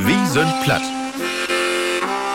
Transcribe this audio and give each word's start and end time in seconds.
Wie 0.00 0.26
sind 0.26 0.52
platt? 0.62 0.82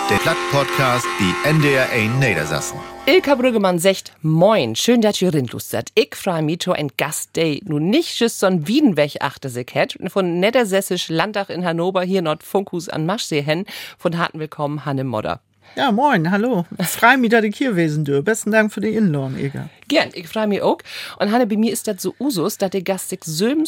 Der 0.09 0.17
Platt-Podcast, 0.17 1.05
die 1.17 1.47
NDR 1.47 1.89
1 1.91 2.15
Niedersassen. 2.15 2.77
Ilka 3.05 3.35
Brüggemann 3.35 3.79
sagt 3.79 4.11
Moin, 4.21 4.75
schön, 4.75 4.99
dass 4.99 5.21
ihr 5.21 5.33
rinlustert. 5.33 5.87
Ich 5.95 6.13
freu 6.13 6.41
mich 6.41 6.57
to 6.57 6.73
ein 6.73 6.89
Gast, 6.97 7.37
der 7.37 7.59
nun 7.63 7.89
nicht 7.89 8.19
just 8.19 8.43
so'n 8.43 8.67
Wiedenweg 8.67 9.21
achte 9.21 9.47
sich 9.47 9.67
hat, 9.75 9.97
von 10.07 10.41
Niedersässisch 10.41 11.07
Landtag 11.07 11.49
in 11.49 11.63
Hannover 11.63 12.03
hier 12.03 12.21
Nord 12.21 12.43
Funkhus 12.43 12.89
an 12.89 13.05
Maschsee 13.05 13.41
hen, 13.41 13.65
von 13.97 14.17
harten 14.17 14.39
Willkommen 14.39 14.83
Hanne 14.83 15.05
Modder. 15.05 15.39
Ja, 15.75 15.91
moin, 15.91 16.29
hallo. 16.29 16.65
Frei 16.81 17.17
mich, 17.17 17.31
dass 17.31 17.43
ich 17.43 17.57
hier 17.57 17.71
gewesen 17.71 18.05
dür. 18.05 18.21
Besten 18.21 18.51
Dank 18.51 18.71
für 18.71 18.81
die 18.81 18.89
Inlohn, 18.89 19.37
Eger. 19.37 19.69
Gern, 19.87 20.09
ich 20.13 20.27
freu 20.27 20.47
mich 20.47 20.61
auch. 20.61 20.77
Und 21.19 21.31
Hanne, 21.31 21.47
bei 21.47 21.57
mir 21.57 21.73
ist 21.73 21.87
das 21.87 22.01
so 22.01 22.13
Usus, 22.19 22.57
dass 22.57 22.69
der 22.69 22.83
Gast 22.83 23.09
sich 23.09 23.19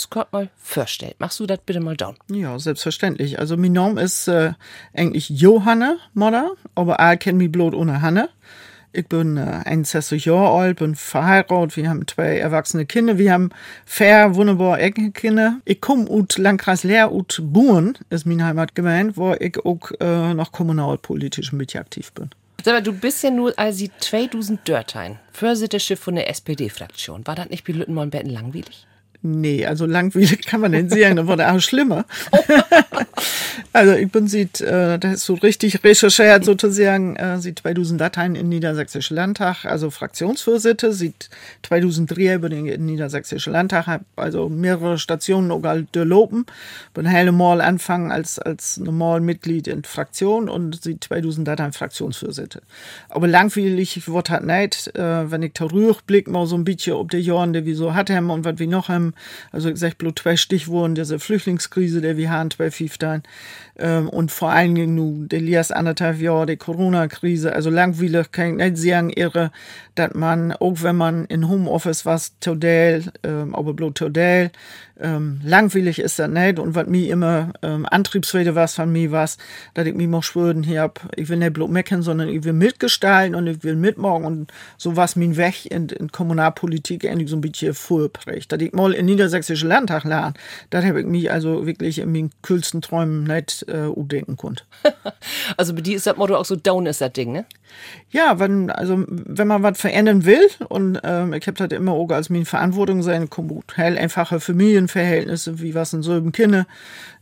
Gott 0.09 0.31
mal 0.31 0.49
vorstellt. 0.57 1.15
Machst 1.19 1.39
du 1.39 1.45
das 1.45 1.59
bitte 1.65 1.79
mal 1.79 1.97
down? 1.97 2.15
Ja, 2.29 2.57
selbstverständlich. 2.59 3.39
Also, 3.39 3.57
mein 3.57 3.73
Name 3.73 4.01
ist 4.01 4.27
äh, 4.27 4.53
eigentlich 4.93 5.29
Johanne 5.29 5.97
Modder, 6.13 6.51
aber 6.75 6.99
alle 6.99 7.17
kennen 7.17 7.39
mich 7.39 7.51
bloß 7.51 7.73
ohne 7.73 8.01
Hanne. 8.01 8.29
Ich 8.95 9.07
bin 9.07 9.35
äh, 9.35 9.61
61 9.65 10.23
Jahre 10.23 10.57
alt, 10.57 10.79
bin 10.79 10.95
verheiratet, 10.95 11.75
wir 11.75 11.89
haben 11.89 12.07
zwei 12.07 12.37
erwachsene 12.37 12.85
Kinder, 12.85 13.17
wir 13.17 13.33
haben 13.33 13.49
vier 13.85 14.35
wunderbare 14.35 14.79
Enkelkinder. 14.79 15.59
Ich 15.65 15.81
komme 15.81 16.09
aus 16.09 16.37
Landkreis 16.37 16.83
Leer, 16.83 17.09
aus 17.09 17.41
Buren, 17.41 17.97
ist 18.09 18.25
meine 18.25 18.45
Heimatgemeinde, 18.45 19.17
wo 19.17 19.33
ich 19.33 19.57
auch 19.65 19.91
äh, 19.99 20.33
noch 20.33 20.53
kommunalpolitisch 20.53 21.51
ein 21.51 21.57
bisschen 21.57 21.81
aktiv 21.81 22.13
bin. 22.13 22.29
Sag 22.63 22.73
mal, 22.73 22.81
du 22.81 22.93
bist 22.93 23.21
ja 23.21 23.31
nur 23.31 23.53
als 23.59 23.83
2000 23.99 24.65
Dörtein, 24.65 25.19
Vorsitterschiff 25.33 25.99
von 25.99 26.15
der 26.15 26.29
SPD-Fraktion. 26.29 27.27
War 27.27 27.35
das 27.35 27.49
nicht 27.49 27.67
bei 27.67 27.73
Lüttenmoll 27.73 28.07
Betten 28.07 28.31
langweilig? 28.31 28.87
Nee, 29.21 29.65
also 29.65 29.85
langweilig 29.85 30.45
kann 30.45 30.61
man 30.61 30.71
nicht 30.71 30.91
sagen, 30.91 31.17
dann 31.17 31.27
wurde 31.27 31.51
auch 31.51 31.59
schlimmer. 31.59 32.05
also 33.73 33.93
ich 33.93 34.11
bin 34.11 34.27
äh, 34.33 34.99
das 34.99 35.13
ist 35.13 35.25
so 35.25 35.35
richtig 35.35 35.83
recherchiert 35.83 36.45
sozusagen, 36.45 37.15
äh, 37.15 37.39
sieht 37.39 37.59
2000 37.59 37.99
Dateien 37.99 38.35
in 38.35 38.49
Niedersächsischen 38.49 39.15
Landtag, 39.15 39.65
also 39.65 39.89
Fraktionsvorsitte, 39.89 40.93
sieht 40.93 41.29
2003 41.63 42.35
über 42.35 42.49
den 42.49 42.85
Niedersächsischen 42.85 43.53
Landtag, 43.53 44.01
also 44.15 44.49
mehrere 44.49 44.97
Stationen 44.97 45.51
auch 45.51 45.61
durchlopen, 45.91 46.45
bin 46.93 47.05
hele 47.07 47.31
Mal 47.31 47.61
anfangen 47.61 48.11
als, 48.11 48.39
als 48.39 48.77
normal 48.77 49.21
Mitglied 49.21 49.67
in 49.67 49.83
Fraktion 49.83 50.49
und 50.49 50.81
sieht 50.81 51.03
2000 51.03 51.47
Dateien 51.47 51.73
Fraktionsvorsitte. 51.73 52.61
Aber 53.09 53.27
langweilig 53.27 54.07
wird 54.07 54.29
halt 54.29 54.45
nicht, 54.45 54.95
äh, 54.95 55.31
wenn 55.31 55.43
ich 55.43 55.53
da 55.53 55.65
rückblick 55.65 56.27
mal 56.27 56.45
so 56.45 56.55
ein 56.55 56.63
bisschen, 56.63 56.93
ob 56.93 57.11
die 57.11 57.17
Jahren, 57.17 57.53
die 57.53 57.65
wir 57.65 57.75
so 57.75 57.93
hatten 57.93 58.29
und 58.29 58.45
was 58.45 58.59
wir 58.59 58.67
noch 58.67 58.89
haben, 58.89 59.13
also 59.51 59.69
ich 59.69 59.77
sag 59.77 59.97
bloß 59.97 60.13
zwei 60.15 60.37
Stichworte, 60.37 60.95
diese 60.95 61.19
Flüchtlingskrise, 61.19 62.01
der 62.01 62.17
wir 62.17 62.29
haben, 62.29 62.51
zwei 62.51 62.71
Fieftein, 62.85 63.23
ähm, 63.23 63.31
und 63.77 64.31
vor 64.31 64.51
allen 64.51 64.75
Dingen 64.75 64.95
nu, 64.95 65.25
der 65.25 65.41
Lias 65.41 65.71
anderthalb 65.71 66.19
Jahre, 66.19 66.45
die 66.45 66.57
Corona-Krise, 66.57 67.53
also 67.53 67.69
langweilig 67.69 68.31
kann 68.31 68.51
ich 68.51 68.55
nicht 68.55 68.77
sagen, 68.77 69.09
irre, 69.09 69.51
dass 69.95 70.13
man, 70.13 70.53
auch 70.53 70.81
wenn 70.81 70.95
man 70.95 71.25
in 71.25 71.49
Homeoffice 71.49 72.05
was, 72.05 72.39
total, 72.39 73.03
ähm, 73.23 73.55
aber 73.55 73.73
bloß 73.73 73.93
total, 73.95 74.51
ähm, 74.99 75.41
langweilig 75.43 75.99
ist 75.99 76.19
das 76.19 76.29
nicht. 76.29 76.59
Und 76.59 76.75
was 76.75 76.87
mir 76.87 77.11
immer 77.11 77.51
ähm, 77.61 77.85
Antriebsrede 77.89 78.55
was 78.55 78.75
von 78.75 78.91
mir 78.91 79.11
was, 79.11 79.37
dass 79.73 79.85
ich 79.85 79.93
mich 79.93 80.07
mal 80.07 80.21
schwören 80.21 80.63
hier 80.63 80.81
hab, 80.81 81.01
ich 81.15 81.27
will 81.27 81.37
nicht 81.37 81.53
bloß 81.53 81.69
meckern, 81.69 82.01
sondern 82.01 82.29
ich 82.29 82.43
will 82.43 82.53
mitgestalten 82.53 83.35
und 83.35 83.47
ich 83.47 83.63
will 83.63 83.75
mitmachen. 83.75 84.25
Und 84.25 84.53
so 84.77 84.95
was 84.95 85.15
mir 85.15 85.35
weg 85.37 85.65
in, 85.65 85.89
in 85.89 86.11
Kommunalpolitik 86.11 87.03
endlich 87.03 87.29
so 87.29 87.37
ein 87.37 87.41
bisschen 87.41 87.73
vorprägt. 87.73 88.51
Dass 88.51 88.61
ich 88.61 88.73
mal 88.73 88.93
in 88.93 89.05
Niedersächsischen 89.05 89.69
Landtag 89.69 90.03
lerne, 90.05 90.33
das 90.69 90.85
habe 90.85 91.01
ich 91.01 91.05
mich 91.05 91.31
also 91.31 91.65
wirklich 91.65 91.99
in 91.99 92.11
meinen 92.11 92.31
kühlsten 92.41 92.81
Träumen 92.81 93.23
nicht 93.23 93.64
äh, 93.67 93.91
denken 93.95 94.37
konnte. 94.37 94.63
also 95.57 95.73
bei 95.73 95.81
dir 95.81 95.95
ist 95.95 96.07
das 96.07 96.17
Motto 96.17 96.35
auch 96.35 96.45
so 96.45 96.55
down 96.55 96.85
ist 96.85 97.01
das 97.01 97.13
Ding, 97.13 97.31
ne? 97.31 97.45
Ja, 98.09 98.39
wenn, 98.39 98.69
also, 98.69 99.03
wenn 99.07 99.47
man 99.47 99.63
was 99.63 99.79
verändern 99.79 100.25
will, 100.25 100.47
und 100.69 100.99
ähm, 101.03 101.33
ich 101.33 101.47
habe 101.47 101.57
das 101.57 101.77
immer 101.77 101.91
auch 101.91 102.09
als 102.09 102.29
meine 102.29 102.45
Verantwortung 102.45 103.03
sein, 103.03 103.27
hell 103.75 103.97
einfache 103.97 104.39
Familienverhältnisse, 104.39 105.59
wie 105.59 105.75
was 105.75 105.93
in 105.93 106.01
so 106.01 106.13
einem 106.13 106.31
Kinder, 106.31 106.67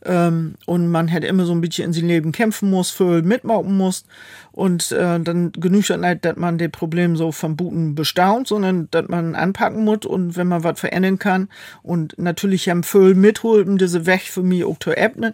ähm, 0.06 0.56
und 0.66 0.88
man 0.88 1.08
hätte 1.08 1.28
immer 1.28 1.46
so 1.46 1.53
ein 1.53 1.62
bisschen 1.62 1.86
in 1.86 1.94
sein 1.94 2.08
Leben 2.08 2.31
kämpfen 2.31 2.69
muss, 2.69 2.90
für 2.90 3.22
mitmachen 3.22 3.78
muss, 3.78 4.06
und 4.53 4.91
äh, 4.91 5.19
dann 5.19 5.52
genügt 5.52 5.90
es 5.90 5.97
nicht, 5.97 6.24
dass 6.25 6.38
man 6.38 6.59
das 6.59 6.69
Problem 6.69 7.16
so 7.16 7.31
vom 7.31 7.56
Buten 7.56 7.96
bestaunt, 7.96 8.47
sondern 8.47 8.88
dass 8.91 9.08
man 9.08 9.34
anpacken 9.34 9.84
muss 9.84 10.06
und 10.06 10.38
wenn 10.38 10.47
man 10.47 10.64
was 10.64 10.80
verändern 10.80 11.18
kann 11.18 11.50
und 11.81 12.18
natürlich 12.19 12.69
haben 12.69 12.84
Föhl 12.84 13.16
mitholt, 13.16 13.68
um 13.68 13.80
diese 13.80 14.06
Weg 14.06 14.22
für 14.22 14.44
mich 14.44 14.64
auch 14.64 14.78
zu 14.80 14.91
ebnen 14.91 15.34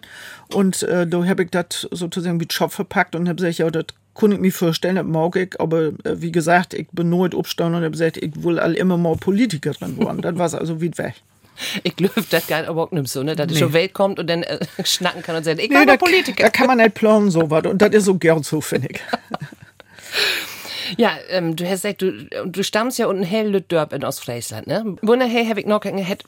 und 0.53 0.83
äh, 0.83 1.05
da 1.05 1.25
habe 1.25 1.43
ich 1.43 1.51
das 1.51 1.87
sozusagen 1.91 2.39
wie 2.39 2.47
Job 2.49 2.71
verpackt 2.71 3.13
und 3.13 3.27
habe 3.27 3.35
gesagt, 3.35 3.57
ja, 3.57 3.69
das 3.69 3.85
konnte 4.13 4.37
ich 4.37 4.41
mir 4.41 4.53
vorstellen, 4.53 4.95
das 4.95 5.05
mag 5.05 5.35
ich, 5.35 5.59
aber 5.59 5.87
äh, 5.87 6.21
wie 6.21 6.31
gesagt, 6.31 6.73
ich 6.73 6.87
bin 6.91 7.09
nur 7.09 7.29
aufgestanden 7.33 7.75
und 7.75 7.83
habe 7.83 7.91
gesagt, 7.91 8.17
ich 8.17 8.43
will 8.43 8.57
all 8.57 8.73
immer 8.73 8.97
mal 8.97 9.17
Politikerin 9.17 9.97
werden. 9.97 10.21
das 10.21 10.37
war 10.37 10.59
also 10.59 10.79
wie 10.79 10.97
weg. 10.97 11.15
Ich 11.83 11.95
glaube, 11.95 12.23
das 12.29 12.47
geht 12.47 12.67
aber 12.67 12.83
auch 12.83 12.91
nicht 12.91 13.07
so, 13.07 13.23
ne? 13.23 13.35
dass 13.35 13.51
nee. 13.51 13.57
schon 13.57 13.73
Welt 13.73 13.93
kommt 13.93 14.19
und 14.19 14.27
dann 14.27 14.43
äh, 14.43 14.59
schnacken 14.83 15.21
kann 15.21 15.35
und 15.35 15.43
sagt, 15.43 15.59
ich 15.59 15.69
nee, 15.69 15.85
bin 15.85 15.97
Politiker. 15.97 16.43
Da 16.43 16.49
kann 16.49 16.67
man 16.67 16.77
nicht 16.77 16.93
planen, 16.93 17.31
so 17.31 17.49
was. 17.49 17.65
Und 17.65 17.81
das 17.81 17.91
ist 17.91 18.05
so 18.05 18.15
gern 18.15 18.43
so, 18.43 18.61
finde 18.61 18.89
ich. 18.91 18.99
Ja, 20.97 21.11
ähm, 21.29 21.55
du 21.55 21.65
hast 21.65 21.83
gesagt, 21.83 22.01
du, 22.01 22.11
du 22.45 22.63
stammst 22.63 22.97
ja 22.97 23.05
unten 23.05 23.21
hell 23.21 23.61
Dörp 23.61 23.93
in 23.93 24.03
Ostfriesland, 24.03 24.65
ne? 24.65 24.97
Wunderher 25.03 25.47
habe 25.47 25.59
ich 25.59 25.67
noch 25.67 25.81
gehabt, 25.81 26.23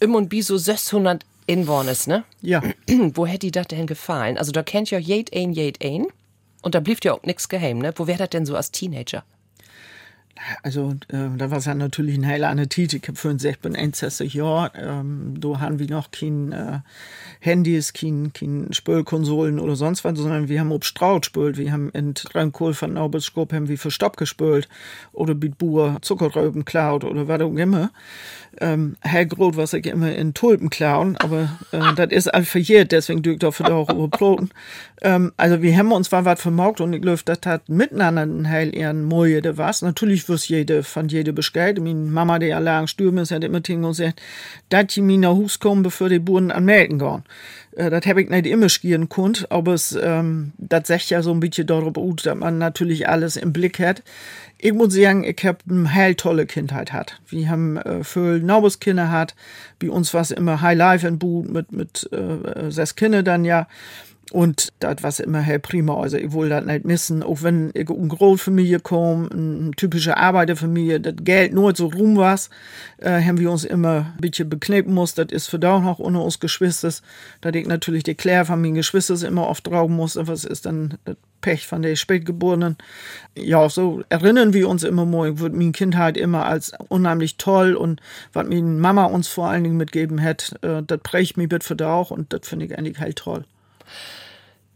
im 0.00 0.14
und 0.16 0.28
bi 0.28 0.42
so 0.42 0.56
600 0.56 1.24
Inwohners, 1.46 2.08
ne? 2.08 2.24
Ja. 2.42 2.62
Wo 2.88 3.26
hätte 3.26 3.46
die 3.46 3.52
das 3.52 3.68
denn 3.68 3.86
gefallen? 3.86 4.38
Also 4.38 4.50
da 4.50 4.64
kennt 4.64 4.90
ja 4.90 4.98
jed 4.98 5.32
ein, 5.32 5.52
jed 5.52 5.84
ein. 5.84 6.06
Und 6.62 6.74
da 6.74 6.80
blieb 6.80 7.04
ja 7.04 7.12
auch 7.12 7.22
nichts 7.22 7.48
geheim, 7.48 7.78
ne? 7.78 7.92
Wo 7.94 8.08
wäre 8.08 8.18
das 8.18 8.30
denn 8.30 8.44
so 8.44 8.56
als 8.56 8.72
Teenager? 8.72 9.22
Also, 10.62 10.94
äh, 11.08 11.36
da 11.36 11.50
war 11.50 11.58
es 11.58 11.64
ja 11.64 11.74
natürlich 11.74 12.16
ein 12.16 12.26
heiler 12.26 12.48
Annetit. 12.48 12.92
Ich 12.94 13.02
habe 13.08 13.16
65 13.16 13.62
bin 13.62 13.76
61 13.76 14.34
Jahre. 14.34 14.72
Ähm, 14.76 15.34
da 15.38 15.60
haben 15.60 15.78
wir 15.78 15.88
noch 15.88 16.10
kein 16.10 16.52
äh, 16.52 16.80
Handys, 17.40 17.92
kein, 17.92 18.32
kein 18.32 18.72
Spülkonsolen 18.72 19.58
oder 19.58 19.76
sonst 19.76 20.04
was, 20.04 20.18
sondern 20.18 20.48
wir 20.48 20.60
haben 20.60 20.72
ob 20.72 20.84
Straut 20.84 21.26
spült. 21.26 21.58
Wir 21.58 21.72
haben 21.72 21.90
in 21.90 22.14
Rheinkohl 22.34 22.74
von 22.74 22.92
Naubelsgrub 22.92 23.52
haben 23.52 23.68
wir 23.68 23.78
für 23.78 23.90
Stopp 23.90 24.16
gespült. 24.16 24.68
Oder 25.12 25.34
mit 25.34 25.58
Buhr 25.58 25.98
Zuckerrüben 26.02 26.64
klaut 26.64 27.04
oder 27.04 27.28
was 27.28 27.40
auch 27.40 27.54
immer. 27.54 27.90
Ähm, 28.58 28.96
Hellgrot, 29.02 29.56
was 29.56 29.74
ich 29.74 29.86
immer 29.86 30.14
in 30.14 30.32
Tulpen 30.32 30.70
klauen, 30.70 31.16
aber 31.18 31.58
äh, 31.72 31.94
das 31.94 32.10
ist 32.10 32.32
all 32.32 32.44
verjährt, 32.44 32.90
deswegen 32.92 33.22
dürft 33.22 33.42
dafür 33.42 33.74
auch 33.74 33.90
überbroten. 33.90 34.50
Ähm, 35.02 35.32
also 35.36 35.60
wir 35.60 35.76
haben 35.76 35.92
uns 35.92 36.10
war 36.10 36.24
was 36.24 36.40
vermaugt 36.40 36.80
und 36.80 36.92
ich 36.94 37.02
glaube, 37.02 37.20
das 37.24 37.40
hat 37.44 37.68
miteinander 37.68 38.22
ein 38.22 38.48
heil 38.48 38.74
ihren 38.74 39.04
Moje, 39.04 39.42
der 39.42 39.58
was. 39.58 39.82
Natürlich 39.82 40.25
wirst 40.28 40.48
jede 40.48 40.82
von 40.82 41.08
jede 41.08 41.32
bestellt. 41.32 41.80
Meine 41.80 41.94
Mama, 41.94 42.38
die 42.38 42.52
allein 42.52 42.88
stürmen 42.88 43.22
ist, 43.22 43.30
hat 43.30 43.44
immer 43.44 43.62
ting 43.62 43.82
gesagt, 43.82 44.20
dass 44.68 44.86
die 44.88 45.00
mir 45.00 45.18
nach 45.18 45.34
Hus 45.34 45.58
kommen, 45.58 45.82
bevor 45.82 46.08
die 46.08 46.18
Buren 46.18 46.50
an 46.50 46.64
Melken 46.64 46.98
gehen. 46.98 47.24
Äh, 47.76 47.90
das 47.90 48.06
habe 48.06 48.22
ich 48.22 48.28
nicht 48.28 48.46
immer 48.46 48.68
skieren 48.68 49.08
konnt, 49.08 49.50
aber 49.50 49.74
es, 49.74 49.96
ähm, 50.00 50.52
das 50.58 50.88
sagt 50.88 51.10
ja 51.10 51.22
so 51.22 51.32
ein 51.32 51.40
bisschen 51.40 51.66
darüber 51.66 52.00
aus, 52.00 52.22
dass 52.22 52.34
man 52.34 52.58
natürlich 52.58 53.08
alles 53.08 53.36
im 53.36 53.52
Blick 53.52 53.78
hat. 53.78 54.02
Ich 54.58 54.72
muss 54.72 54.94
sagen, 54.94 55.24
ich 55.24 55.44
habe 55.44 55.58
eine 55.68 55.92
heil 55.94 56.14
tolle 56.14 56.46
Kindheit 56.46 56.92
hat. 56.92 57.20
Wir 57.28 57.48
haben 57.50 57.76
äh, 57.76 58.02
viel 58.02 58.40
Naubes 58.40 58.80
Kinder 58.80 59.10
hat. 59.10 59.34
Bei 59.78 59.90
uns 59.90 60.14
war 60.14 60.22
es 60.22 60.30
immer 60.30 60.62
High 60.62 60.78
Life 60.78 61.06
in 61.06 61.18
Boot 61.18 61.50
mit, 61.50 61.72
mit 61.72 62.08
äh, 62.12 62.70
sechs 62.70 62.96
Kinder 62.96 63.22
dann 63.22 63.44
ja. 63.44 63.68
Und 64.32 64.72
das 64.80 65.02
war 65.04 65.24
immer 65.24 65.40
hell 65.40 65.60
prima. 65.60 66.00
Also 66.00 66.16
ich 66.16 66.32
will 66.32 66.48
das 66.48 66.64
nicht 66.64 66.84
missen. 66.84 67.22
Auch 67.22 67.42
wenn 67.42 67.70
ich 67.74 67.88
eine 67.88 68.08
Großfamilie 68.08 68.80
komme, 68.80 69.30
eine 69.30 69.70
typische 69.76 70.16
Arbeiterfamilie, 70.16 71.00
das 71.00 71.14
Geld 71.20 71.54
nur 71.54 71.76
so 71.76 71.86
rum 71.86 72.16
was, 72.16 72.50
äh, 72.98 73.22
haben 73.22 73.38
wir 73.38 73.52
uns 73.52 73.64
immer 73.64 74.14
ein 74.16 74.20
bisschen 74.20 74.48
beknippen 74.48 74.92
muss. 74.92 75.14
Das 75.14 75.28
ist 75.30 75.46
für 75.46 75.60
da 75.60 75.76
auch 75.76 75.82
noch 75.82 76.00
ohne 76.00 76.20
uns 76.20 76.40
Geschwister. 76.40 76.90
Da 77.40 77.50
ich 77.50 77.68
natürlich 77.68 78.02
die 78.02 78.16
Claire 78.16 78.44
von 78.44 78.60
meinen 78.60 78.74
Geschwistern 78.74 79.22
immer 79.22 79.46
oft 79.46 79.62
trauen 79.62 79.94
muss. 79.94 80.18
Was 80.20 80.44
ist 80.44 80.66
dann 80.66 80.98
das 81.04 81.16
Pech 81.40 81.68
von 81.68 81.82
der 81.82 81.94
Spätgeborenen? 81.94 82.76
Ja, 83.36 83.68
so 83.68 84.02
erinnern 84.08 84.52
wir 84.52 84.68
uns 84.68 84.82
immer 84.82 85.06
mal. 85.06 85.30
Ich 85.30 85.38
würde 85.38 85.56
meine 85.56 85.70
Kindheit 85.70 86.16
immer 86.16 86.46
als 86.46 86.72
unheimlich 86.88 87.36
toll 87.36 87.74
und 87.76 88.00
was 88.32 88.48
meine 88.48 88.62
Mama 88.62 89.04
uns 89.04 89.28
vor 89.28 89.48
allen 89.48 89.62
Dingen 89.62 89.76
mitgeben 89.76 90.20
hat, 90.20 90.52
äh, 90.62 90.82
das 90.84 90.98
prägt 91.04 91.36
mich 91.36 91.48
bitte 91.48 91.64
für 91.64 91.76
da 91.76 91.94
auch 91.94 92.10
und 92.10 92.32
das 92.32 92.40
finde 92.48 92.66
ich 92.66 92.76
eigentlich 92.76 92.98
halt 92.98 93.16
toll. 93.16 93.44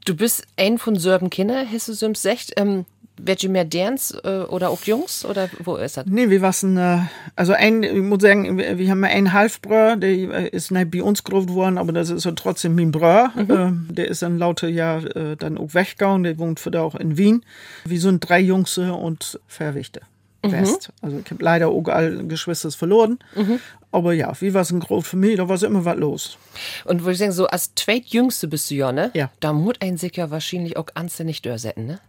Du 0.04 0.16
bist 0.16 0.44
ein 0.56 0.78
von 0.78 0.96
Sörben 0.96 1.30
Kinder, 1.30 1.64
hast 1.70 1.88
du 1.88 1.92
so 1.92 2.08
gesagt. 2.08 2.52
Ähm, 2.56 2.86
Welche 3.22 3.50
mehr 3.50 3.66
Dance 3.66 4.18
äh, 4.24 4.50
oder 4.50 4.70
auch 4.70 4.82
Jungs 4.84 5.26
oder 5.26 5.50
wo 5.62 5.76
ist 5.76 5.98
das? 5.98 6.06
Nee, 6.06 6.30
wir 6.30 6.40
waren, 6.40 6.76
äh, 6.78 7.00
also 7.36 7.52
ein, 7.52 7.82
ich 7.82 7.92
muss 7.92 8.22
sagen, 8.22 8.56
wir, 8.56 8.90
haben 8.90 9.04
einen 9.04 9.34
Halfbrüder, 9.34 9.96
der 9.96 10.10
äh, 10.10 10.48
ist 10.48 10.70
nicht 10.70 10.90
bei 10.90 11.02
uns 11.02 11.22
groß 11.22 11.48
geworden, 11.48 11.76
aber 11.76 11.92
das 11.92 12.08
ist 12.08 12.26
trotzdem 12.36 12.76
mein 12.76 12.92
Bruder. 12.92 13.30
Mhm. 13.36 13.90
Äh, 13.90 13.94
der 13.94 14.08
ist 14.08 14.22
dann 14.22 14.38
lauter 14.38 14.68
Jahr 14.68 15.02
dann 15.36 15.58
auch 15.58 15.74
weggegangen, 15.74 16.22
der 16.22 16.38
wohnt 16.38 16.60
für 16.60 16.70
da 16.70 16.80
auch 16.80 16.94
in 16.94 17.18
Wien. 17.18 17.44
Wir 17.84 18.00
sind 18.00 18.20
drei 18.26 18.40
Jungs 18.40 18.78
und 18.78 19.38
Verwichte. 19.46 20.00
Mhm. 20.42 20.52
West. 20.52 20.90
Also 21.02 21.18
ich 21.18 21.30
habe 21.30 21.44
leider 21.44 21.68
auch 21.68 21.88
alle 21.88 22.24
Geschwister 22.24 22.70
verloren. 22.70 23.18
Mhm. 23.34 23.60
Aber 23.92 24.12
ja, 24.12 24.32
wie 24.40 24.54
war 24.54 24.62
es 24.62 24.70
ein 24.70 24.80
groß 24.80 25.06
für 25.06 25.16
mich, 25.16 25.36
da 25.36 25.48
war 25.48 25.60
immer 25.62 25.84
was 25.84 25.96
los. 25.96 26.38
Und 26.84 27.04
wo 27.04 27.10
ich 27.10 27.18
denke, 27.18 27.34
so 27.34 27.46
als 27.48 27.74
zweitjüngste 27.74 28.46
bist 28.46 28.70
du 28.70 28.76
ja, 28.76 28.92
ne? 28.92 29.10
Ja. 29.14 29.30
Da 29.40 29.52
muss 29.52 29.74
ein 29.80 29.96
sich 29.96 30.16
ja 30.16 30.30
wahrscheinlich 30.30 30.76
auch 30.76 30.86
anständig 30.94 31.42
durchsetzen, 31.42 31.86
ne? 31.86 32.00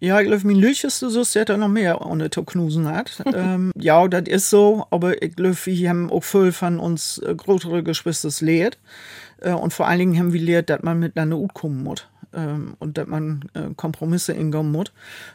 Ja, 0.00 0.20
ich 0.20 0.26
glaube, 0.26 0.46
mein 0.46 0.56
Lücheste 0.56 1.08
so 1.08 1.20
ist 1.20 1.36
er 1.36 1.56
noch 1.56 1.68
mehr 1.68 2.04
ohne 2.04 2.28
zu 2.28 2.42
knusen 2.42 2.88
hat. 2.88 3.22
ähm, 3.34 3.70
ja, 3.76 4.06
das 4.08 4.28
ist 4.28 4.50
so, 4.50 4.86
aber 4.90 5.22
ich 5.22 5.36
glaube, 5.36 5.56
wir 5.64 5.88
haben 5.88 6.10
auch 6.10 6.24
viel 6.24 6.52
von 6.52 6.78
uns 6.78 7.18
äh, 7.18 7.34
größere 7.34 7.82
Geschwister 7.82 8.30
lehrt. 8.44 8.78
Äh, 9.40 9.52
und 9.52 9.72
vor 9.72 9.86
allen 9.86 10.00
Dingen 10.00 10.18
haben 10.18 10.32
wir 10.32 10.40
lehrt, 10.40 10.68
dass 10.70 10.82
man 10.82 10.98
miteinander 10.98 11.36
gut 11.36 11.54
kommen 11.54 11.82
muss. 11.84 12.06
Ähm, 12.34 12.74
und 12.78 12.98
dass 12.98 13.06
man 13.06 13.48
äh, 13.54 13.74
Kompromisse 13.76 14.32
ingehen 14.32 14.72
muss, 14.72 14.92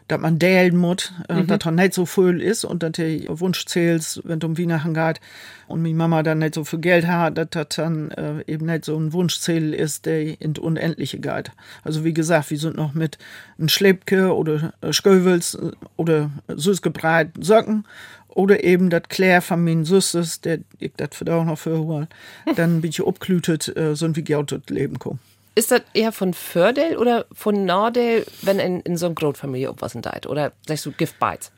dass 0.08 0.20
man 0.20 0.40
delen 0.40 0.76
muss, 0.76 1.14
äh, 1.30 1.42
mhm. 1.42 1.48
dass 1.48 1.66
er 1.66 1.72
nicht 1.72 1.94
so 1.94 2.06
viel 2.06 2.42
ist 2.42 2.66
und 2.66 2.84
dass 2.84 2.94
der 2.94 3.40
Wunsch 3.40 3.66
zählt, 3.66 4.22
wenn 4.24 4.40
es 4.40 4.44
um 4.44 4.58
Weihnachten 4.58 4.94
geht 4.94 5.22
und 5.68 5.82
meine 5.82 5.96
Mama 5.96 6.24
dann 6.24 6.40
nicht 6.40 6.56
so 6.56 6.64
viel 6.64 6.80
Geld 6.80 7.08
hat, 7.08 7.38
dass 7.38 7.48
das 7.52 7.68
dann 7.76 8.12
äh, 8.12 8.44
eben 8.48 8.66
nicht 8.66 8.86
so 8.86 8.98
ein 8.98 9.14
Wunschziel 9.14 9.74
ist, 9.74 10.06
der 10.06 10.42
in 10.42 10.58
Unendliche 10.58 11.20
geht. 11.20 11.52
Also 11.84 12.04
wie 12.04 12.14
gesagt, 12.14 12.50
wir 12.50 12.58
sind 12.58 12.76
noch 12.76 12.94
mit 12.94 13.18
einem 13.58 13.70
Schleppke 13.70 14.36
oder 14.36 14.74
äh, 14.82 14.92
Schkövels 14.92 15.56
äh, 15.56 15.72
oder 15.96 16.32
süßgebreit 16.48 17.32
Socken 17.40 17.86
oder 18.28 18.64
eben 18.64 18.90
das 18.90 19.04
Claire 19.10 19.42
von 19.42 19.64
meinen 19.64 19.86
Süßes, 19.86 20.42
der 20.42 20.60
ich 20.80 20.92
das 20.98 21.10
für 21.14 21.34
auch 21.34 21.46
noch 21.46 21.58
für 21.58 22.08
dann 22.56 22.78
ein 22.78 22.82
bisschen 22.82 23.08
abglütet, 23.08 23.76
äh, 23.76 23.96
so 23.96 24.16
wie 24.16 24.24
Geld 24.24 24.70
leben 24.70 25.00
kommen. 25.00 25.20
Ist 25.60 25.72
das 25.72 25.82
eher 25.94 26.14
von 26.14 26.34
Fördel 26.34 26.96
oder 26.96 27.26
von 27.34 27.66
Nordel, 27.66 28.26
wenn 28.44 28.60
in, 28.60 28.80
in 28.80 28.96
so 28.96 29.08
einer 29.08 29.16
Großfamilie 29.16 29.74
was 29.80 29.92
da 29.92 30.14
Oder 30.30 30.54
sagst 30.66 30.86
du 30.86 30.94
Gift 30.94 31.20
Bites? 31.20 31.52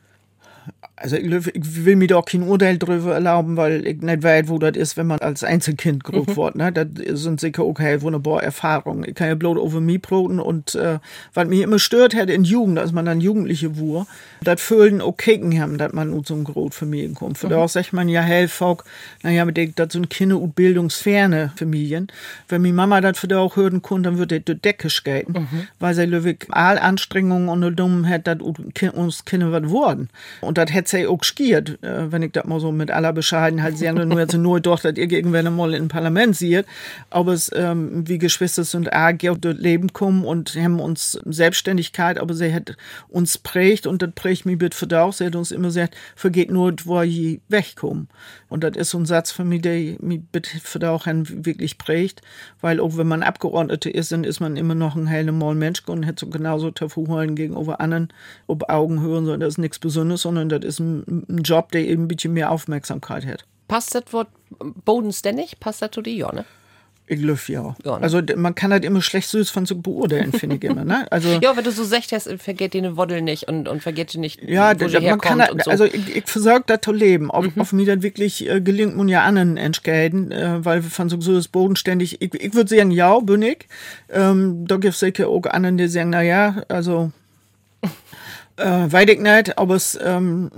Also 0.94 1.16
ich, 1.16 1.24
ich, 1.54 1.84
will 1.84 1.96
mir 1.96 2.06
da 2.06 2.16
auch 2.16 2.24
kein 2.24 2.42
Urteil 2.42 2.78
drüber 2.78 3.14
erlauben, 3.14 3.56
weil 3.56 3.84
ich 3.86 4.02
nicht 4.02 4.22
weiß, 4.22 4.46
wo 4.46 4.58
das 4.58 4.76
ist, 4.76 4.96
wenn 4.96 5.08
man 5.08 5.18
als 5.18 5.42
Einzelkind 5.42 6.04
groß 6.04 6.28
mhm. 6.28 6.36
wird. 6.36 6.54
Ne? 6.54 6.72
Das 6.72 6.86
sind 7.20 7.40
sicher 7.40 7.64
okay, 7.64 8.02
wunderbare 8.02 8.42
Erfahrungen. 8.42 9.04
Ich 9.08 9.14
kann 9.14 9.26
ja 9.26 9.34
bloß 9.34 9.58
over 9.58 9.80
mich 9.80 10.00
broten 10.00 10.38
und 10.38 10.76
äh, 10.76 10.98
was 11.34 11.48
mich 11.48 11.60
immer 11.60 11.78
stört 11.78 12.14
hat 12.14 12.30
in 12.30 12.44
Jugend, 12.44 12.78
als 12.78 12.92
man 12.92 13.04
dann 13.04 13.20
Jugendliche 13.20 13.76
war, 13.76 14.06
das 14.42 14.60
Fühlen 14.60 15.00
okay 15.00 15.32
haben, 15.58 15.78
dass 15.78 15.92
man 15.92 16.12
aus 16.12 16.28
so 16.28 16.36
groß 16.36 16.74
Familien 16.74 17.14
kommt. 17.14 17.38
Für 17.38 17.46
mhm. 17.46 17.50
da 17.50 17.68
sagt 17.68 17.92
man 17.92 18.08
ja, 18.08 18.20
hey, 18.20 18.46
Folk, 18.46 18.84
naja, 19.22 19.44
mit 19.44 19.58
das 19.78 19.92
sind 19.92 20.10
Kinder 20.10 20.38
und 20.38 20.54
bildungsferne 20.54 21.52
Familien. 21.56 22.08
Wenn 22.48 22.62
meine 22.62 22.74
Mama 22.74 23.00
das 23.00 23.18
für 23.18 23.28
da 23.28 23.38
auch 23.38 23.56
hören 23.56 23.82
konnte, 23.82 24.10
dann 24.10 24.18
würde 24.18 24.40
die 24.40 24.54
Decke 24.54 24.90
skaten, 24.90 25.32
mhm. 25.32 25.66
weil 25.78 25.94
sie 25.94 26.04
löwig 26.04 26.46
all 26.50 26.78
Anstrengungen 26.78 27.48
und 27.48 27.76
dumm 27.76 28.08
hat, 28.08 28.26
dass 28.26 28.38
uns 28.94 29.24
Kinder 29.24 29.52
was 29.52 29.68
wurden. 29.68 30.08
Und 30.40 30.51
das 30.58 30.72
hätte 30.72 30.90
sie 30.90 31.06
auch 31.06 31.18
geskiert, 31.18 31.82
äh, 31.82 32.10
wenn 32.10 32.22
ich 32.22 32.32
das 32.32 32.44
mal 32.44 32.60
so 32.60 32.72
mit 32.72 32.90
aller 32.90 33.12
Bescheidenheit 33.12 33.78
sagen, 33.78 34.08
nur 34.08 34.20
jetzt 34.20 34.36
nur 34.36 34.60
doch, 34.60 34.80
dass 34.80 34.96
ihr 34.96 35.10
irgendwann 35.10 35.54
mal 35.54 35.74
im 35.74 35.88
Parlament 35.88 36.36
seht. 36.36 36.66
Aber 37.10 37.32
es, 37.32 37.50
ähm, 37.54 38.08
wie 38.08 38.18
Geschwister 38.18 38.64
sind 38.64 38.92
auch 38.92 39.12
dort 39.18 39.58
Leben 39.58 39.92
kommen 39.92 40.24
und 40.24 40.54
haben 40.56 40.80
uns 40.80 41.18
Selbstständigkeit, 41.24 42.18
aber 42.18 42.34
sie 42.34 42.52
hat 42.52 42.76
uns 43.08 43.38
prägt 43.38 43.86
und 43.86 44.02
das 44.02 44.12
prägt 44.14 44.46
mich 44.46 44.58
bitte 44.58 44.76
für 44.76 45.00
auch. 45.00 45.12
Sie 45.12 45.26
hat 45.26 45.36
uns 45.36 45.50
immer 45.50 45.68
gesagt, 45.68 45.96
vergeht 46.16 46.50
nur, 46.50 46.74
wo 46.84 47.02
ihr 47.02 47.38
wegkommen. 47.48 48.08
Und 48.48 48.64
das 48.64 48.76
ist 48.76 48.90
so 48.90 48.98
ein 48.98 49.06
Satz 49.06 49.30
für 49.30 49.44
mich, 49.44 49.62
der 49.62 49.96
mich 50.00 50.20
bitte 50.30 50.50
für 50.60 50.82
auch 50.90 51.06
wirklich 51.06 51.78
prägt, 51.78 52.22
weil 52.60 52.80
auch 52.80 52.96
wenn 52.96 53.06
man 53.06 53.22
Abgeordnete 53.22 53.88
ist, 53.88 54.12
dann 54.12 54.24
ist 54.24 54.40
man 54.40 54.56
immer 54.56 54.74
noch 54.74 54.96
ein 54.96 55.06
heller 55.06 55.32
Mal 55.32 55.54
Mensch 55.54 55.82
und 55.86 56.02
hätte 56.02 56.26
so 56.26 56.30
genauso 56.30 56.70
Tafu 56.70 57.06
holen 57.08 57.34
gegenüber 57.34 57.80
anderen, 57.80 58.08
ob 58.46 58.68
Augenhöhe, 58.68 59.16
sondern 59.16 59.40
das 59.40 59.54
ist 59.54 59.58
nichts 59.58 59.78
Besonderes, 59.78 60.22
sondern 60.22 60.41
das 60.48 60.64
ist 60.64 60.80
ein, 60.80 61.26
ein 61.28 61.42
Job, 61.42 61.72
der 61.72 61.82
eben 61.82 62.04
ein 62.04 62.08
bisschen 62.08 62.32
mehr 62.32 62.50
Aufmerksamkeit 62.50 63.26
hat. 63.26 63.44
Passt 63.68 63.94
das 63.94 64.04
Wort 64.12 64.28
bodenständig? 64.84 65.58
Passt 65.60 65.82
das 65.82 65.90
zu 65.90 66.02
dir, 66.02 66.14
ja, 66.14 66.32
ne? 66.32 66.44
Ich 67.06 67.20
glaube, 67.20 67.40
ja. 67.48 67.74
ja 67.84 67.98
ne? 67.98 68.02
Also 68.02 68.22
man 68.36 68.54
kann 68.54 68.72
halt 68.72 68.84
immer 68.84 69.02
schlecht 69.02 69.28
süß 69.28 69.50
von 69.50 69.66
so 69.66 69.76
beurteilen, 69.76 70.32
finde 70.38 70.56
ich 70.56 70.64
immer. 70.64 70.84
Ne? 70.84 71.10
Also, 71.10 71.28
ja, 71.42 71.56
wenn 71.56 71.64
du 71.64 71.70
so 71.70 71.84
sagst, 71.84 72.12
vergeht 72.38 72.74
dir 72.74 72.78
eine 72.78 72.96
Woddel 72.96 73.22
nicht 73.22 73.48
und, 73.48 73.68
und 73.68 73.82
vergeht 73.82 74.14
dir 74.14 74.20
nicht, 74.20 74.42
ja, 74.42 74.78
wo 74.78 75.00
man 75.00 75.20
kann 75.20 75.42
halt, 75.42 75.62
so. 75.64 75.70
Also 75.70 75.84
ich, 75.84 76.16
ich 76.16 76.24
versorge 76.26 76.64
das 76.66 76.80
zu 76.82 76.92
leben. 76.92 77.30
Ob, 77.30 77.44
mhm. 77.44 77.60
auf 77.60 77.72
mir 77.72 77.86
dann 77.86 78.02
wirklich 78.02 78.48
äh, 78.48 78.60
gelingt, 78.60 78.96
man 78.96 79.08
ja 79.08 79.24
anderen 79.24 79.56
entscheiden, 79.56 80.30
äh, 80.30 80.64
weil 80.64 80.84
wir 80.84 80.90
von 80.90 81.08
so 81.08 81.20
süß 81.20 81.48
bodenständig, 81.48 82.22
ich, 82.22 82.34
ich 82.34 82.54
würde 82.54 82.74
sagen, 82.74 82.90
ja, 82.90 83.18
bin 83.18 83.42
ich. 83.42 83.66
Ähm, 84.08 84.66
da 84.66 84.76
gibt 84.76 84.94
es 84.94 85.00
sicher 85.00 85.28
auch 85.28 85.44
anderen, 85.44 85.76
die 85.76 85.88
sagen, 85.88 86.10
na 86.10 86.22
ja, 86.22 86.62
also 86.68 87.10
äh, 88.56 88.92
weiß 88.92 89.08
ich 89.08 89.20
nicht, 89.20 89.58
aber 89.58 89.74
es. 89.74 89.98
Ähm, 90.02 90.50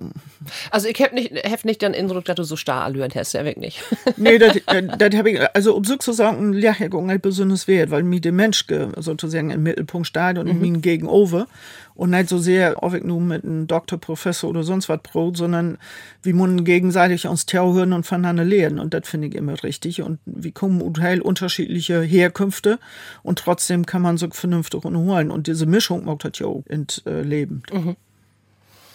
also, 0.71 0.89
ich 0.89 1.01
habe 1.01 1.15
nicht, 1.15 1.33
hab 1.33 1.65
nicht 1.65 1.81
den 1.83 1.95
Eindruck, 1.95 2.25
dass 2.25 2.37
du 2.37 2.45
so 2.45 2.57
starr 2.57 2.85
allüren 2.85 3.11
hast, 3.15 3.33
ja, 3.33 3.45
wirklich 3.45 3.57
nicht. 3.57 3.83
nee, 4.17 4.39
das, 4.39 4.59
das 4.99 5.15
habe 5.15 5.31
ich, 5.31 5.41
also, 5.55 5.75
um 5.75 5.85
sozusagen, 5.85 6.53
ja, 6.55 6.75
ja, 6.79 6.89
nicht 6.89 7.23
besonders 7.23 7.67
wert, 7.69 7.91
weil 7.91 8.03
mir 8.03 8.21
der 8.21 8.33
Mensch 8.33 8.67
sozusagen 8.97 9.51
im 9.51 9.63
Mittelpunkt 9.63 10.07
steht 10.07 10.39
und 10.39 10.53
mhm. 10.53 10.61
mir 10.61 10.79
gegenüber 10.81 11.47
und 11.95 12.11
nicht 12.11 12.29
so 12.29 12.39
sehr, 12.39 12.83
ob 12.83 12.95
ich 12.95 13.05
nur 13.05 13.21
mit 13.21 13.45
einem 13.45 13.67
Doktor, 13.67 13.99
Professor 13.99 14.51
oder 14.51 14.65
sonst 14.65 14.89
was 14.89 15.01
brot, 15.03 15.37
sondern 15.37 15.79
wie 16.23 16.33
man 16.33 16.65
gegenseitig 16.65 17.27
uns 17.27 17.47
hören 17.53 17.93
und 17.93 18.05
voneinander 18.05 18.45
lernen. 18.45 18.79
Und 18.81 18.95
das 18.95 19.09
finde 19.09 19.29
ich 19.29 19.35
immer 19.35 19.63
richtig. 19.63 20.03
Und 20.03 20.19
wir 20.25 20.53
kommen 20.53 20.81
unheil 20.81 21.21
unterschiedliche 21.21 22.03
Herkünfte 22.03 22.79
und 23.23 23.39
trotzdem 23.39 23.87
kann 23.87 24.03
man 24.03 24.19
so 24.19 24.29
vernünftig 24.31 24.83
holen. 24.85 25.31
Und 25.31 25.47
diese 25.47 25.67
Mischung 25.67 26.05
macht 26.05 26.25
das 26.25 26.39
ja 26.39 26.47
auch 26.47 26.65
in 26.69 26.87
äh, 27.07 27.23
Leben. 27.23 27.63
Mhm. 27.73 27.97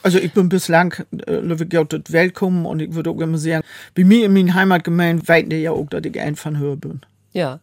Also 0.02 0.18
ich 0.18 0.34
bin 0.34 0.50
bislang 0.50 0.94
äh, 1.26 1.42
dort 1.42 2.12
willkommen 2.12 2.66
und 2.66 2.82
ich 2.82 2.94
würde 2.94 3.10
auch 3.10 3.20
immer 3.20 3.38
sagen, 3.38 3.66
wie 3.96 4.04
mir 4.06 4.26
in 4.26 4.34
meiner 4.34 4.54
Heimat 4.54 4.84
gemeint, 4.84 5.28
weit 5.28 5.52
ja 5.52 5.72
auch, 5.72 5.88
dass 5.90 6.04
ich 6.06 6.20
ein 6.20 6.36
von 6.36 6.58
höher 6.58 6.78
bin. 6.78 7.02
Ja. 7.34 7.60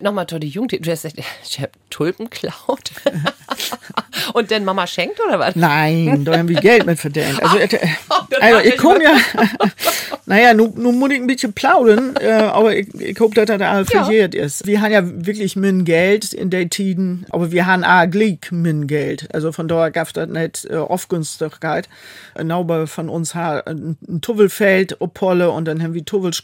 Nochmal 0.00 0.26
toll, 0.26 0.40
die 0.40 0.48
Jugend, 0.48 0.72
du 0.86 0.90
hast 0.90 1.02
gesagt, 1.02 1.20
ich 1.44 1.60
habe 1.60 1.72
Tulpen 1.90 2.30
klaut. 2.30 2.92
Und 4.32 4.50
dann 4.50 4.64
Mama 4.64 4.86
schenkt 4.86 5.20
oder 5.26 5.38
was? 5.38 5.56
Nein, 5.56 6.24
da 6.24 6.36
haben 6.36 6.48
wir 6.48 6.60
Geld 6.60 6.86
mit 6.86 6.98
verdient. 6.98 7.42
Also, 7.42 7.58
äh, 7.58 7.68
also 8.40 8.60
ich 8.60 8.76
komme 8.76 9.02
ja, 9.04 9.16
naja, 10.26 10.54
nun, 10.54 10.74
nun 10.76 10.98
muss 10.98 11.10
ich 11.10 11.20
ein 11.20 11.26
bisschen 11.26 11.52
plaudern, 11.52 12.14
äh, 12.20 12.30
aber 12.30 12.76
ich, 12.76 12.92
ich 12.94 13.18
hoffe, 13.20 13.34
dass 13.34 13.46
das 13.46 13.60
alles 13.60 13.90
verjährt 13.90 14.34
ja. 14.34 14.44
ist. 14.44 14.66
Wir 14.66 14.80
haben 14.80 14.92
ja 14.92 15.02
wirklich 15.04 15.56
min 15.56 15.84
Geld 15.84 16.32
in 16.32 16.50
der 16.50 16.68
Tiden, 16.68 17.26
aber 17.30 17.52
wir 17.52 17.66
haben 17.66 17.84
auch 17.84 18.08
Glück 18.10 18.52
min 18.52 18.86
Geld. 18.86 19.28
Also 19.34 19.52
von 19.52 19.68
daher 19.68 19.90
gab 19.90 20.12
das 20.12 20.28
nicht 20.28 20.66
äh, 20.70 20.76
Aufgünstigkeit. 20.76 21.88
Genau 22.34 22.66
von 22.86 23.08
uns 23.08 23.34
hat 23.34 23.66
ein, 23.66 23.96
ein 24.06 24.20
Tuvelfeld, 24.20 25.00
Opolle 25.00 25.50
und 25.50 25.66
dann 25.66 25.82
haben 25.82 25.94
wir 25.94 26.04
Tuvelsch 26.04 26.42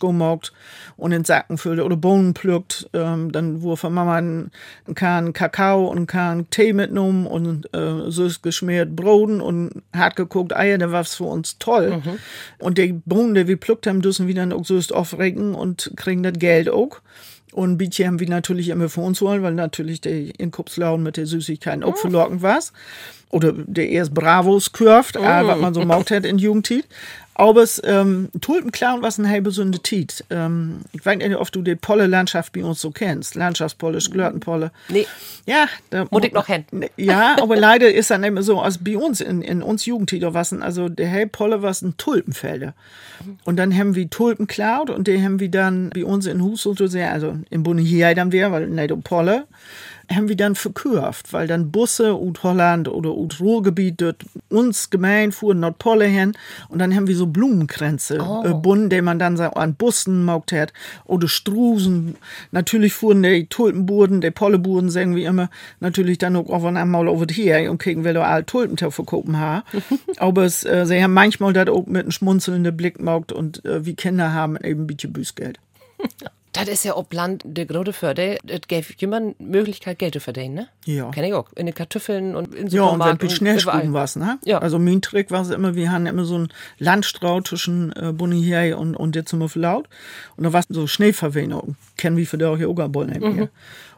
und 0.97 1.13
in 1.13 1.25
Sacken 1.25 1.59
füllt 1.59 1.81
oder 1.81 1.97
Bohnen 1.97 2.35
pflückt. 2.35 2.89
Ähm, 2.93 3.33
dann 3.33 3.63
wurde 3.63 3.77
von 3.77 3.95
Mama 3.95 4.17
ein, 4.17 4.51
ein 4.87 4.95
Kahn 4.95 5.33
Kakao 5.33 5.87
und 5.87 5.99
ein 5.99 6.07
Kahn 6.07 6.51
Tee 6.51 6.73
mitgenommen 6.73 7.27
und 7.27 7.64
äh, 7.73 8.11
süß 8.11 8.43
geschmiert 8.43 8.95
Broden 8.95 9.41
und 9.41 9.83
hart 9.95 10.17
geguckt 10.17 10.55
Eier, 10.55 10.79
da 10.79 10.93
war's 10.93 11.15
für 11.15 11.25
uns 11.25 11.59
toll. 11.59 12.03
Mhm. 12.05 12.19
Und 12.59 12.79
die 12.79 12.93
Bohnen, 13.05 13.35
die 13.35 13.49
wir 13.49 13.57
plückt 13.57 13.87
haben, 13.87 14.03
dürfen 14.03 14.27
wir 14.27 14.35
dann 14.35 14.53
auch 14.53 14.65
süß 14.65 14.93
aufregen 14.93 15.55
und 15.55 15.93
kriegen 15.97 16.23
das 16.23 16.35
Geld 16.35 16.69
auch. 16.69 17.01
Und 17.53 17.79
Bietje 17.79 18.07
haben 18.07 18.19
wir 18.19 18.29
natürlich 18.29 18.69
immer 18.69 18.89
für 18.89 19.01
uns 19.01 19.23
wollen, 19.23 19.43
weil 19.43 19.55
natürlich 19.55 20.01
der 20.01 20.41
Inkopslauen 20.41 21.03
mit 21.05 21.17
der 21.17 21.27
Süßigkeiten 21.27 21.85
auch 21.85 21.97
verlockend 21.97 22.43
war. 22.43 22.59
Oder 23.35 23.53
der 23.53 23.89
erst 23.89 24.15
Bravos 24.15 24.71
kurft, 24.71 25.17
oh. 25.17 25.23
was 25.23 25.59
man 25.59 25.75
so 25.75 25.85
maugt 25.85 26.13
hat 26.13 26.25
in 26.25 26.39
Jugendtit. 26.39 26.87
Aber 27.35 27.65
es 27.65 27.83
ähm, 27.85 28.29
Tulpenklauen 28.41 29.03
was 29.03 29.19
ein 29.19 29.29
halbe 29.29 29.51
Sünde 29.51 29.81
Tiet. 29.81 30.25
Ähm, 30.31 30.83
ich 30.93 31.05
weiß 31.05 31.19
nicht, 31.19 31.35
ob 31.35 31.51
du 31.51 31.63
die 31.63 31.75
Polle-Landschaft 31.75 32.53
bei 32.53 32.63
uns 32.63 32.81
so 32.81 32.93
kennst. 32.93 33.35
Landschaftspolle, 33.35 34.01
Sklörtenpolle. 34.01 34.71
Nee. 34.89 35.07
Ja, 35.45 35.67
da 35.91 36.07
muss 36.09 36.23
ich 36.23 36.33
noch 36.33 36.47
hin. 36.47 36.65
Ja, 36.97 37.37
aber 37.43 37.57
leider 37.57 37.93
ist 37.93 38.13
dann 38.13 38.23
immer 38.23 38.45
so, 38.45 38.61
als 38.61 38.79
bei 38.79 38.97
uns 38.97 39.21
in, 39.21 39.43
in 39.43 39.63
uns 39.63 39.85
Jugendtiet 39.85 40.23
was 40.27 40.53
also 40.53 40.89
der 40.89 41.09
hell 41.09 41.27
Polle 41.27 41.61
was 41.63 41.83
ein 41.83 41.97
Tulpenfelder. 41.97 42.73
Und 43.45 43.57
dann 43.57 43.77
haben 43.77 43.97
wir 43.97 44.09
Tulpenklaut 44.09 44.91
und 44.91 45.09
die 45.09 45.21
haben 45.21 45.41
wir 45.41 45.51
dann 45.51 45.91
bei 45.91 46.05
uns 46.05 46.27
in 46.27 46.41
Hus 46.41 46.63
so 46.63 46.75
sehr, 46.75 47.13
also 47.13 47.37
im 47.51 47.65
Bunde 47.65 47.83
hier 47.83 48.15
dann 48.15 48.31
wir, 48.31 48.53
weil 48.53 48.69
nicht 48.69 48.93
um 48.93 49.03
Polle 49.03 49.47
haben 50.13 50.29
wir 50.29 50.37
dann 50.37 50.55
verkürft, 50.55 51.33
weil 51.33 51.47
dann 51.47 51.71
Busse 51.71 52.19
ut 52.21 52.43
Holland 52.43 52.89
oder 52.89 53.17
ut 53.17 53.41
Ruhrgebiet 53.41 54.01
dort 54.01 54.25
uns 54.49 54.91
gemein 54.91 55.33
fuhren 55.33 55.61
Nordpole 55.61 56.07
hin 56.07 56.33
und 56.69 56.79
dann 56.79 56.95
haben 56.95 57.07
wir 57.07 57.17
so 57.17 57.27
Blumenkränze 57.27 58.19
oh. 58.21 58.45
äh, 58.45 58.55
bunden, 58.55 58.91
die 58.91 59.03
man 59.03 59.19
dann 59.19 59.39
an 59.41 59.75
Bussen 59.75 60.25
maugt 60.25 60.53
hat 60.53 60.73
oder 61.05 61.29
Strusen. 61.29 62.17
Natürlich 62.53 62.95
fuhren 62.95 63.23
die 63.23 63.47
Tulpenburden, 63.47 64.21
die 64.21 64.31
Polleburden, 64.31 64.91
sagen 64.91 65.17
wir 65.17 65.29
immer, 65.29 65.51
natürlich 65.81 66.19
dann 66.19 66.37
auch 66.37 66.51
auf 66.51 66.65
einmal 66.65 67.09
over 67.09 67.27
hier 67.31 67.71
und 67.71 67.79
kriegen 67.79 68.05
wir 68.05 68.15
da 68.15 68.23
alle 68.23 68.47
Tulpen 68.47 68.77
verkaufen 68.79 69.39
haben. 69.39 69.63
Aber 70.19 70.45
es, 70.45 70.65
äh, 70.65 70.87
sie 70.87 71.03
haben 71.03 71.15
manchmal 71.15 71.53
das 71.53 71.69
auch 71.69 71.87
mit 71.87 72.03
einem 72.03 72.11
schmunzelnden 72.11 72.77
Blick 72.77 73.01
maugt 73.01 73.33
und 73.33 73.65
äh, 73.65 73.85
wie 73.85 73.95
Kinder 73.95 74.33
haben 74.33 74.57
eben 74.57 74.83
ein 74.83 74.87
bisschen 74.87 75.13
Büßgeld. 75.13 75.59
Das 76.55 76.69
ist 76.69 76.85
ja 76.85 76.97
ob 76.97 77.13
Land 77.13 77.43
der 77.45 77.67
große 77.67 77.93
Förder. 77.93 78.37
Das 78.45 78.61
gäbe 78.69 78.87
jemand 78.97 79.41
Möglichkeit, 79.41 79.99
Geld 79.99 80.15
zu 80.15 80.21
verdienen, 80.21 80.55
ne? 80.55 80.69
Ja. 80.85 81.11
Kenn 81.11 81.25
ich 81.25 81.35
auch. 81.35 81.53
In 81.55 81.67
den 81.67 81.75
Kartoffeln 81.75 82.37
und 82.37 82.55
in 82.55 82.69
Ja, 82.69 82.85
und 82.85 83.01
wenn 83.01 83.19
du 83.19 83.29
Supermarkt 83.29 83.33
Schnellspuren 83.33 83.93
warst, 83.93 84.17
ne? 84.17 84.39
Ja. 84.45 84.59
Also 84.59 84.79
mein 84.79 85.03
Trick 85.03 85.31
war 85.31 85.43
es 85.43 85.51
immer, 85.51 85.75
wir 85.75 85.91
haben 85.91 86.07
immer 86.07 86.25
so 86.25 86.37
einen 86.37 86.49
Landstrau 86.79 87.41
zwischen 87.41 87.93
äh, 87.97 88.13
Bonier 88.13 88.79
und, 88.79 88.95
und 88.95 89.15
der 89.15 89.27
zum 89.27 89.41
laut. 89.55 89.89
Und 90.37 90.45
da 90.45 90.53
war 90.53 90.63
so 90.69 90.87
Schneeverwehnung. 90.87 91.77
Kennen 91.97 92.17
wir 92.17 92.27
für 92.27 92.39
die 92.39 92.45
auch 92.45 92.57
hier 92.57 92.69
nicht 92.69 93.21
mehr. 93.21 93.49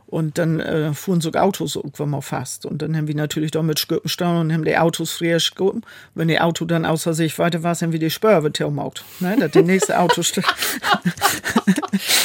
Und 0.08 0.38
dann 0.38 0.60
äh, 0.60 0.94
fuhren 0.94 1.20
so 1.20 1.32
Autos 1.32 1.74
irgendwann 1.74 2.10
mal 2.10 2.20
fast. 2.20 2.64
Und 2.64 2.82
dann 2.82 2.96
haben 2.96 3.08
wir 3.08 3.16
natürlich 3.16 3.50
da 3.50 3.62
mit 3.62 3.80
Sköpen 3.80 4.08
stehen 4.08 4.36
und 4.36 4.52
haben 4.52 4.64
die 4.64 4.76
Autos 4.76 5.12
frisch 5.12 5.54
geguckt. 5.54 5.84
Wenn 6.14 6.28
die 6.28 6.40
Auto 6.40 6.64
dann 6.64 6.86
außer 6.86 7.12
sich 7.12 7.38
weiter 7.38 7.62
war, 7.62 7.74
haben 7.74 7.92
wir 7.92 7.98
die 7.98 8.10
Spörwe 8.10 8.50
gemacht. 8.50 9.04
Ne? 9.20 9.36
Dass 9.38 9.50
die 9.50 9.62
nächste 9.62 9.98
Auto 9.98 10.22
steht. 10.22 10.44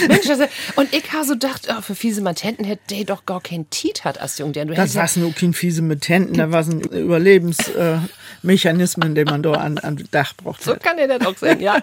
Mensch, 0.08 0.30
also, 0.30 0.46
und 0.76 0.94
ich 0.94 1.12
habe 1.12 1.26
so 1.26 1.34
gedacht, 1.34 1.68
oh, 1.70 1.82
für 1.82 1.96
fiese 1.96 2.22
Matenten 2.22 2.64
hätte 2.66 2.84
der 2.90 3.04
doch 3.06 3.26
gar 3.26 3.42
kein 3.42 3.68
Tiet 3.70 4.06
hat 4.06 4.22
als 4.22 4.38
Jung. 4.38 4.54
Der, 4.54 4.66
du 4.66 4.74
Das 4.74 4.96
war 4.96 5.10
nur 5.16 5.34
kein 5.34 5.54
fiese 5.54 5.82
mit 5.82 6.08
Händen, 6.10 6.36
da 6.36 6.52
war 6.52 6.64
ein 6.64 6.82
Überlebensmechanismen, 6.82 9.12
äh, 9.12 9.16
den 9.16 9.26
man 9.26 9.44
da 9.44 9.52
an, 9.54 9.78
an 9.80 10.04
Dach 10.12 10.34
braucht. 10.36 10.64
So 10.64 10.76
kann 10.76 10.98
er 10.98 11.08
das 11.08 11.26
auch 11.26 11.38
sein, 11.38 11.60
ja. 11.60 11.78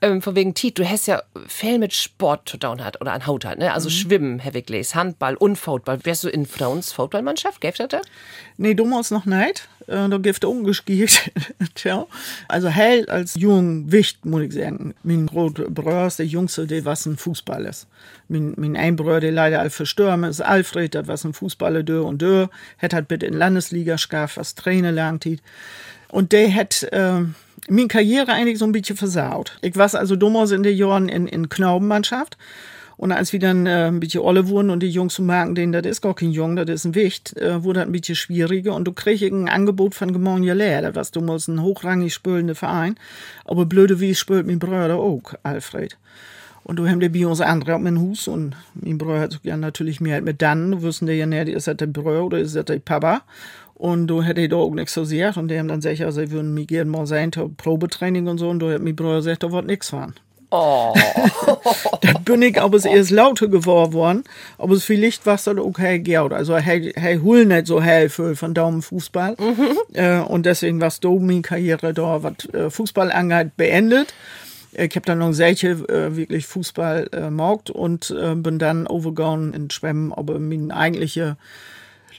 ähm, 0.00 0.22
von 0.22 0.34
wegen 0.34 0.54
Tiet, 0.54 0.78
du 0.78 0.88
hast 0.88 1.06
ja 1.06 1.22
viel 1.46 1.78
mit 1.78 1.92
Sport 1.94 2.48
zu 2.48 2.56
tun 2.56 2.84
hat 2.84 3.00
oder 3.00 3.12
an 3.12 3.26
Haut 3.26 3.44
hat, 3.44 3.58
ne? 3.58 3.72
Also 3.72 3.90
Schwimmen, 3.90 4.38
Heavy 4.38 4.62
Glaze, 4.62 4.94
Handball 5.02 5.34
und 5.34 5.56
Football. 5.56 5.98
Wärst 6.04 6.22
du 6.22 6.28
in 6.28 6.46
Frauens 6.46 6.92
Footballmannschaft? 6.92 7.60
Gäbe 7.60 7.76
das 7.76 7.88
das? 7.88 8.02
Nee, 8.56 8.74
damals 8.74 9.10
noch 9.10 9.26
nicht. 9.26 9.68
Äh, 9.88 10.08
Da 10.08 10.18
gibt 10.18 10.44
es 10.44 10.48
umgeskiert. 10.48 11.30
Tja. 11.74 12.06
Also 12.46 12.68
hell 12.68 13.08
als 13.08 13.34
jung 13.34 13.90
Wicht, 13.90 14.24
muss 14.24 14.42
ich 14.42 14.52
sagen. 14.52 14.94
Mein 15.02 15.26
großer 15.26 15.64
Bruder 15.70 16.06
ist 16.06 16.20
der 16.20 16.26
Jüngste, 16.26 16.66
der 16.68 16.84
was 16.84 17.04
ein 17.06 17.16
Fußball 17.16 17.64
ist. 17.64 17.88
Mein, 18.28 18.54
mein 18.56 18.76
ein 18.76 18.94
Bruder, 18.94 19.18
der 19.18 19.32
leider 19.32 19.60
all 19.60 19.70
verstorben 19.70 20.22
ist, 20.24 20.40
Alfred, 20.40 20.94
der 20.94 21.08
was 21.08 21.24
ein 21.24 21.32
Fußballer 21.32 21.82
dö 21.82 22.02
und 22.02 22.22
dö. 22.22 22.46
Hat 22.78 22.94
halt 22.94 23.08
bitte 23.08 23.26
in 23.26 23.34
Landesliga 23.34 23.94
geschafft, 23.94 24.36
was 24.36 24.54
Trainer 24.54 25.18
tit. 25.18 25.42
Und 26.10 26.30
der 26.30 26.54
hat 26.54 26.84
äh, 26.92 27.22
meine 27.68 27.88
Karriere 27.88 28.32
eigentlich 28.32 28.58
so 28.58 28.66
ein 28.66 28.72
bisschen 28.72 28.96
versaut. 28.96 29.58
Ich 29.62 29.74
war 29.74 29.92
also 29.94 30.14
damals 30.14 30.52
in 30.52 30.62
den 30.62 30.76
Jahren 30.76 31.08
in, 31.08 31.26
in 31.26 31.48
Knaubenmannschaft. 31.48 32.36
Und 32.96 33.12
als 33.12 33.32
wir 33.32 33.40
dann 33.40 33.66
äh, 33.66 33.88
ein 33.88 34.00
bisschen 34.00 34.20
olle 34.20 34.48
wurden 34.48 34.70
und 34.70 34.80
die 34.80 34.90
Jungs 34.90 35.18
merken, 35.18 35.54
denen, 35.54 35.72
das 35.72 35.84
ist 35.86 36.00
gar 36.02 36.14
kein 36.14 36.30
Jung, 36.30 36.56
das 36.56 36.68
ist 36.68 36.84
ein 36.84 36.94
Wicht, 36.94 37.36
äh, 37.36 37.64
wurde 37.64 37.80
das 37.80 37.88
ein 37.88 37.92
bisschen 37.92 38.16
schwieriger. 38.16 38.74
Und 38.74 38.84
du 38.84 38.92
kriegst 38.92 39.22
ein 39.22 39.48
Angebot 39.48 39.94
von 39.94 40.12
Gemonja 40.12 40.54
Leer, 40.54 40.82
das 40.82 40.94
war 40.94 41.20
damals 41.20 41.48
ein 41.48 41.62
hochrangig 41.62 42.12
spülender 42.14 42.54
Verein. 42.54 42.96
Aber 43.44 43.66
blöde 43.66 44.00
wie 44.00 44.14
spült 44.14 44.46
mein 44.46 44.58
Bruder 44.58 44.96
auch, 44.96 45.34
Alfred. 45.42 45.96
Und 46.64 46.76
du 46.76 46.86
haben 46.86 47.00
die 47.00 47.08
bei 47.08 47.26
uns 47.26 47.40
andere 47.40 47.74
auf 47.74 47.80
mein 47.80 47.98
Hus 47.98 48.28
und 48.28 48.54
mein 48.74 48.96
Bruder 48.96 49.20
hat 49.20 49.40
ja 49.42 49.56
natürlich 49.56 50.00
mehr 50.00 50.22
mit 50.22 50.42
dann, 50.42 50.70
du 50.70 50.82
wussten 50.82 51.08
ja 51.08 51.26
nicht, 51.26 51.48
ist 51.48 51.66
das 51.66 51.76
der 51.76 51.86
Bruder 51.86 52.24
oder 52.24 52.38
ist 52.38 52.54
das 52.54 52.66
der 52.66 52.78
Papa. 52.78 53.22
Und 53.74 54.06
du 54.06 54.22
hätte 54.22 54.48
da 54.48 54.56
auch 54.56 54.72
nichts 54.72 54.94
so 54.94 55.00
gesagt 55.00 55.36
und 55.38 55.48
die 55.48 55.58
haben 55.58 55.66
dann 55.66 55.80
gesagt, 55.80 56.02
also, 56.02 56.20
sie 56.20 56.30
würden 56.30 56.54
mich 56.54 56.68
gerne 56.68 56.88
mal 56.88 57.04
zur 57.04 57.56
Probetraining 57.56 58.28
und 58.28 58.38
so. 58.38 58.48
Und 58.48 58.60
da 58.60 58.70
hat 58.70 58.80
mein 58.80 58.94
Bruder 58.94 59.16
gesagt, 59.16 59.42
da 59.42 59.50
wird 59.50 59.66
nichts 59.66 59.90
fahren. 59.90 60.14
Oh. 60.52 60.94
Da 62.02 62.12
bin 62.18 62.42
ich 62.42 62.60
aber 62.60 62.76
es 62.76 62.84
erst 62.84 63.10
lauter 63.10 63.48
geworden 63.48 63.92
worden, 63.94 64.24
aber 64.58 64.74
es 64.74 64.84
vielleicht 64.84 65.24
war 65.24 65.36
es 65.36 65.44
dann 65.44 65.58
okay 65.58 65.98
Geld. 65.98 66.32
Also 66.32 66.56
hey, 66.56 66.92
hey, 66.94 67.18
hul 67.18 67.46
nicht 67.46 67.66
so 67.66 67.80
hell 67.80 68.08
für 68.08 68.36
von 68.36 68.52
Daumenfußball. 68.52 69.36
Äh, 69.94 70.18
und 70.18 70.44
deswegen 70.44 70.80
war 70.80 70.88
es 70.88 71.00
da 71.00 71.08
meine 71.08 71.42
Karriere 71.42 71.94
da, 71.94 72.22
was 72.22 72.44
äh, 72.52 72.70
Fußball 72.70 73.10
angeht, 73.12 73.56
beendet. 73.56 74.12
Ich 74.72 74.94
habe 74.96 75.06
dann 75.06 75.18
noch 75.18 75.32
solche 75.32 75.70
äh, 75.70 76.16
wirklich 76.16 76.46
Fußball 76.46 77.08
äh, 77.12 77.30
maugt 77.30 77.70
und 77.70 78.10
äh, 78.10 78.34
bin 78.34 78.58
dann 78.58 78.86
overgegangen 78.86 79.54
in 79.54 79.70
Schwimmen, 79.70 80.12
aber 80.12 80.38
meine 80.38 80.74
eigentliche 80.74 81.36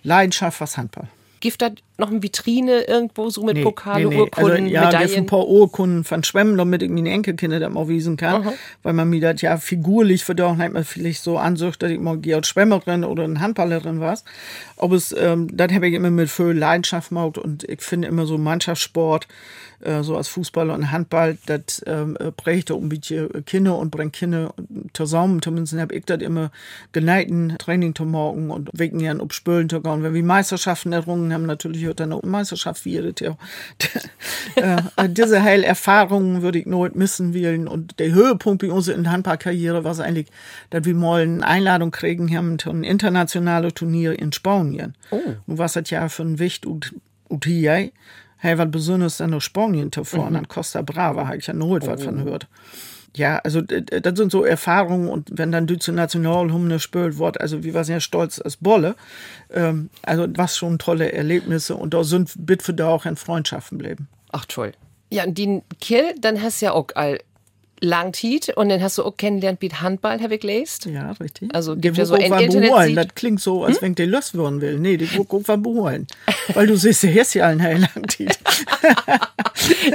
Leidenschaft 0.03 0.59
war 0.59 0.67
Handball. 0.77 1.07
Gibt 1.43 1.61
da 1.61 1.71
noch 1.97 2.09
eine 2.09 2.23
Vitrine 2.23 2.83
irgendwo 2.83 3.29
so 3.29 3.43
mit 3.43 3.61
Pokale, 3.61 4.07
Also, 4.07 4.17
Urkunden, 4.17 4.67
ja, 4.67 4.83
gibt 4.89 4.93
Medaillen? 4.93 5.17
ein 5.17 5.25
paar 5.25 5.45
Urkunden 5.45 6.05
von 6.05 6.23
Schwemmen, 6.23 6.57
damit 6.57 6.81
ich 6.81 6.89
meine 6.89 7.09
Enkelkinder 7.09 7.59
das 7.59 7.69
mal 7.69 7.89
wiesen 7.89 8.15
kann. 8.15 8.47
Weil 8.81 8.93
man 8.93 9.09
mir 9.09 9.19
das 9.19 9.41
ja 9.41 9.57
figurlich 9.57 10.23
für 10.23 10.35
doch 10.35 10.55
nicht 10.55 10.71
mehr 10.71 10.85
vielleicht 10.85 11.21
so 11.21 11.37
ansucht, 11.37 11.83
dass 11.83 11.91
ich 11.91 11.99
mal 11.99 12.17
Georg 12.17 12.45
Schwemmerin 12.45 13.03
oder 13.03 13.25
eine 13.25 13.41
Handballerin 13.41 13.99
war. 13.99 14.17
Aber 14.77 14.95
es, 14.95 15.13
ähm, 15.19 15.49
das 15.51 15.73
habe 15.73 15.89
ich 15.89 15.95
immer 15.95 16.11
mit 16.11 16.29
viel 16.29 16.53
Leidenschaft 16.53 17.09
gemacht 17.09 17.37
und 17.37 17.65
ich 17.65 17.81
finde 17.81 18.07
immer 18.07 18.25
so 18.25 18.37
Mannschaftssport, 18.37 19.27
so 20.03 20.15
als 20.15 20.27
Fußballer 20.29 20.73
und 20.73 20.91
Handball, 20.91 21.37
das 21.45 21.83
ähm, 21.85 22.15
äh, 22.19 22.31
prägt 22.31 22.71
auch 22.71 22.81
ein 22.81 22.89
bisschen 22.89 23.45
Kinder 23.45 23.77
und 23.77 23.91
bringt 23.91 24.13
Kinder 24.13 24.53
zusammen. 24.93 25.41
Zumindest 25.41 25.77
habe 25.77 25.95
ich 25.95 26.05
das 26.05 26.21
immer 26.21 26.51
geneigten 26.91 27.57
Training 27.57 27.93
zu 27.95 28.05
morgen 28.05 28.49
und 28.49 28.69
wegen 28.73 28.99
ja 28.99 29.15
auf 29.17 29.33
Spülen 29.33 29.69
zu 29.69 29.81
gehen. 29.81 30.03
Wenn 30.03 30.13
wir 30.13 30.23
Meisterschaften 30.23 30.93
errungen 30.93 31.33
haben, 31.33 31.45
natürlich 31.45 31.83
hört 31.83 31.99
dann 31.99 32.13
auch 32.13 32.23
Meisterschaft 32.23 32.85
wie 32.85 32.93
Jahr. 32.93 33.37
äh, 34.55 35.09
diese 35.09 35.43
heil 35.43 35.63
Erfahrungen 35.63 36.41
würde 36.41 36.59
ich 36.59 36.65
nooit 36.65 36.95
missen 36.95 37.33
wollen. 37.33 37.67
Und 37.67 37.99
der 37.99 38.11
Höhepunkt 38.11 38.61
bei 38.61 38.71
uns 38.71 38.87
in 38.87 39.03
der 39.03 39.11
Handballkarriere 39.11 39.83
war 39.83 39.91
es 39.91 39.99
eigentlich, 39.99 40.27
dass 40.69 40.85
wir 40.85 40.95
mal 40.95 41.21
eine 41.21 41.45
Einladung 41.45 41.91
kriegen 41.91 42.35
haben 42.35 42.59
zu 42.59 42.69
einem 42.69 42.83
internationalen 42.83 43.73
Turnier 43.73 44.17
in 44.17 44.31
Spanien. 44.31 44.95
Oh. 45.11 45.19
Und 45.47 45.57
was 45.57 45.73
das 45.73 45.89
ja 45.89 46.07
für 46.09 46.23
ein 46.23 46.39
Wicht 46.39 46.65
und, 46.65 46.93
und 47.27 47.45
hier, 47.45 47.91
hey, 48.43 48.57
was 48.57 48.69
Besonderes 48.69 49.17
dann 49.17 49.29
nach 49.29 49.41
Spanien 49.41 49.89
zu 49.89 50.03
fahren, 50.03 50.35
an 50.35 50.49
Costa 50.49 50.81
Brava, 50.81 51.27
habe 51.27 51.37
ich 51.37 51.47
ja 51.47 51.53
nooit 51.53 51.87
was 51.87 52.03
von 52.03 52.25
gehört. 52.25 52.47
Ja, 53.15 53.37
also 53.37 53.61
das 53.61 54.17
sind 54.17 54.31
so 54.31 54.43
Erfahrungen 54.43 55.07
und 55.07 55.29
wenn 55.31 55.51
dann 55.53 55.65
du 55.65 55.77
zur 55.77 55.93
Nationalhymne 55.93 56.79
spielt 56.79 57.19
wird, 57.19 57.39
also 57.39 57.63
wir 57.63 57.73
waren 57.73 57.85
sehr 57.85 58.01
stolz 58.01 58.41
als 58.41 58.57
Bolle. 58.57 58.95
Ähm, 59.49 59.89
also 60.01 60.27
was 60.35 60.57
schon 60.57 60.77
tolle 60.77 61.13
Erlebnisse 61.13 61.75
und 61.75 61.93
da 61.93 62.03
sind 62.03 62.33
bitte 62.37 62.73
da 62.73 62.89
auch 62.89 63.05
in 63.05 63.15
Freundschaften 63.15 63.77
bleiben. 63.77 64.09
Ach 64.31 64.45
toll. 64.45 64.73
Ja, 65.09 65.23
und 65.23 65.37
den 65.37 65.61
Kill, 65.79 66.13
dann 66.19 66.41
hast 66.41 66.61
du 66.61 66.65
ja 66.65 66.71
auch 66.73 66.87
all 66.95 67.19
lang 67.83 68.13
Tiet 68.13 68.49
und 68.55 68.69
dann 68.69 68.81
hast 68.81 68.97
du 68.97 69.03
auch 69.03 69.17
kennengelernt 69.17 69.61
mit 69.61 69.81
Handball, 69.81 70.21
habe 70.21 70.35
ich 70.35 70.41
gelesen. 70.41 70.93
Ja, 70.93 71.11
richtig. 71.11 71.53
Also 71.53 71.75
gibt 71.75 71.97
ja 71.97 72.05
so 72.05 72.15
ein 72.15 72.21
Internet-. 72.21 72.97
Das 72.97 73.07
klingt 73.15 73.41
so, 73.41 73.63
als 73.65 73.81
wenn 73.81 73.93
der 73.93 74.07
los 74.07 74.33
werden 74.35 74.61
will. 74.61 74.79
Nee, 74.79 74.97
die 74.97 75.07
auch 75.19 75.25
was 75.29 75.61
beholen. 75.61 76.07
Weil 76.53 76.67
du 76.67 76.77
siehst, 76.77 77.03
der 77.03 77.21
ist 77.21 77.33
ja 77.33 77.47
ein 77.47 77.61
Heil 77.61 77.81
lang 77.81 78.05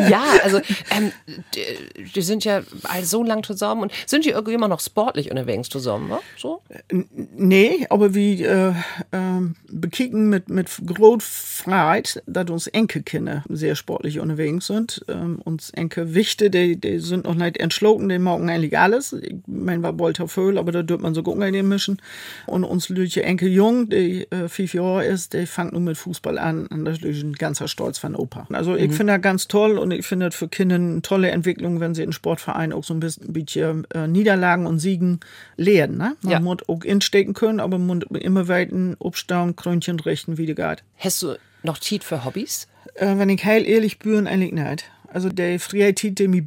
Ja, 0.09 0.23
also 0.43 0.59
ähm, 0.97 1.13
die, 1.55 2.05
die 2.15 2.23
sind 2.23 2.45
ja 2.45 2.63
all 2.85 3.05
so 3.05 3.23
lang 3.23 3.43
zusammen 3.43 3.83
und 3.83 3.93
sind 4.07 4.25
die 4.25 4.31
irgendwie 4.31 4.55
immer 4.55 4.69
noch 4.69 4.81
sportlich 4.81 5.31
unterwegs 5.31 5.69
zusammen, 5.69 6.09
ne? 6.09 6.19
So? 6.37 6.63
Nee, 6.91 7.87
aber 7.91 8.15
wir 8.15 8.51
äh, 8.51 8.73
ähm, 9.13 9.57
bekicken 9.69 10.29
mit, 10.29 10.49
mit 10.49 10.69
großer 10.87 11.21
Freiheit, 11.21 12.23
dass 12.27 12.51
uns 12.51 12.67
Enkelkinder 12.67 13.45
sehr 13.49 13.75
sportlich 13.75 14.21
unterwegs 14.21 14.67
sind. 14.67 15.05
Ähm, 15.09 15.41
uns 15.45 15.71
Enkelwichte, 15.71 16.51
die, 16.51 16.81
die 16.81 16.99
sind 16.99 17.25
noch 17.25 17.35
nicht 17.35 17.59
entschlossen, 17.59 17.78
die 17.81 18.19
morgen 18.19 18.49
eigentlich 18.51 18.79
alles. 18.79 19.13
Ich 19.13 19.35
mein, 19.47 19.83
war 19.83 19.93
Bolter 19.93 20.29
Föhl, 20.29 20.59
aber 20.59 20.73
da 20.73 20.83
dürft 20.83 21.03
man 21.03 21.15
so 21.15 21.23
gucken 21.23 21.43
in 21.43 21.53
den 21.53 21.69
Mischen. 21.69 22.01
Und 22.47 22.65
uns 22.65 22.89
Lütje 22.89 23.23
Enkel 23.23 23.49
Jung, 23.49 23.89
die 23.89 24.27
äh, 24.31 24.49
fünf 24.49 24.75
Jahre 24.75 25.05
ist, 25.05 25.33
die 25.33 25.47
fängt 25.47 25.73
nun 25.73 25.85
mit 25.85 25.97
Fußball 25.97 26.39
an. 26.39 26.67
Und 26.67 26.85
das 26.85 26.99
ist 26.99 27.23
ein 27.23 27.33
ganzer 27.35 27.69
Stolz 27.69 27.99
von 27.99 28.15
Opa. 28.15 28.47
Also 28.53 28.77
ich 28.77 28.93
finde 28.93 29.15
das 29.15 29.23
ganz 29.23 29.49
toll 29.49 29.79
und 29.79 29.91
ich 29.91 30.07
finde 30.07 30.27
das 30.27 30.35
für 30.35 30.49
Kinder 30.49 30.77
eine 30.77 31.03
tolle 31.03 31.31
Entwicklung, 31.31 31.81
wenn 31.81 31.95
sie 31.95 32.03
in 32.03 32.13
Sportvereinen 32.13 32.73
auch 32.73 32.85
so 32.85 32.95
ein 32.95 33.01
bisschen, 33.01 33.33
bisschen 33.33 33.87
äh, 33.95 34.07
Niederlagen 34.09 34.67
und 34.67 34.79
Siegen 34.79 35.21
lernen. 35.57 35.99
Ne? 35.99 36.17
Man 36.23 36.33
Ja. 36.33 36.41
muss 36.41 36.59
auch 36.69 36.85
instecken 36.85 37.35
können, 37.35 37.61
aber 37.61 37.79
man 37.79 37.99
muss 38.11 38.21
immer 38.21 38.49
weiten, 38.49 38.97
Obstauen, 38.99 39.57
Krönchen 39.57 40.01
richten, 40.01 40.39
wie 40.39 40.47
die 40.47 40.55
geht. 40.55 40.83
Hast 40.99 41.23
du 41.23 41.37
noch 41.63 41.79
Tiet 41.79 42.05
für 42.05 42.25
Hobbys? 42.25 42.67
Äh, 42.95 43.19
wenn 43.19 43.29
ich 43.29 43.45
heil 43.45 43.67
ehrlich 43.67 43.99
bin, 43.99 44.27
eigentlich 44.27 44.53
nicht. 44.53 44.85
Also 45.11 45.31
der 45.31 45.59
freie 45.59 45.95
Tit, 45.95 46.19
der 46.19 46.29
mir 46.29 46.45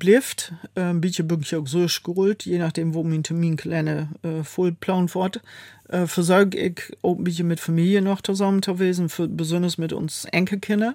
äh, 0.76 0.82
ein 0.82 1.02
bisschen 1.02 1.28
bin 1.28 1.42
ich 1.42 1.56
auch 1.56 1.66
so 1.66 1.88
geholt, 2.04 2.46
je 2.46 2.60
nachdem, 2.60 2.94
wo 2.94 3.04
mein 3.04 3.24
Terminkalender 3.24 4.08
äh, 4.22 4.44
voll 4.44 4.72
planen 4.72 5.12
wird, 5.16 5.42
äh, 5.90 6.06
versorge 6.06 6.60
ich 6.60 6.82
auch 7.02 7.18
ein 7.18 7.24
bisschen 7.24 7.48
mit 7.48 7.60
Familie 7.60 8.04
noch 8.04 8.22
zusammen 8.22 8.62
gewesen, 8.62 9.10
für, 9.10 9.28
besonders 9.28 9.80
mit 9.80 9.94
uns 9.94 10.26
Enkelkinder, 10.26 10.94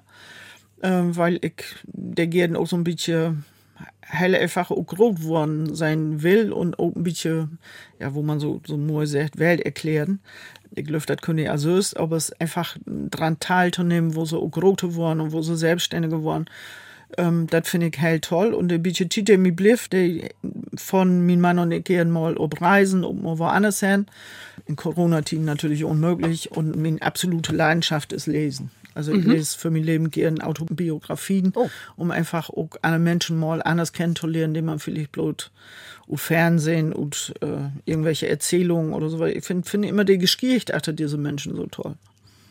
äh, 0.81 1.03
weil 1.03 1.41
ich 1.43 1.65
der 1.85 2.29
gerne 2.29 2.57
auch 2.57 2.69
so 2.69 2.77
ein 2.77 2.85
bisschen 2.85 3.45
helle 4.01 4.39
einfach 4.39 4.71
auch 4.71 4.87
groß 4.87 5.17
geworden 5.17 5.75
sein 5.75 6.23
will 6.23 6.53
und 6.53 6.79
auch 6.79 6.95
ein 6.95 7.03
bisschen, 7.03 7.59
ja, 7.99 8.15
wo 8.15 8.23
man 8.23 8.39
so, 8.39 8.61
so 8.65 8.77
nur 8.77 9.09
sagt, 9.09 9.41
Welt 9.41 9.61
erklären. 9.61 10.21
Ich 10.75 10.85
glaube, 10.85 11.05
das 11.07 11.17
können 11.19 11.41
ja 11.41 11.59
so 11.59 11.77
ist, 11.77 11.97
aber 11.97 12.17
es 12.17 12.33
einfach 12.41 12.77
dran 12.87 13.41
teilzunehmen, 13.41 14.15
wo 14.15 14.25
sie 14.25 14.39
auch 14.39 14.49
groß 14.49 14.77
geworden 14.77 15.21
und 15.21 15.33
wo 15.33 15.43
sie 15.43 15.57
selbstständig 15.57 16.13
geworden. 16.13 16.47
Ähm, 17.17 17.47
das 17.49 17.69
finde 17.69 17.89
ich 17.89 17.99
hell 17.99 18.21
toll. 18.21 18.55
Und 18.55 18.69
der 18.69 18.79
bisschen 18.79 19.09
Tite 19.09 19.39
mi 19.39 19.51
bliff, 19.51 19.89
der 19.89 20.31
von 20.77 21.27
mein 21.27 21.41
Mann 21.41 21.59
und 21.59 21.73
ich 21.73 21.85
gehen 21.85 22.11
mal 22.11 22.37
ob 22.37 22.61
Reisen, 22.61 23.05
ob 23.05 23.21
mal 23.23 23.39
woanders 23.39 23.81
hin. 23.81 24.07
In 24.67 24.77
Corona-Team 24.77 25.45
natürlich 25.45 25.85
unmöglich. 25.85 26.53
Und 26.53 26.77
meine 26.77 27.01
absolute 27.03 27.55
Leidenschaft 27.55 28.13
ist 28.13 28.27
Lesen. 28.27 28.71
Also 28.95 29.13
ich 29.13 29.27
lese 29.27 29.59
für 29.59 29.71
mein 29.71 29.85
Leben 29.85 30.11
gerne 30.11 30.43
Autobiografien, 30.47 31.53
Oh. 31.55 31.69
um 31.97 32.11
einfach 32.11 32.49
auch 32.49 32.71
andere 32.81 32.99
Menschen 33.01 33.39
mal 33.39 33.63
anders 33.63 33.93
kennenzulernen, 33.93 34.55
indem 34.55 34.65
man 34.67 34.79
vielleicht 34.79 35.13
bloß 35.13 35.51
und 36.07 36.19
Fernsehen 36.19 36.95
und 36.95 37.35
äh, 37.43 37.47
irgendwelche 37.85 38.27
Erzählungen 38.27 38.95
oder 38.95 39.11
so. 39.11 39.23
Ich 39.27 39.45
finde 39.45 39.69
find 39.69 39.85
immer 39.85 40.05
die 40.05 40.17
Geschichte 40.17 40.73
achter 40.75 40.95
diese 40.95 41.19
Menschen 41.19 41.55
so 41.57 41.67
toll. 41.67 41.95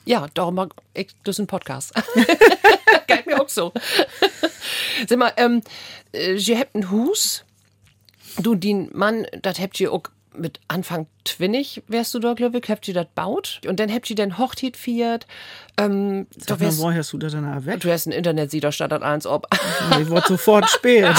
Ja, 0.05 0.27
darum 0.35 0.53
mag 0.53 0.75
ich 0.93 1.07
das 1.23 1.39
ein 1.39 1.47
Podcast. 1.47 1.93
Geht 3.07 3.25
mir 3.25 3.41
auch 3.41 3.49
so. 3.49 3.73
Sag 5.07 5.17
mal, 5.17 5.33
ähm, 5.37 5.61
äh, 6.13 6.35
ihr 6.35 6.59
habt 6.59 6.75
ein 6.75 6.91
Hus. 6.91 7.43
Du, 8.37 8.55
den 8.55 8.89
Mann, 8.93 9.25
das 9.41 9.59
habt 9.59 9.79
ihr 9.79 9.93
auch 9.93 10.03
mit 10.37 10.59
Anfang 10.67 11.07
twinnig, 11.23 11.83
wärst 11.87 12.13
du 12.13 12.19
da, 12.19 12.33
glaube 12.33 12.59
ich, 12.59 12.69
habt 12.69 12.87
ihr 12.87 12.93
das 12.93 13.07
baut. 13.15 13.61
Und 13.67 13.79
dann 13.79 13.91
habt 13.91 14.09
ihr 14.09 14.15
den 14.15 14.37
Hochtit 14.37 14.77
fiert. 14.77 15.25
Ähm, 15.77 16.27
Sag 16.37 16.59
mal, 16.59 16.77
woher 16.77 16.99
hast 16.99 17.13
du 17.13 17.17
das 17.17 17.33
danach 17.33 17.65
weg? 17.65 17.79
du 17.79 17.91
hast 17.91 18.05
ein 18.05 18.11
Internet, 18.11 18.51
sieht 18.51 18.63
da 18.63 18.71
statt 18.71 18.91
eins 18.93 19.25
ob. 19.25 19.47
Ich 19.99 20.09
wurde 20.09 20.27
sofort 20.27 20.69
spät. 20.69 21.15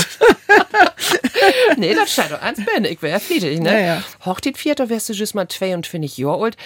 nee, 1.76 1.94
das 1.94 2.12
scheint 2.12 2.32
doch 2.32 2.42
eins 2.42 2.58
bin. 2.64 2.85
Ich 2.85 3.02
wär 3.02 3.18
flietig, 3.20 3.61
ne? 3.61 3.73
Ja, 3.73 3.78
ja. 3.78 4.02
Hochtit 4.25 4.58
fiert, 4.58 4.80
da 4.80 4.88
wärst 4.88 5.08
du 5.08 5.12
just 5.12 5.35
mal 5.35 5.49
22 5.49 6.18
Jahre 6.18 6.44
alt. 6.44 6.56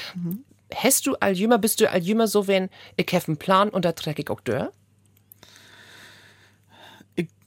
Hast 0.75 1.07
du 1.07 1.17
all 1.17 1.33
jünger, 1.33 1.59
bist 1.59 1.81
du 1.81 1.91
all 1.91 2.03
jünger 2.03 2.29
so, 2.29 2.47
wenn 2.47 2.69
ich 2.97 3.07
hab 3.13 3.27
einen 3.27 3.39
Plan 3.39 3.71
und 3.71 3.85
da 3.85 3.93
treck 3.93 4.19
ich 4.19 4.31
auch 4.31 4.41
durch? 4.41 4.69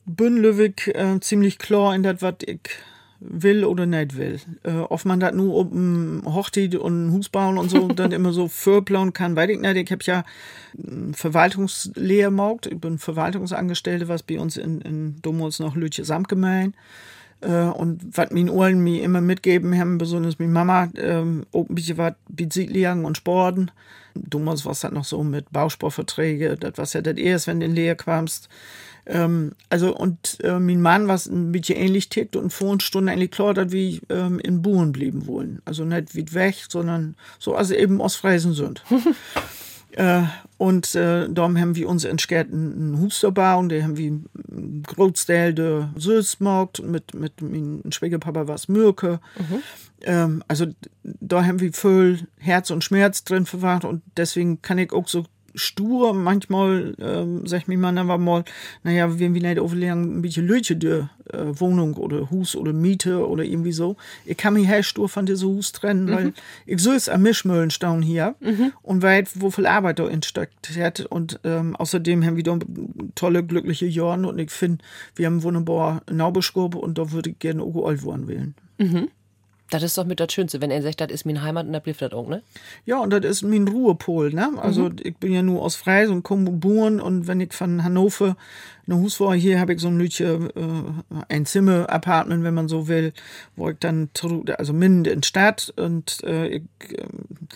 Bin 0.06 0.38
Löwig 0.38 0.88
äh, 0.88 1.20
ziemlich 1.20 1.58
klar 1.58 1.96
in 1.96 2.04
das, 2.04 2.22
was 2.22 2.36
ich 2.46 2.60
will 3.20 3.64
oder 3.64 3.86
nicht 3.86 4.18
will. 4.18 4.40
Äh, 4.64 4.72
ob 4.72 5.06
man 5.06 5.20
das 5.20 5.34
nur 5.34 5.56
um 5.56 6.24
Hochzeit 6.26 6.76
und 6.76 7.12
Hus 7.12 7.30
bauen 7.30 7.58
und 7.58 7.70
so 7.70 7.88
dann 7.96 8.12
immer 8.12 8.34
so 8.34 8.48
vorplanen 8.48 9.14
kann, 9.14 9.36
weiß 9.36 9.50
ich 9.50 9.60
nicht. 9.60 9.76
Ich 9.76 9.92
habe 9.92 10.04
ja 10.06 10.24
ähm, 10.78 11.14
Verwaltungslehre 11.14 12.30
gemacht. 12.30 12.68
Ich 12.68 12.80
bin 12.80 12.98
Verwaltungsangestellte, 12.98 14.08
was 14.08 14.24
bei 14.24 14.40
uns 14.40 14.58
in, 14.58 14.82
in 14.82 15.22
Domholz 15.22 15.60
noch 15.60 15.76
Lütje 15.76 16.04
Samtgemein. 16.04 16.74
Äh, 17.42 17.66
und 17.66 18.18
was 18.18 18.32
min 18.32 18.50
Ohren 18.50 18.84
mir 18.84 19.04
immer 19.04 19.22
mitgeben 19.22 19.78
haben, 19.78 19.98
besonders 19.98 20.40
mit 20.40 20.50
Mama, 20.50 20.90
ähm, 20.96 21.46
ein 21.54 21.66
bisschen 21.70 21.98
was 21.98 22.14
mit 22.38 22.56
und 22.58 23.18
Sporten. 23.18 23.72
Damals 24.16 24.66
war 24.66 24.74
es 24.74 24.84
halt 24.84 24.94
noch 24.94 25.06
so 25.06 25.24
mit 25.24 25.52
Bausportverträge, 25.52 26.56
das 26.58 26.74
was 26.76 26.94
ja 26.94 27.02
das 27.02 27.18
erst, 27.18 27.48
wenn 27.48 27.60
du 27.60 27.66
in 27.66 27.76
Lehre 27.76 27.96
kamst. 27.96 28.50
Ähm, 29.06 29.52
also, 29.70 29.96
und 29.96 30.38
äh, 30.44 30.60
mein 30.60 30.82
Mann, 30.82 31.08
was 31.08 31.28
ein 31.28 31.52
bisschen 31.52 31.78
ähnlich 31.78 32.10
tickt 32.10 32.36
und 32.36 32.52
vor 32.52 32.72
uns 32.72 32.84
Stunde 32.84 33.12
eigentlich 33.12 33.32
klar, 33.32 33.54
dass 33.54 33.72
wir 33.72 34.00
ähm, 34.10 34.40
in 34.40 34.62
Buren 34.62 34.92
blieben 34.92 35.28
wollen. 35.28 35.62
Also 35.66 35.84
nicht 35.84 36.16
weit 36.18 36.34
weg, 36.34 36.56
sondern 36.70 37.16
so, 37.40 37.56
also 37.56 37.74
eben 37.74 38.02
aus 38.02 38.16
Freisen 38.16 38.54
sind. 38.54 38.84
Äh, 39.96 40.24
und 40.58 40.96
äh, 40.96 41.28
darum 41.30 41.58
haben 41.58 41.76
wir 41.76 41.90
uns 41.90 42.04
entschieden, 42.04 42.74
einen 42.74 43.00
Hus 43.00 43.26
bauen. 43.34 43.70
Da 43.70 43.82
haben 43.82 43.98
wir 43.98 44.12
einen 44.12 44.84
Großteil 44.84 45.54
der 45.54 45.92
Süß 45.96 46.40
gemacht. 46.40 46.82
Mit, 46.84 47.14
mit 47.14 47.42
meinem 47.42 47.92
Schwiegerpapa 47.92 48.48
war 48.48 48.56
es 48.56 48.68
Mürke. 48.68 49.20
Ähm, 50.02 50.44
also 50.48 50.68
da 51.04 51.46
haben 51.46 51.60
wir 51.60 51.74
voll 51.74 52.20
Herz 52.38 52.70
und 52.72 52.84
Schmerz 52.84 53.24
drin 53.24 53.46
verwahrt. 53.46 53.86
Und 53.86 54.02
deswegen 54.18 54.62
kann 54.62 54.78
ich 54.78 54.92
auch 54.94 55.08
so 55.08 55.26
stur 55.56 56.14
manchmal, 56.14 56.96
ähm, 57.00 57.46
sag 57.46 57.62
ich 57.62 57.68
mir 57.68 57.78
Mann, 57.78 57.98
aber 57.98 58.18
mal, 58.18 58.44
naja, 58.84 59.20
wenn 59.20 59.34
wir 59.34 59.42
nicht 59.42 59.60
overlegen, 59.60 60.18
ein 60.18 60.22
bisschen 60.22 60.48
Lüche 60.48 60.76
der 60.76 61.10
äh, 61.32 61.38
Wohnung 61.60 61.96
oder 61.96 62.30
Hus 62.30 62.56
oder 62.56 62.74
Miete 62.74 63.28
oder 63.28 63.44
irgendwie 63.44 63.72
so. 63.72 63.96
Ich 64.26 64.38
kann 64.38 64.54
mich 64.54 64.68
halt 64.68 64.86
stur 64.86 65.10
von 65.10 65.26
diesem 65.26 65.50
Hus 65.50 65.72
trennen, 65.72 66.10
weil 66.10 66.34
ich 66.66 66.82
so 66.82 66.92
ist 66.92 67.10
am 67.10 67.22
Mischmüllen 67.22 67.70
stauen 67.70 68.02
hier 68.02 68.36
und 68.82 69.02
weit, 69.02 69.30
wo 69.36 69.50
viel 69.50 69.66
Arbeit 69.66 70.00
da 70.00 70.08
entsteckt 70.08 70.70
hat. 70.78 71.02
Und 71.02 71.40
ähm, 71.44 71.76
außerdem 71.76 72.26
haben 72.26 72.36
wir 72.38 72.44
da 72.44 72.58
tolle, 73.16 73.44
glückliche 73.44 73.86
Jahre 73.86 74.28
und 74.28 74.40
ich 74.40 74.52
finde, 74.52 74.84
wir 75.16 75.28
haben 75.28 75.44
wunderbar 75.44 76.02
Naubeschgruppe 76.12 76.78
und 76.78 76.98
da 76.98 77.12
würde 77.12 77.32
ich 77.32 77.40
gerne 77.40 77.64
Ogo 77.64 77.86
Olwohren 77.86 78.28
wählen. 78.28 78.56
Das 79.74 79.82
ist 79.82 79.98
doch 79.98 80.06
mit 80.06 80.20
das 80.20 80.32
Schönste, 80.32 80.62
wenn 80.62 80.70
er 80.70 80.84
sagt, 80.84 81.02
das 81.02 81.10
ist 81.10 81.26
meine 81.26 81.42
Heimat 81.42 81.66
und 81.66 81.74
da 81.74 81.80
bleibt 81.80 82.00
das 82.00 82.14
auch, 82.14 82.28
ne? 82.28 82.44
Ja, 82.86 83.00
und 83.00 83.10
das 83.10 83.26
ist 83.26 83.42
mein 83.42 83.68
Ruhepol, 83.68 84.32
ne? 84.32 84.52
Also 84.58 84.92
ich 85.02 85.18
bin 85.18 85.34
ja 85.34 85.42
nur 85.42 85.64
aus 85.64 85.76
Freis 85.76 86.10
und 86.10 86.22
komme 86.22 86.46
geboren 86.46 87.02
und 87.02 87.26
wenn 87.26 87.42
ich 87.42 87.54
von 87.54 87.84
Hannover 87.84 88.38
eine 88.86 88.98
Hus 88.98 89.20
war, 89.20 89.34
hier 89.36 89.60
habe 89.60 89.74
ich 89.74 89.80
so 89.80 89.88
ein 89.88 89.98
Lütje, 89.98 90.50
äh, 90.56 91.24
ein 91.30 91.46
Zimmer-Apartment, 91.46 92.44
wenn 92.44 92.54
man 92.54 92.68
so 92.68 92.88
will, 92.88 93.14
wo 93.56 93.70
ich 93.70 93.78
dann, 93.80 94.10
also 94.58 94.74
mitten 94.74 95.06
in 95.06 95.24
Stadt 95.24 95.74
und 95.78 96.24
äh, 96.24 96.48
ich 96.48 96.64
ähm, 96.90 97.48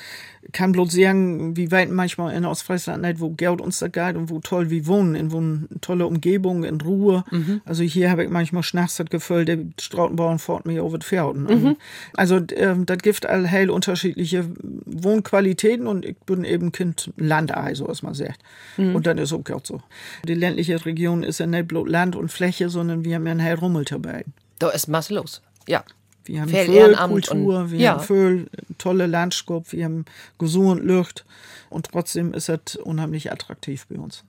kann 0.53 0.71
bloß 0.71 0.93
sagen, 0.93 1.57
wie 1.57 1.71
weit 1.71 1.91
manchmal 1.91 2.33
in 2.33 2.45
Ostfriesland 2.45 3.01
nicht, 3.01 3.19
wo 3.19 3.31
Geld 3.31 3.59
uns 3.59 3.79
da 3.79 3.89
geht 3.89 4.15
und 4.15 4.29
wo 4.29 4.39
toll 4.39 4.69
wir 4.69 4.87
wohnen, 4.87 5.15
in 5.15 5.31
wo 5.33 5.39
eine 5.39 5.67
tolle 5.81 6.05
Umgebung, 6.07 6.63
in 6.63 6.79
Ruhe. 6.79 7.25
Also 7.65 7.83
hier 7.83 8.09
habe 8.09 8.23
ich 8.23 8.29
manchmal 8.29 8.63
schnachts 8.63 8.95
das 8.95 9.09
Gefühl, 9.09 9.43
der 9.43 9.57
Strautenbauern 9.77 10.39
fort 10.39 10.65
mir 10.65 10.85
over 10.85 10.99
die 10.99 11.05
Pferden. 11.05 11.75
Also 12.15 12.39
ähm, 12.55 12.85
das 12.85 12.99
gibt 12.99 13.25
all 13.25 13.45
hell 13.45 13.69
unterschiedliche 13.69 14.45
Wohnqualitäten 14.85 15.85
und 15.85 16.05
ich 16.05 16.17
bin 16.19 16.45
eben 16.45 16.71
Kind 16.71 17.11
Landei, 17.17 17.73
so 17.73 17.89
was 17.89 18.01
man 18.01 18.13
sagt. 18.13 18.39
Und 18.77 19.05
dann 19.05 19.17
ist 19.17 19.33
auch 19.33 19.43
gut 19.43 19.67
so. 19.67 19.81
Die 20.25 20.33
ländliche 20.33 20.85
Region 20.85 21.16
ist 21.23 21.39
ja 21.39 21.45
nicht 21.47 21.67
bloß 21.67 21.87
Land 21.89 22.15
und 22.15 22.29
Fläche, 22.31 22.69
sondern 22.69 23.03
wir 23.05 23.15
haben 23.15 23.25
ja 23.25 23.31
ein 23.33 23.39
hell 23.39 23.55
Rummel 23.55 23.85
dabei. 23.85 24.25
Da 24.59 24.69
ist 24.69 24.87
Masse 24.87 25.13
los. 25.13 25.41
Ja. 25.67 25.83
Wir 26.25 26.41
haben 26.41 26.49
Viel 26.49 26.93
Kultur, 26.95 27.59
und- 27.59 27.71
wir 27.71 27.79
ja. 27.79 27.91
haben 27.93 28.03
viel 28.03 28.49
tolle 28.77 29.05
Landschaft, 29.07 29.71
wir 29.71 29.85
haben 29.85 30.03
gesund 30.37 30.83
Luft 30.83 31.25
und 31.69 31.89
trotzdem 31.91 32.33
ist 32.33 32.49
es 32.49 32.75
unheimlich 32.75 33.31
attraktiv 33.31 33.85
bei 33.87 33.97
uns. 33.97 34.23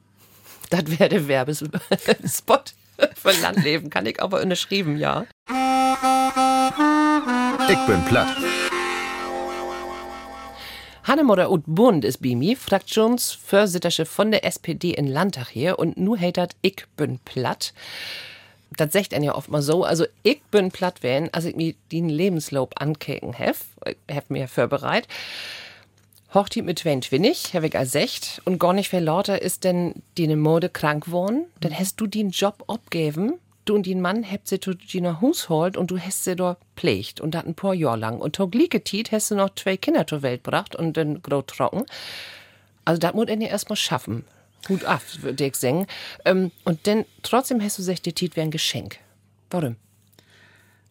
Das 0.71 0.85
wäre 0.99 1.09
der 1.09 1.27
Werbespot 1.27 2.75
für 3.17 3.33
Landleben, 3.43 3.91
kann 3.91 4.07
ich 4.07 4.23
aber 4.23 4.41
unterschrieben, 4.43 4.97
ja. 4.97 5.25
Ich 7.69 7.87
bin 7.87 8.05
platt. 8.07 8.29
Hannemutter 11.09 11.49
und 11.49 11.65
Bund 11.67 12.05
ist 12.05 12.19
bei 12.19 12.35
mir, 12.37 12.55
Fraktionsvorsitzende 12.55 14.05
von 14.05 14.31
der 14.31 14.45
SPD 14.45 14.91
in 14.91 15.07
Landtag 15.07 15.49
hier. 15.49 15.79
Und 15.79 15.97
nu 15.97 16.19
hatert 16.19 16.55
ich 16.61 16.85
bin 16.99 17.19
platt. 17.25 17.73
Das 18.77 18.93
sagt 18.93 19.15
einen 19.15 19.25
ja 19.25 19.35
oft 19.35 19.49
mal 19.49 19.63
so, 19.63 19.85
also 19.85 20.05
ich 20.23 20.43
bin 20.51 20.71
platt 20.71 21.03
werden, 21.03 21.31
als 21.33 21.47
ich 21.47 21.57
mir 21.57 21.75
den 21.91 22.11
Lebenslauf 22.11 22.69
ankeken 22.77 23.33
hef, 23.33 23.65
hef 24.07 24.29
mir 24.29 24.49
vorbereitet. 24.49 25.09
Hochtit 26.35 26.67
mit 26.67 26.79
22, 26.79 27.55
hab 27.55 27.63
ich 27.63 27.75
als 27.75 27.93
secht. 27.93 28.43
Und 28.45 28.59
gar 28.59 28.75
nicht 28.75 28.91
viel 28.91 29.01
lauter 29.01 29.41
ist 29.41 29.65
denn 29.65 30.03
die 30.19 30.29
Mode 30.37 30.69
krank 30.69 31.07
geworden, 31.07 31.47
dann 31.61 31.77
hast 31.77 32.03
du 32.03 32.07
den 32.07 32.29
Job 32.29 32.65
abgeben, 32.69 33.39
du 33.69 33.75
und 33.75 33.87
den 33.87 34.01
Mann 34.01 34.25
habt 34.31 34.49
sie 34.49 34.61
zu 34.61 34.75
Gina 34.75 35.21
Hus 35.21 35.49
holt 35.49 35.77
und 35.77 35.91
du 35.91 35.99
hast 35.99 36.25
sie 36.25 36.37
dort 36.37 36.59
pflegt 36.77 37.21
und 37.21 37.35
das 37.35 37.45
ein 37.45 37.55
paar 37.55 37.75
Jahre 37.75 37.99
lang. 37.99 38.19
Und 38.21 38.37
tog 38.37 38.53
Tit 38.53 39.13
hast 39.13 39.31
du 39.31 39.35
noch 39.35 39.55
zwei 39.55 39.77
Kinder 39.77 40.07
zur 40.07 40.23
Welt 40.23 40.45
gebracht 40.45 40.75
und 40.77 40.97
dann 40.97 41.23
groß 41.23 41.47
trocken. 41.47 41.85
Also 42.85 42.99
das 42.99 43.15
muss 43.15 43.29
er 43.29 43.41
ja 43.41 43.49
erstmal 43.49 43.77
schaffen. 43.77 44.25
Gut 44.67 44.85
ab, 44.85 45.03
würde 45.21 45.45
ich 45.45 45.57
sagen. 45.57 45.87
Und 46.25 46.87
dann 46.87 47.05
trotzdem 47.23 47.63
hast 47.63 47.79
du 47.79 47.83
gesagt, 47.83 48.07
die 48.07 48.13
Tit 48.13 48.37
wäre 48.37 48.47
ein 48.47 48.51
Geschenk. 48.51 48.99
Warum? 49.51 49.77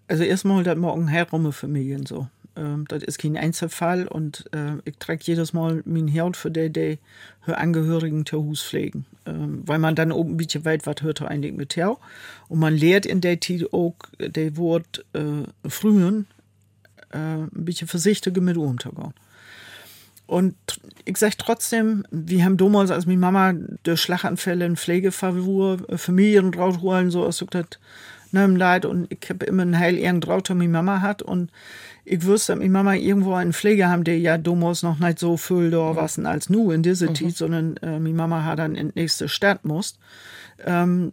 Also 0.07 0.23
erstmal 0.23 0.63
das 0.63 0.77
morgen 0.77 1.07
herum 1.07 1.51
Familien 1.51 2.05
so. 2.05 2.27
Ähm, 2.55 2.85
das 2.87 3.03
ist 3.03 3.19
kein 3.19 3.37
Einzelfall 3.37 4.07
und 4.07 4.45
äh, 4.53 4.77
ich 4.85 4.97
trage 4.97 5.21
jedes 5.23 5.53
Mal 5.53 5.83
mein 5.85 6.07
Herd 6.07 6.37
für 6.37 6.51
die, 6.51 6.71
die 6.71 6.99
für 7.41 7.57
Angehörigen 7.57 8.25
zu 8.25 8.43
Hus 8.43 8.63
pflegen. 8.63 9.05
Ähm, 9.27 9.63
weil 9.65 9.79
man 9.79 9.95
dann 9.95 10.11
oben 10.11 10.33
ein 10.33 10.37
bisschen 10.37 10.65
weit 10.65 10.85
was 10.87 11.01
hört 11.01 11.21
eigentlich 11.21 11.53
mit 11.53 11.75
her. 11.75 11.97
Und 12.47 12.59
man 12.59 12.73
lehrt 12.73 13.05
in 13.05 13.21
der 13.21 13.39
Zeit 13.41 13.71
auch, 13.73 13.95
der 14.19 14.57
Wort 14.57 15.05
äh, 15.13 15.69
frühen 15.69 16.27
äh, 17.11 17.17
ein 17.17 17.49
bisschen 17.51 17.87
vorsichtiger 17.87 18.41
mit 18.41 18.57
umzugehen. 18.57 19.13
Und 20.27 20.55
ich 21.05 21.17
sag 21.17 21.37
trotzdem, 21.37 22.05
wir 22.11 22.43
haben 22.43 22.57
damals, 22.57 22.91
als 22.91 23.05
meine 23.05 23.19
Mama 23.19 23.53
durch 23.83 24.01
Schlaganfälle 24.01 24.65
in 24.65 24.75
Pflegefavor, 24.75 25.77
äh, 25.89 25.97
Familien 25.97 26.53
rausholen, 26.53 27.11
so 27.11 27.25
aus 27.25 27.43
das 27.49 27.65
ne, 28.31 28.45
leid 28.47 28.85
und 28.85 29.07
ich 29.09 29.29
habe 29.29 29.45
immer 29.45 29.61
einen 29.61 29.79
Heil 29.79 29.97
ihren 29.97 30.21
Traut, 30.21 30.49
meine 30.49 30.67
Mama 30.67 31.01
hat 31.01 31.21
und 31.21 31.51
ich 32.09 32.25
wüsste, 32.25 32.53
dass 32.53 32.59
meine 32.59 32.71
Mama 32.71 32.95
irgendwo 32.95 33.33
einen 33.33 33.51
Pfleger 33.51 33.89
haben, 33.89 34.05
der 34.05 34.17
ja 34.17 34.37
damals 34.37 34.81
noch 34.81 34.97
nicht 34.99 35.19
so 35.19 35.35
viel 35.35 35.71
da 35.71 35.95
was 35.95 36.17
als 36.19 36.49
nu 36.49 36.71
in 36.71 36.81
dieser 36.81 37.13
Zeit, 37.13 37.35
sondern 37.35 37.75
äh, 37.77 37.99
meine 37.99 38.15
Mama 38.15 38.43
hat 38.43 38.59
dann 38.59 38.75
in 38.75 38.89
die 38.89 38.99
nächste 39.01 39.27
Stadt 39.27 39.65
muss. 39.65 39.99
Ähm, 40.65 41.11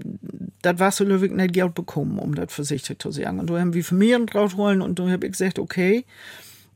das 0.63 0.79
war 0.79 0.93
so 0.93 1.07
wirklich 1.07 1.33
nicht 1.33 1.53
Geld 1.53 1.75
bekommen, 1.75 2.19
um 2.19 2.35
das 2.35 2.53
vorsichtig 2.53 3.03
zu 3.03 3.11
sagen. 3.11 3.41
Und 3.41 3.51
da 3.51 3.59
haben 3.59 3.75
wir 3.75 3.85
Familien 3.85 4.29
rausholen 4.29 4.81
und 4.81 4.99
da 4.99 5.09
habe 5.11 5.27
ich 5.27 5.33
gesagt, 5.33 5.59
okay, 5.59 6.05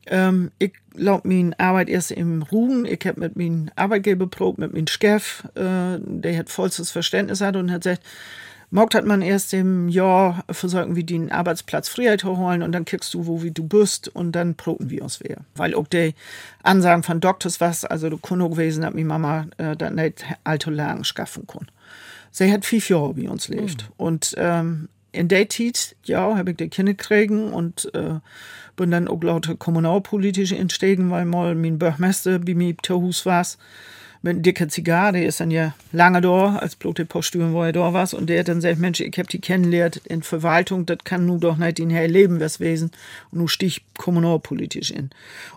ähm, 0.05 0.51
ich 0.59 0.73
glaub 0.95 1.23
min 1.23 1.53
Arbeit 1.57 1.87
erst 1.87 2.11
im 2.11 2.41
Ruhen. 2.41 2.85
Ich 2.85 2.99
hab 3.05 3.17
mit 3.17 3.37
min 3.37 3.71
Arbeitgeber 3.77 4.27
probt, 4.27 4.59
mit 4.59 4.73
min 4.73 4.87
Chef, 4.87 5.45
äh, 5.55 5.97
der 5.99 6.37
hat 6.37 6.49
vollstes 6.49 6.91
Verständnis 6.91 7.39
hat 7.39 7.55
und 7.55 7.71
hat 7.71 7.83
gesagt, 7.83 8.03
Mogt 8.71 8.93
hat 8.93 9.05
man 9.05 9.21
erst 9.23 9.53
im 9.53 9.89
Jahr 9.89 10.43
versorgen, 10.49 10.95
wie 10.95 11.03
den 11.03 11.31
Arbeitsplatz 11.31 11.89
Freiheit 11.89 12.23
holen 12.23 12.61
und 12.61 12.71
dann 12.71 12.85
kriegst 12.85 13.13
du, 13.13 13.25
wo 13.25 13.41
wie 13.41 13.51
du 13.51 13.63
bist 13.63 14.09
und 14.09 14.33
dann 14.33 14.55
proten 14.55 14.89
wir 14.91 15.01
uns 15.01 15.19
wer. 15.21 15.37
Weil 15.55 15.73
auch 15.73 15.87
die 15.87 16.13
Ansagen 16.61 17.03
von 17.03 17.19
Doktors 17.19 17.59
was, 17.59 17.83
also 17.83 18.09
du 18.09 18.17
kun 18.17 18.41
auch 18.41 18.49
gewesen, 18.49 18.83
dass 18.83 18.93
mi 18.93 19.03
Mama 19.03 19.47
äh, 19.57 19.75
das 19.75 19.91
nicht 19.91 20.23
allzu 20.43 20.69
lang 20.69 21.03
schaffen 21.03 21.47
kann. 21.47 21.67
Sie 22.31 22.51
hat 22.51 22.63
viel 22.63 22.81
Jahre 22.85 23.15
wie 23.15 23.27
uns 23.27 23.47
lebt. 23.47 23.83
Mhm. 23.83 23.93
Und 23.97 24.35
ähm, 24.37 24.89
in 25.11 25.27
der 25.27 25.49
Zeit, 25.49 25.95
ja, 26.03 26.37
habe 26.37 26.51
ich 26.51 26.57
die 26.57 26.69
Kinder 26.69 26.93
kriegen 26.93 27.51
und 27.51 27.91
äh, 27.95 28.19
bin 28.75 28.91
dann 28.91 29.07
auch 29.07 29.23
lauter 29.23 29.55
kommunalpolitische 29.55 30.55
entstehen, 30.55 31.09
weil 31.09 31.25
mal 31.25 31.55
mein 31.55 31.79
Bürgermeister 31.79 32.37
bei 32.37 32.53
mir 32.53 32.75
zu 32.83 33.01
Hus 33.01 33.25
war 33.25 33.45
mit 34.21 34.33
einer 34.33 34.41
dicken 34.41 34.69
Zigarre, 34.69 35.13
der 35.13 35.25
ist 35.25 35.39
dann 35.39 35.51
ja 35.51 35.73
lange 35.91 36.21
da, 36.21 36.57
als 36.57 36.75
blote 36.75 37.05
Poststüren, 37.05 37.53
wo 37.53 37.63
er 37.63 37.71
da 37.71 37.93
war. 37.93 38.13
Und 38.13 38.29
der 38.29 38.39
hat 38.39 38.49
dann 38.49 38.57
gesagt, 38.57 38.79
Mensch, 38.79 38.99
ich 38.99 39.17
hab 39.17 39.29
die 39.29 39.39
kennengelernt 39.39 40.01
in 40.05 40.23
Verwaltung, 40.23 40.85
das 40.85 40.99
kann 41.03 41.25
nun 41.25 41.39
doch 41.39 41.57
nicht 41.57 41.79
in 41.79 41.89
her 41.89 42.07
Leben 42.07 42.39
was 42.39 42.59
wesen. 42.59 42.91
Und 43.31 43.39
nun 43.39 43.47
stich 43.47 43.83
kommunalpolitisch 43.97 44.91
in. 44.91 45.09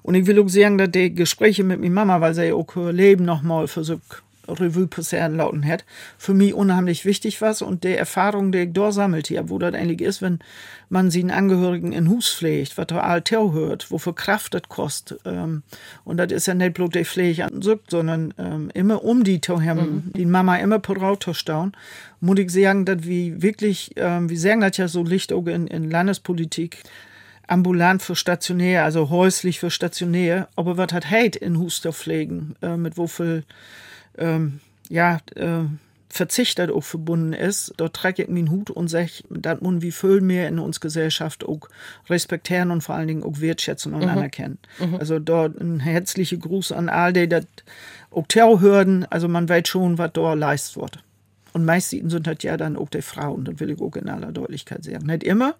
Und 0.03 0.15
ich 0.15 0.27
will 0.27 0.41
auch 0.41 0.49
sagen, 0.49 0.79
dass 0.79 0.91
die 0.91 1.15
Gespräche 1.15 1.65
mit 1.65 1.81
meiner 1.81 1.93
Mama, 1.93 2.21
weil 2.21 2.35
sie 2.35 2.47
ja 2.47 2.55
auch 2.55 2.77
Leben 2.77 3.25
noch 3.25 3.43
mal 3.43 3.67
versucht, 3.67 4.23
Revue 4.49 4.87
passieren 4.87 5.37
lauten 5.37 5.67
hat, 5.67 5.85
für 6.19 6.35
mich 6.35 6.55
unheimlich 6.55 7.05
wichtig 7.05 7.41
was 7.41 7.63
und 7.63 7.85
die 7.85 7.95
Erfahrung, 7.95 8.53
die 8.53 8.61
ich 8.61 8.73
da 8.73 8.93
sammelt 8.93 9.29
hier, 9.29 9.49
wo 9.49 9.59
das 9.59 9.75
eigentlich 9.75 10.01
ist, 10.01 10.23
wenn 10.23 10.41
man 10.89 11.11
sie 11.11 11.21
einen 11.21 11.31
Angehörigen 11.31 11.93
in 11.93 12.09
Hus 12.09 12.29
pflegt, 12.29 12.77
was 12.77 12.87
da 12.89 13.01
alter 13.01 13.53
hört, 13.53 13.91
wofür 13.91 14.15
Kraft 14.15 14.55
das 14.55 14.63
kostet. 14.69 15.21
Ähm, 15.25 15.63
und 16.05 16.19
das 16.19 16.31
ist 16.33 16.47
ja 16.47 16.55
nicht 16.55 16.75
bloß 16.75 16.91
die 16.91 17.05
Pflege 17.05 17.45
an 17.45 17.63
sich, 17.63 17.79
sondern 17.89 18.35
ähm, 18.39 18.71
immer 18.75 19.05
um 19.05 19.25
die 19.25 19.41
zu 19.41 19.63
haben, 19.63 19.81
mhm. 20.07 20.13
die 20.15 20.27
Mama 20.27 20.57
immer 20.57 20.79
parat 20.79 21.27
staunen. 21.33 21.73
Muss 22.21 22.39
ich 22.39 22.51
sagen, 22.51 22.85
dass 22.85 23.05
wir 23.05 23.43
wirklich, 23.43 23.93
ähm, 23.97 24.29
wir 24.29 24.39
sagen 24.39 24.61
das 24.61 24.77
ja 24.77 24.89
so 24.89 25.03
Licht 25.03 25.33
in, 25.33 25.67
in 25.67 25.91
Landespolitik, 25.91 26.83
ambulant 27.47 28.03
für 28.03 28.17
stationär, 28.17 28.85
also 28.85 29.11
häuslich 29.11 29.61
für 29.61 29.71
stationär, 29.71 30.49
aber 30.57 30.77
was 30.77 30.93
hat 30.93 31.11
Hate 31.11 31.39
in 31.39 31.59
Huster 31.59 31.93
pflegen, 31.93 32.55
äh, 32.63 32.77
mit 32.77 32.97
wofür 32.97 33.43
ähm, 34.19 34.61
ja, 34.89 35.19
äh, 35.35 35.65
Verzicht 36.13 36.61
auch 36.61 36.85
verbunden 36.85 37.33
ist, 37.33 37.73
dort 37.79 37.97
trage 37.97 38.25
ich 38.25 38.29
meinen 38.29 38.51
Hut 38.51 38.69
und 38.69 38.89
sage, 38.89 39.25
dass 39.31 39.63
man 39.63 39.81
wie 39.81 39.93
viel 39.93 40.21
mehr 40.21 40.47
in 40.47 40.59
uns 40.59 40.79
Gesellschaft 40.79 41.43
auch 41.43 41.71
respektieren 42.11 42.71
und 42.71 42.83
vor 42.83 42.97
allen 42.97 43.09
Dingen 43.09 43.23
auch 43.23 43.41
wertschätzen 43.41 43.95
und 43.95 44.03
mhm. 44.03 44.11
anerkennen. 44.11 44.59
Mhm. 44.79 44.97
Also 44.97 45.19
dort 45.19 45.59
ein 45.59 45.81
herzlicher 45.81 46.37
Gruß 46.37 46.73
an 46.73 46.91
all 46.91 47.15
die, 47.15 47.29
das 47.29 47.47
auch 48.11 48.27
hören, 48.61 49.07
also 49.09 49.27
man 49.27 49.49
weiß 49.49 49.67
schon, 49.67 49.97
was 49.97 50.11
dort 50.13 50.39
leistet 50.39 50.77
wird. 50.77 50.99
Und 51.55 51.65
meistens 51.65 52.13
sind 52.13 52.27
das 52.27 52.37
ja 52.43 52.59
dann 52.59 52.77
auch 52.77 52.91
die 52.91 53.01
Frauen, 53.01 53.47
das 53.47 53.59
will 53.59 53.71
ich 53.71 53.81
auch 53.81 53.97
in 53.97 54.11
aller 54.11 54.33
Deutlichkeit 54.33 54.85
sagen. 54.85 55.07
Nicht 55.07 55.23
immer, 55.23 55.55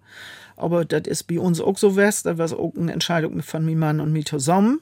aber 0.55 0.85
das 0.85 1.07
ist 1.07 1.23
bei 1.23 1.39
uns 1.39 1.61
auch 1.61 1.79
so 1.79 1.95
west, 1.95 2.27
das 2.27 2.37
war 2.37 2.59
auch 2.59 2.73
eine 2.77 2.93
Entscheidung 2.93 3.41
von 3.41 3.65
meinem 3.65 3.79
Mann 3.79 3.99
und 3.99 4.11
mir 4.11 4.23
zusammen. 4.23 4.81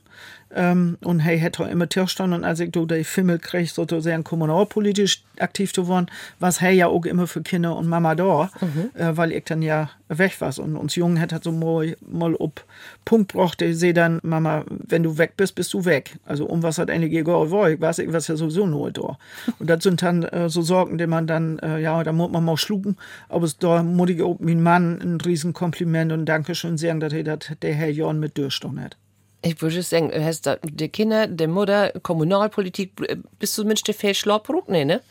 Ähm, 0.54 0.98
und 1.04 1.20
hey, 1.20 1.40
hätte 1.40 1.64
immer 1.64 1.88
Tirstand 1.88 2.34
und 2.34 2.44
als 2.44 2.60
ich 2.60 2.72
da 2.72 2.84
die 2.84 3.04
Filme 3.04 3.40
krieg, 3.40 3.70
sozusagen 3.70 4.24
kommunalpolitisch 4.24 5.24
aktiv 5.40 5.74
zu 5.74 5.88
werden, 5.88 6.08
was 6.40 6.62
hey 6.62 6.76
ja 6.76 6.88
auch 6.88 7.06
immer 7.06 7.28
für 7.28 7.42
Kinder 7.42 7.76
und 7.76 7.88
Mama 7.88 8.16
da, 8.16 8.52
mhm. 8.60 8.92
äh, 8.94 9.16
weil 9.16 9.32
ich 9.32 9.46
dann 9.46 9.62
ja 9.62 9.90
weg 10.10 10.40
war. 10.42 10.58
Und 10.60 10.76
uns 10.76 10.96
Jungen 10.96 11.18
hätte 11.18 11.40
so 11.42 11.52
mal, 11.52 11.96
mal 12.06 12.36
ob 12.36 12.66
Punkt 13.06 13.34
brauchte, 13.34 13.66
ich 13.66 13.80
sehe 13.80 13.94
dann, 13.94 14.20
Mama, 14.24 14.66
wenn 14.68 15.04
du 15.04 15.18
weg 15.18 15.34
bist, 15.38 15.56
bist 15.56 15.74
du 15.74 15.86
weg. 15.86 16.20
Also 16.26 16.46
um 16.46 16.64
was 16.64 16.78
hat 16.78 16.90
eigentlich 16.90 17.14
egal, 17.14 17.50
wo 17.50 17.66
ich 17.66 17.80
weiß, 17.80 18.00
ich 18.00 18.12
was 18.12 18.28
ja 18.28 18.36
sowieso 18.36 18.68
nur 18.68 18.92
da. 18.92 19.18
Und 19.60 19.70
das 19.70 19.84
sind 19.84 20.02
dann 20.02 20.24
äh, 20.24 20.50
so 20.50 20.62
Sorgen, 20.62 20.98
die 20.98 21.08
man 21.08 21.28
dann, 21.28 21.60
äh, 21.60 21.80
ja, 21.80 22.04
da 22.04 22.12
muss 22.12 22.32
man 22.32 22.44
mal 22.44 22.58
schlucken, 22.58 22.98
aber 23.30 23.48
da 23.60 23.84
muss 23.84 24.10
ich 24.10 24.22
auch 24.22 24.38
mein 24.40 24.62
Mann 24.62 25.00
ein 25.02 25.22
riesen 25.22 25.54
Kompliment 25.54 26.12
und 26.12 26.26
Dankeschön 26.26 26.78
sagen, 26.78 27.00
dass 27.00 27.14
er 27.14 27.24
das 27.24 27.40
der 27.62 27.74
Herr 27.74 27.90
Jorn 27.90 28.20
mit 28.20 28.38
durchstanden 28.38 28.84
hat. 28.84 28.98
Ich 29.44 29.62
würde 29.62 29.82
sagen, 29.82 30.12
hast 30.14 30.46
du 30.46 30.60
die 30.64 30.90
Kinder, 30.90 31.28
die 31.28 31.48
Mutter, 31.48 31.92
Kommunalpolitik, 32.04 32.92
bist 33.40 33.58
du 33.58 33.64
Mensch, 33.64 33.82
der 33.84 33.96
viel 33.96 34.14
Schlaubrug? 34.14 34.70
Nee, 34.70 34.86
ne? 34.86 35.02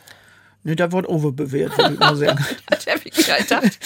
Nee, 0.63 0.75
da 0.75 0.91
wird 0.91 1.09
overbewertet, 1.09 1.77
würde 1.77 1.93
ich 1.95 1.99
mal 1.99 2.15
sagen. 2.15 2.45
das 2.67 2.85
habe 2.85 3.01
ich 3.03 3.13
gedacht. 3.13 3.79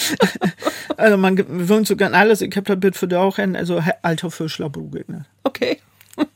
also 0.96 1.16
man 1.16 1.36
gewöhnt 1.36 1.86
sogar 1.86 2.12
alles. 2.12 2.42
Ich 2.42 2.54
habe 2.54 2.66
da 2.66 2.74
Bild 2.74 2.96
für 2.96 3.08
dich 3.08 3.18
auch 3.18 3.38
also 3.38 3.82
alter 4.02 4.30
für 4.30 4.48
Schlaubrug. 4.48 5.08
Ne? 5.08 5.24
Okay. 5.42 5.80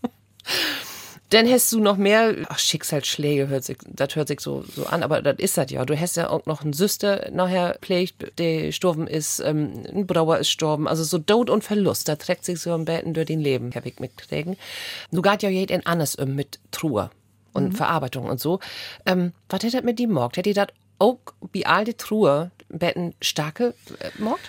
Dann 1.30 1.48
hast 1.48 1.72
du 1.72 1.80
noch 1.80 1.96
mehr 1.96 2.34
ach, 2.48 2.58
Schicksalsschläge, 2.58 3.48
hört 3.48 3.64
sich, 3.64 3.78
das 3.86 4.16
hört 4.16 4.28
sich 4.28 4.40
so, 4.40 4.64
so 4.74 4.86
an, 4.86 5.04
aber 5.04 5.22
das 5.22 5.38
ist 5.38 5.56
das 5.56 5.70
ja. 5.70 5.84
Du 5.84 5.98
hast 5.98 6.16
ja 6.16 6.28
auch 6.28 6.44
noch 6.46 6.62
einen 6.62 6.72
Süster 6.72 7.30
nachher 7.32 7.78
pflegt, 7.80 8.38
der 8.38 8.66
gestorben 8.66 9.06
ist, 9.06 9.38
ähm, 9.40 9.84
ein 9.88 10.06
Brauer 10.06 10.38
ist 10.38 10.48
gestorben. 10.48 10.88
Also 10.88 11.04
so 11.04 11.18
Tod 11.18 11.48
und 11.48 11.62
Verlust, 11.62 12.08
da 12.08 12.16
trägt 12.16 12.44
sich 12.44 12.60
so 12.60 12.74
ein 12.74 12.84
Betten 12.84 13.14
durch 13.14 13.26
den 13.26 13.40
Leben, 13.40 13.70
hab 13.74 13.86
ich 13.86 14.00
mitkriegen. 14.00 14.56
Du 15.12 15.22
geht 15.22 15.42
ja 15.42 15.48
jeden 15.48 15.86
anders 15.86 16.16
um 16.16 16.34
mit 16.34 16.58
Truhe 16.72 17.10
und 17.52 17.70
mhm. 17.70 17.72
Verarbeitung 17.72 18.24
und 18.24 18.40
so. 18.40 18.58
Ähm, 19.06 19.32
was 19.48 19.62
hättet 19.62 19.84
mit 19.84 20.00
die 20.00 20.08
morgt? 20.08 20.36
Hättet 20.36 20.56
ihr 20.56 20.66
das 20.66 20.74
auch 20.98 21.18
wie 21.52 21.64
all 21.64 21.84
die 21.84 21.94
Truhe 21.94 22.50
Betten 22.68 23.14
starke 23.20 23.74
äh, 24.00 24.10
morgt? 24.18 24.42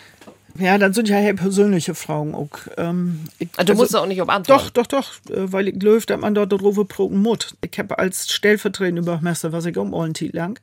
Ja, 0.58 0.78
dann 0.78 0.94
sind 0.94 1.08
ja 1.08 1.34
persönliche 1.34 1.96
Fragen 1.96 2.36
auch. 2.36 2.50
Ähm, 2.78 3.22
ich, 3.40 3.50
also, 3.58 3.74
du 3.74 3.80
musst 3.80 3.96
also, 3.96 4.04
auch 4.04 4.08
nicht 4.08 4.22
ob 4.22 4.30
antworten. 4.30 4.70
Doch, 4.74 4.88
doch, 4.88 4.88
doch, 4.88 5.36
äh, 5.36 5.52
weil 5.52 5.70
ich 5.70 5.80
glaube, 5.80 6.02
dass 6.06 6.20
man 6.20 6.36
dort 6.36 6.52
darüber 6.52 6.86
proben 6.86 7.22
muss. 7.22 7.56
Ich 7.64 7.78
habe 7.80 7.98
als 7.98 8.32
stellvertretender 8.32 9.04
Bürgermeister, 9.04 9.52
was 9.52 9.66
ich 9.66 9.78
um 9.78 9.94
allen 9.94 10.14
Titel 10.14 10.38
lang. 10.38 10.60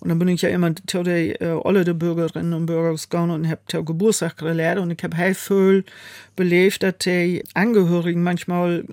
Und 0.00 0.08
dann 0.08 0.18
bin 0.18 0.28
ich 0.28 0.42
ja 0.42 0.48
immer 0.48 0.72
zu 0.86 1.02
der 1.02 1.40
äh, 1.40 1.60
alle 1.64 1.84
der 1.84 1.94
Bürgerinnen 1.94 2.52
und 2.52 2.66
Bürger 2.66 2.94
gegangen 2.94 3.30
und 3.30 3.48
habe 3.48 3.84
Geburtstag 3.84 4.38
gelehrt 4.38 4.78
und 4.78 4.90
ich 4.90 5.02
habe 5.02 5.16
heel 5.16 5.34
viel 5.34 5.84
belebt, 6.36 6.82
dass 6.82 6.98
die 6.98 7.42
Angehörigen 7.54 8.22
manchmal 8.22 8.84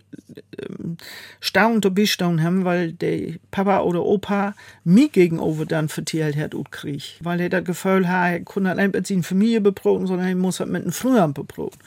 ähm, 0.57 0.97
staunt 1.39 1.85
oder 1.85 1.93
bestaunt 1.93 2.41
haben, 2.41 2.65
weil 2.65 2.93
der 2.93 3.33
Papa 3.51 3.81
oder 3.81 4.03
Opa 4.03 4.55
mir 4.83 5.09
gegenüber 5.09 5.65
dann 5.65 5.89
verteilt 5.89 6.37
hat 6.37 6.55
und 6.55 6.71
krieg. 6.71 7.17
Weil 7.19 7.41
er 7.41 7.49
das 7.49 7.65
Gefühl 7.65 8.07
hat, 8.07 8.31
er 8.31 8.39
konnte 8.41 8.73
nicht 8.75 9.07
seiner 9.07 9.23
Familie 9.23 9.61
beproben, 9.61 10.07
sondern 10.07 10.32
er 10.33 10.41
muss 10.41 10.59
halt 10.59 10.69
mit 10.69 10.83
einem 10.83 10.91
Frühjahr 10.91 11.27
beproben. 11.29 11.77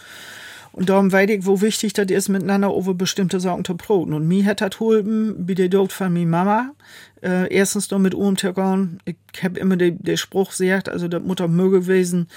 Und 0.72 0.90
darum 0.90 1.10
weiß 1.10 1.30
ich, 1.30 1.46
wo 1.46 1.62
wichtig 1.62 1.94
das 1.94 2.10
ist, 2.10 2.28
miteinander 2.28 2.74
über 2.76 2.92
bestimmte 2.92 3.40
Sachen 3.40 3.64
zu 3.64 3.76
proben. 3.76 4.12
Und 4.12 4.28
mir 4.28 4.44
hat 4.44 4.60
das 4.60 4.70
geholfen, 4.78 5.46
bei 5.46 5.54
der 5.54 5.70
Tod 5.70 5.90
von 5.90 6.12
meiner 6.12 6.26
Mama. 6.26 6.72
Äh, 7.22 7.52
erstens 7.52 7.90
noch 7.90 7.98
mit 7.98 8.14
umzugehen. 8.14 9.00
Ich 9.06 9.16
habe 9.42 9.58
immer 9.58 9.76
den, 9.76 10.02
den 10.02 10.18
Spruch 10.18 10.50
gesagt, 10.50 10.90
also 10.90 11.08
das 11.08 11.22
Mutter 11.22 11.48
möge 11.48 11.80
gewesen, 11.80 12.28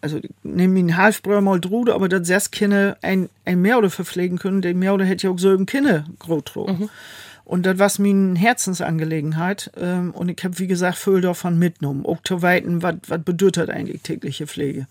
also 0.00 0.20
nehmen 0.42 0.76
ihn 0.76 0.96
Halfbrüder 0.96 1.40
mal 1.40 1.60
drude, 1.60 1.94
aber 1.94 2.08
das 2.08 2.26
sechs 2.26 2.50
Kinder 2.50 2.96
ein, 3.02 3.28
ein 3.44 3.60
Merde 3.60 3.90
verpflegen 3.90 4.38
können, 4.38 4.62
der 4.62 4.74
Merde 4.74 5.04
hätte 5.04 5.26
ja 5.26 5.32
auch 5.32 5.42
im 5.42 5.66
Kinder 5.66 6.06
groß 6.20 6.44
mhm. 6.54 6.88
Und 7.50 7.66
das 7.66 7.80
war 7.80 7.90
mir 7.98 8.14
eine 8.14 8.38
Herzensangelegenheit. 8.38 9.72
Ähm, 9.76 10.12
und 10.12 10.28
ich 10.28 10.44
habe, 10.44 10.56
wie 10.60 10.68
gesagt, 10.68 10.98
viel 10.98 11.20
davon 11.20 11.58
mitgenommen. 11.58 12.06
Auch 12.06 12.22
zu 12.22 12.42
weiten, 12.42 12.80
was 12.80 12.94
bedeutet 13.24 13.70
eigentlich 13.70 14.02
tägliche 14.02 14.46
Pflege. 14.46 14.86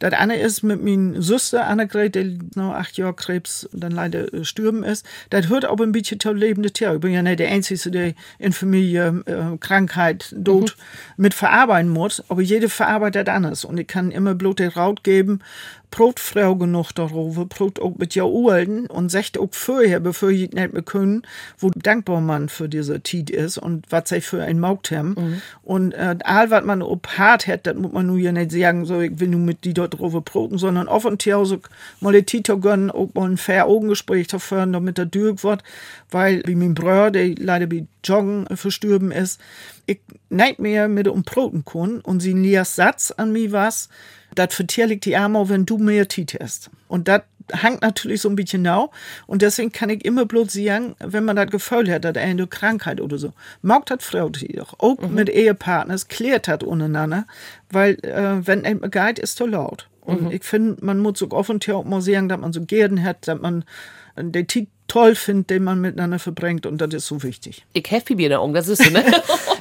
Das 0.00 0.14
eine 0.14 0.36
ist 0.36 0.64
mit 0.64 0.82
meiner 0.82 1.22
Süster 1.22 1.68
Annegret, 1.68 2.16
die 2.16 2.40
noch 2.56 2.74
acht 2.74 2.98
Jahre 2.98 3.14
Krebs 3.14 3.68
dann 3.72 3.92
leider 3.92 4.34
äh, 4.34 4.44
stürben 4.44 4.82
ist. 4.82 5.06
Das 5.30 5.48
hört 5.48 5.64
auch 5.66 5.78
ein 5.78 5.92
bisschen 5.92 6.18
zu 6.18 6.32
lebende 6.32 6.72
Tier. 6.72 6.94
Ich 6.94 7.00
bin 7.00 7.12
ja 7.12 7.22
nicht 7.22 7.38
der 7.38 7.48
Einzige, 7.48 7.92
der 7.92 8.14
in 8.40 8.52
Familie 8.52 9.22
äh, 9.26 9.56
Krankheit, 9.60 10.34
Tod 10.44 10.76
mhm. 10.76 11.22
mit 11.22 11.32
verarbeiten 11.32 11.90
muss. 11.90 12.24
Aber 12.28 12.42
jede 12.42 12.68
verarbeitet 12.68 13.28
anders. 13.28 13.64
Und 13.64 13.78
ich 13.78 13.86
kann 13.86 14.10
immer 14.10 14.34
bloß 14.34 14.56
den 14.56 14.70
Raut 14.70 15.04
geben, 15.04 15.42
Brot 15.90 16.20
Frau 16.20 16.54
genug 16.54 16.92
darüber, 16.92 17.46
Brot 17.46 17.80
auch 17.80 17.96
mit 17.98 18.14
ja 18.14 18.24
Uhren 18.24 18.86
und 18.86 19.10
sagt 19.10 19.38
auch 19.38 19.48
vorher, 19.52 20.00
bevor 20.00 20.30
ich 20.30 20.52
nicht 20.52 20.72
mehr 20.72 20.82
können, 20.82 21.22
wo 21.58 21.70
dankbar 21.70 22.20
man 22.20 22.48
für 22.48 22.68
diese 22.68 23.00
Tiet 23.00 23.30
ist 23.30 23.58
und 23.58 23.84
was 23.90 24.08
sie 24.08 24.20
für 24.20 24.42
ein 24.42 24.60
Maugt 24.60 24.90
haben. 24.90 25.14
Mhm. 25.18 25.42
Und 25.62 25.92
äh, 25.92 26.16
all, 26.24 26.50
was 26.50 26.64
man 26.64 26.82
ob 26.82 27.06
hart 27.18 27.46
hat, 27.46 27.66
das 27.66 27.76
muss 27.76 27.92
man 27.92 28.06
nur 28.06 28.18
ja 28.18 28.30
nicht 28.32 28.52
sagen, 28.52 28.84
so, 28.84 29.00
ich 29.00 29.18
will 29.18 29.28
nur 29.28 29.40
mit 29.40 29.64
die 29.64 29.74
dort 29.74 29.98
drüber 29.98 30.20
broten, 30.20 30.58
sondern 30.58 30.86
offen 30.88 31.18
so 31.20 31.58
mal 32.00 32.12
die 32.12 32.22
Tito 32.22 32.58
gönnen, 32.58 32.90
auch 32.90 33.08
mal 33.14 33.28
ein 33.28 33.36
fair 33.36 33.66
Augengespräch 33.66 34.28
zu 34.28 34.38
führen, 34.38 34.72
damit 34.72 34.98
er 34.98 35.06
durch 35.06 35.42
wird, 35.42 35.64
weil 36.10 36.42
wie 36.46 36.54
mein 36.54 36.74
Bruder, 36.74 37.10
der 37.10 37.34
leider 37.36 37.66
bei 37.66 37.84
Joggen 38.04 38.46
verstorben 38.56 39.10
ist, 39.10 39.40
ich 39.86 40.00
nicht 40.28 40.60
mehr 40.60 40.88
mit 40.88 41.08
um 41.08 41.24
Broten 41.24 41.64
kann 41.64 42.00
und 42.00 42.20
sie 42.20 42.34
nie 42.34 42.60
Satz 42.64 43.10
an 43.10 43.32
mir 43.32 43.50
was, 43.52 43.88
das 44.34 44.54
vertierlicht 44.54 45.04
die 45.04 45.16
Arme, 45.16 45.48
wenn 45.48 45.66
du 45.66 45.78
mehr 45.78 46.08
Tiet 46.08 46.38
hast. 46.40 46.70
Und 46.88 47.08
das 47.08 47.22
hängt 47.52 47.82
natürlich 47.82 48.20
so 48.20 48.28
ein 48.28 48.36
bisschen 48.36 48.62
nau. 48.62 48.90
Und 49.26 49.42
deswegen 49.42 49.72
kann 49.72 49.90
ich 49.90 50.04
immer 50.04 50.24
bloß 50.26 50.52
sagen, 50.52 50.94
wenn 50.98 51.24
man 51.24 51.36
das 51.36 51.50
Gefühl 51.50 51.90
hat, 51.90 52.04
dass 52.04 52.16
eine 52.16 52.46
Krankheit 52.46 53.00
oder 53.00 53.18
so, 53.18 53.32
mag 53.62 53.86
das 53.86 54.04
Frau 54.04 54.28
doch. 54.28 54.74
Auch 54.78 54.98
mhm. 54.98 55.14
mit 55.14 55.28
Ehepartners 55.28 56.08
klärt 56.08 56.48
das 56.48 56.62
untereinander, 56.62 57.26
weil 57.70 57.94
äh, 58.04 58.46
wenn 58.46 58.64
ein 58.64 58.80
geht, 58.90 59.18
ist 59.18 59.36
so 59.36 59.46
laut. 59.46 59.88
Und 60.00 60.22
mhm. 60.22 60.30
ich 60.32 60.44
finde, 60.44 60.84
man 60.84 60.98
muss 60.98 61.18
so 61.18 61.30
offen 61.30 61.60
auch 61.72 61.84
mal 61.84 62.00
sagen, 62.00 62.28
dass 62.28 62.40
man 62.40 62.52
so 62.52 62.62
Gärden 62.62 63.02
hat, 63.02 63.28
dass 63.28 63.40
man 63.40 63.64
den 64.16 64.46
Tiet 64.46 64.68
toll 64.88 65.14
findet, 65.14 65.50
den 65.50 65.64
man 65.64 65.80
miteinander 65.80 66.18
verbringt 66.18 66.66
und 66.66 66.78
das 66.80 66.92
ist 66.92 67.06
so 67.06 67.22
wichtig. 67.22 67.64
Ich 67.72 67.88
helfe 67.90 68.16
mir 68.16 68.28
da 68.28 68.38
um, 68.38 68.52
das 68.52 68.66
ist 68.66 68.82
so, 68.82 68.90
ne? 68.90 69.04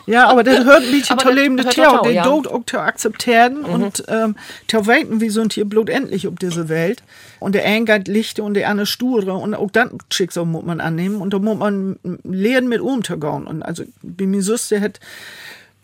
Ja, 0.05 0.27
aber 0.27 0.43
das 0.43 0.65
hört 0.65 0.83
ein 0.83 1.03
zu 1.03 1.15
das 1.15 1.33
lebende 1.33 1.65
Tier, 1.65 1.91
auch, 1.91 2.01
den 2.01 2.15
ja. 2.15 2.23
Tod 2.23 2.47
auch 2.47 2.63
zu 2.65 2.79
akzeptieren 2.79 3.63
und 3.65 4.03
ähm, 4.07 4.35
zu 4.67 4.87
weiten, 4.87 5.21
wie 5.21 5.29
sind 5.29 5.53
hier 5.53 5.65
blutendlich 5.65 6.27
auf 6.27 6.35
diese 6.41 6.69
Welt. 6.69 7.03
Und 7.39 7.55
der 7.55 7.65
eine 7.65 7.85
geht 7.85 8.07
lichte 8.07 8.43
und 8.43 8.53
der 8.53 8.69
andere 8.69 8.85
sture 8.85 9.33
und 9.33 9.53
auch 9.53 9.71
dann 9.71 9.97
Schicksal 10.11 10.45
muss 10.45 10.65
man 10.65 10.81
annehmen 10.81 11.21
und 11.21 11.33
da 11.33 11.39
muss 11.39 11.57
man 11.57 11.97
lernen 12.23 12.67
mit 12.67 12.81
umzugehen. 12.81 13.47
Und 13.47 13.63
also, 13.63 13.83
bei 14.01 14.25
mir 14.25 14.41
Süster 14.41 14.81
hat 14.81 14.99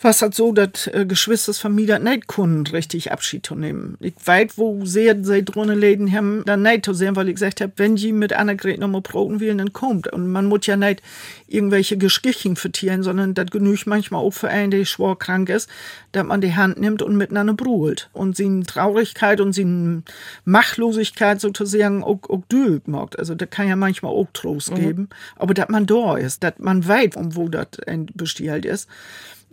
was 0.05 0.21
hat 0.21 0.35
so, 0.35 0.53
dass 0.53 0.87
äh, 0.87 1.05
Geschwisters 1.05 1.57
Familie 1.57 1.99
nicht 1.99 2.27
können, 2.27 2.65
richtig 2.67 3.11
Abschied 3.11 3.45
zu 3.45 3.55
nehmen. 3.55 3.97
Ich 3.99 4.13
weiß, 4.23 4.51
wo 4.55 4.85
sehr 4.85 5.21
sie 5.23 5.43
drinnen 5.43 5.77
leben 5.77 6.11
haben, 6.11 6.43
dann 6.45 6.61
nicht 6.61 6.85
zu 6.85 6.93
sehen, 6.93 7.15
weil 7.15 7.27
ich 7.27 7.35
gesagt 7.35 7.59
habe, 7.59 7.73
wenn 7.77 7.95
die 7.95 8.11
mit 8.11 8.31
Annegret 8.31 8.79
noch 8.79 8.87
mal 8.87 9.01
proben 9.01 9.39
will, 9.39 9.57
dann 9.57 9.73
kommt. 9.73 10.07
Und 10.07 10.31
man 10.31 10.45
muss 10.45 10.67
ja 10.67 10.77
nicht 10.77 11.01
irgendwelche 11.47 11.97
Geschichten 11.97 12.55
vertieren, 12.55 13.01
sondern 13.01 13.33
das 13.33 13.47
genügt 13.47 13.87
manchmal 13.87 14.21
auch 14.21 14.31
für 14.31 14.47
einen, 14.47 14.69
der 14.69 14.85
schwer 14.85 15.15
krank 15.15 15.49
ist, 15.49 15.67
dass 16.11 16.23
man 16.23 16.39
die 16.39 16.55
Hand 16.55 16.79
nimmt 16.79 17.01
und 17.01 17.17
miteinander 17.17 17.55
brüllt. 17.55 18.09
Und 18.13 18.37
sie 18.37 18.61
Traurigkeit 18.61 19.41
und 19.41 19.53
sie 19.53 20.03
Machtlosigkeit 20.45 21.41
sozusagen 21.41 22.03
auch, 22.03 22.29
auch 22.29 22.43
durchmacht. 22.47 23.17
Also 23.17 23.33
da 23.33 23.47
kann 23.47 23.67
ja 23.67 23.75
manchmal 23.75 24.11
auch 24.11 24.27
Trost 24.33 24.73
geben. 24.75 25.09
Aber 25.35 25.55
dass 25.55 25.69
man 25.69 25.87
da 25.87 26.15
ist, 26.15 26.43
dass 26.43 26.53
man 26.59 26.87
weiß, 26.87 27.15
um 27.15 27.35
wo 27.35 27.49
das 27.49 27.79
ein 27.87 28.05
Bestielt 28.13 28.65
ist. 28.65 28.87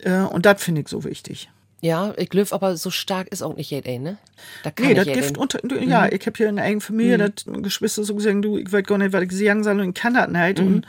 Äh, 0.03 0.21
Und 0.21 0.47
das 0.47 0.63
finde 0.63 0.83
ich 0.83 0.89
so 0.89 1.05
wichtig. 1.05 1.49
Ja, 1.81 2.15
ich 2.17 2.29
glaube, 2.31 2.53
aber 2.53 2.77
so 2.77 2.91
stark 2.91 3.27
ist 3.33 3.43
auch 3.43 3.57
nicht 3.57 3.71
jeder, 3.73 3.99
ne? 3.99 4.17
Da 4.63 4.71
kann 4.71 4.87
Nee, 4.87 4.95
das. 4.95 5.05
Gift 5.05 5.37
unter, 5.37 5.59
ja, 5.83 6.07
ich 6.07 6.25
habe 6.27 6.37
hier 6.37 6.49
in 6.49 6.55
der 6.57 6.65
eigenen 6.65 6.81
Familie, 6.81 7.19
das 7.19 7.45
Geschwister 7.45 8.05
so 8.05 8.15
gesagt, 8.15 8.45
du, 8.45 8.57
ich 8.57 8.73
weiß 8.73 8.85
gar 8.85 8.99
nicht, 8.99 9.13
was 9.13 9.23
ich 9.25 9.33
sagen 9.37 9.65
soll 9.65 9.81
und 9.81 9.89
ich 9.89 9.95
kann 9.97 10.15
das 10.15 10.29
nicht. 10.29 10.61
Und 10.61 10.87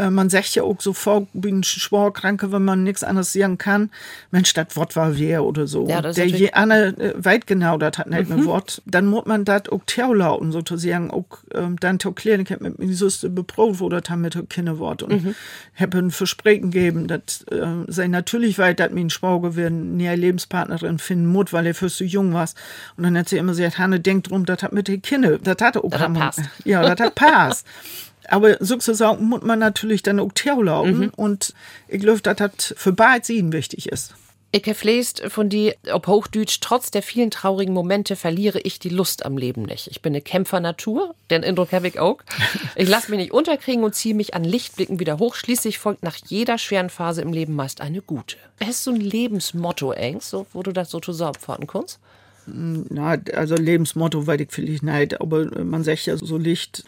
äh, 0.00 0.10
man 0.10 0.30
sagt 0.30 0.54
ja 0.54 0.62
auch 0.62 0.80
sofort, 0.80 1.28
bin 1.32 1.62
Schworkranke, 1.62 2.52
wenn 2.52 2.64
man 2.64 2.82
nichts 2.82 3.04
anderes 3.04 3.32
sagen 3.32 3.58
kann. 3.58 3.90
Mensch, 4.30 4.52
das 4.54 4.76
Wort 4.76 4.96
war 4.96 5.18
wer 5.18 5.44
oder 5.44 5.66
so. 5.66 5.86
Ja, 5.88 6.00
das 6.00 6.16
ist 6.16 6.30
der 6.32 6.38
je 6.38 6.52
Anne 6.52 6.96
äh, 6.98 7.14
weit 7.16 7.46
genau 7.46 7.76
das 7.76 7.98
hat 7.98 8.08
nicht 8.08 8.30
ein 8.30 8.46
Wort. 8.46 8.82
Dann 8.86 9.06
muss 9.06 9.26
man 9.26 9.44
das 9.44 9.68
auch 9.68 9.82
lauten, 10.14 10.52
sozusagen, 10.52 11.10
auch 11.10 11.26
ähm, 11.54 11.78
dann 11.78 12.00
zu 12.00 12.12
klären. 12.12 12.40
Ich 12.40 12.50
habe 12.50 12.64
mit 12.64 12.78
meiner 12.78 12.92
Süste 12.92 13.28
beprobt, 13.28 13.80
wo 13.80 13.88
das 13.88 14.08
haben 14.08 14.22
mit 14.22 14.38
keine 14.48 14.78
Wort. 14.78 15.02
Und 15.02 15.34
habe 15.78 15.98
ein 15.98 16.10
Versprechen 16.10 16.70
gegeben, 16.70 17.06
dass 17.06 17.42
äh, 17.50 17.66
sei 17.88 18.08
natürlich 18.08 18.58
weit, 18.58 18.80
dass 18.80 18.92
mein 18.92 19.10
Schwager 19.10 19.56
werden 19.56 19.94
eine 19.94 20.16
Lebenspartnerin 20.16 20.98
finden 20.98 21.26
muss, 21.26 21.52
weil 21.52 21.66
er 21.66 21.74
für 21.74 21.88
so 21.88 22.04
jung 22.04 22.32
war. 22.32 22.48
Und 22.96 23.04
dann 23.04 23.18
hat 23.18 23.28
sie 23.28 23.36
immer 23.36 23.52
gesagt, 23.52 23.78
Hanne, 23.78 24.00
denk 24.00 24.24
drum, 24.24 24.46
das 24.46 24.62
hat 24.62 24.72
mit 24.72 24.88
den 24.88 25.02
Kindern, 25.02 25.40
das 25.42 25.56
hat 25.60 25.76
auch 25.76 25.90
Das 25.90 26.00
hat 26.00 26.14
passt. 26.14 26.40
Ja, 26.64 26.82
das 26.82 27.06
hat 27.06 27.14
passt. 27.14 27.66
Aber 28.30 28.56
sozusagen 28.60 29.24
muss 29.24 29.42
man 29.42 29.58
natürlich 29.58 30.02
dann 30.02 30.20
auch 30.20 30.32
laufen. 30.62 31.10
Und 31.10 31.52
ich 31.88 32.00
glaube, 32.00 32.20
dass 32.20 32.36
das 32.36 32.74
für 32.76 32.92
beide 32.92 33.24
Seiten 33.24 33.52
wichtig 33.52 33.88
ist. 33.88 34.14
Ich 34.52 34.66
habe 34.66 34.78
lest 34.82 35.22
von 35.28 35.48
die, 35.48 35.74
ob 35.92 36.08
Hochdeutsch, 36.08 36.58
trotz 36.60 36.90
der 36.90 37.02
vielen 37.02 37.30
traurigen 37.30 37.72
Momente 37.72 38.16
verliere 38.16 38.58
ich 38.60 38.80
die 38.80 38.88
Lust 38.88 39.24
am 39.24 39.38
Leben 39.38 39.62
nicht. 39.62 39.86
Ich 39.86 40.02
bin 40.02 40.12
eine 40.12 40.22
Kämpfernatur, 40.22 41.14
den 41.30 41.44
Eindruck 41.44 41.72
habe 41.72 41.86
ich 41.86 42.00
auch. 42.00 42.18
Ich 42.76 42.88
lasse 42.88 43.10
mich 43.10 43.20
nicht 43.20 43.32
unterkriegen 43.32 43.84
und 43.84 43.94
ziehe 43.94 44.14
mich 44.14 44.34
an 44.34 44.42
Lichtblicken 44.42 44.98
wieder 44.98 45.18
hoch. 45.18 45.34
Schließlich 45.34 45.78
folgt 45.78 46.02
nach 46.02 46.16
jeder 46.26 46.56
schweren 46.56 46.90
Phase 46.90 47.20
im 47.22 47.32
Leben 47.32 47.54
meist 47.54 47.80
eine 47.80 48.00
gute. 48.00 48.36
Hast 48.64 48.86
du 48.86 48.92
ein 48.92 49.00
Lebensmotto, 49.00 49.92
Engst, 49.92 50.30
so, 50.30 50.46
wo 50.52 50.62
du 50.62 50.72
das 50.72 50.90
so 50.90 50.98
zusammenfassen 50.98 51.66
kannst? 51.66 51.98
Na, 52.46 53.18
also 53.34 53.54
Lebensmotto, 53.54 54.26
weil 54.26 54.40
ich 54.40 54.48
vielleicht 54.50 54.82
nicht, 54.82 55.20
aber 55.20 55.62
man 55.62 55.84
sagt 55.84 56.06
ja 56.06 56.16
so 56.16 56.36
Licht, 56.38 56.84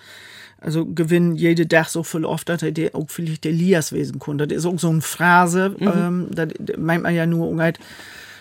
also 0.62 0.86
gewinnen 0.86 1.34
jede 1.36 1.66
Tag 1.66 1.88
so 1.88 2.02
viel 2.02 2.24
oft, 2.24 2.48
dass 2.48 2.62
er 2.62 2.72
auch 2.94 3.06
vielleicht 3.08 3.44
der 3.44 3.52
Lias 3.52 3.92
wesen 3.92 4.18
kann. 4.18 4.38
Das 4.38 4.48
ist 4.50 4.64
auch 4.66 4.78
so 4.78 4.88
eine 4.90 5.00
Phrase, 5.00 5.76
ähm, 5.80 6.28
das 6.30 6.48
meint 6.78 7.02
man 7.02 7.14
ja 7.14 7.26
nur 7.26 7.48
umgeht. 7.48 7.78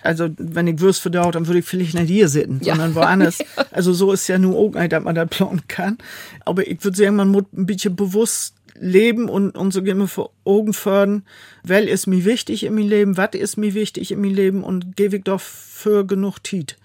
Also, 0.03 0.29
wenn 0.37 0.65
ich 0.67 0.79
Würst 0.79 1.01
verdaut, 1.01 1.35
dann 1.35 1.45
würde 1.45 1.59
ich 1.59 1.65
vielleicht 1.65 1.93
nicht 1.93 2.09
hier 2.09 2.27
sitzen, 2.27 2.59
Ja. 2.63 2.73
sondern 2.75 2.95
woanders. 2.95 3.37
Also, 3.71 3.93
so 3.93 4.11
ist 4.11 4.27
ja 4.27 4.37
nur 4.39 4.57
auch 4.57 4.73
nicht, 4.73 4.91
dass 4.91 5.03
man 5.03 5.13
das 5.15 5.29
planen 5.29 5.61
kann. 5.67 5.97
Aber 6.43 6.67
ich 6.67 6.83
würde 6.83 6.97
sagen, 6.97 7.15
man 7.17 7.29
muss 7.29 7.43
ein 7.55 7.67
bisschen 7.67 7.95
bewusst 7.95 8.55
leben 8.79 9.29
und, 9.29 9.51
und 9.55 9.71
so 9.71 9.81
immer 9.81 10.07
vor 10.07 10.31
Augen 10.43 10.73
fördern, 10.73 11.23
weil 11.63 11.87
ist 11.87 12.07
mir 12.07 12.25
wichtig 12.25 12.63
in 12.63 12.73
meinem 12.73 12.89
Leben, 12.89 13.17
was 13.17 13.29
ist 13.33 13.57
mir 13.57 13.75
wichtig 13.75 14.11
in 14.11 14.21
meinem 14.21 14.33
Leben 14.33 14.63
und 14.63 14.95
gebe 14.95 15.17
ich 15.17 15.23
doch 15.23 15.39
für 15.39 16.05
genug 16.05 16.39
Zeit. 16.45 16.77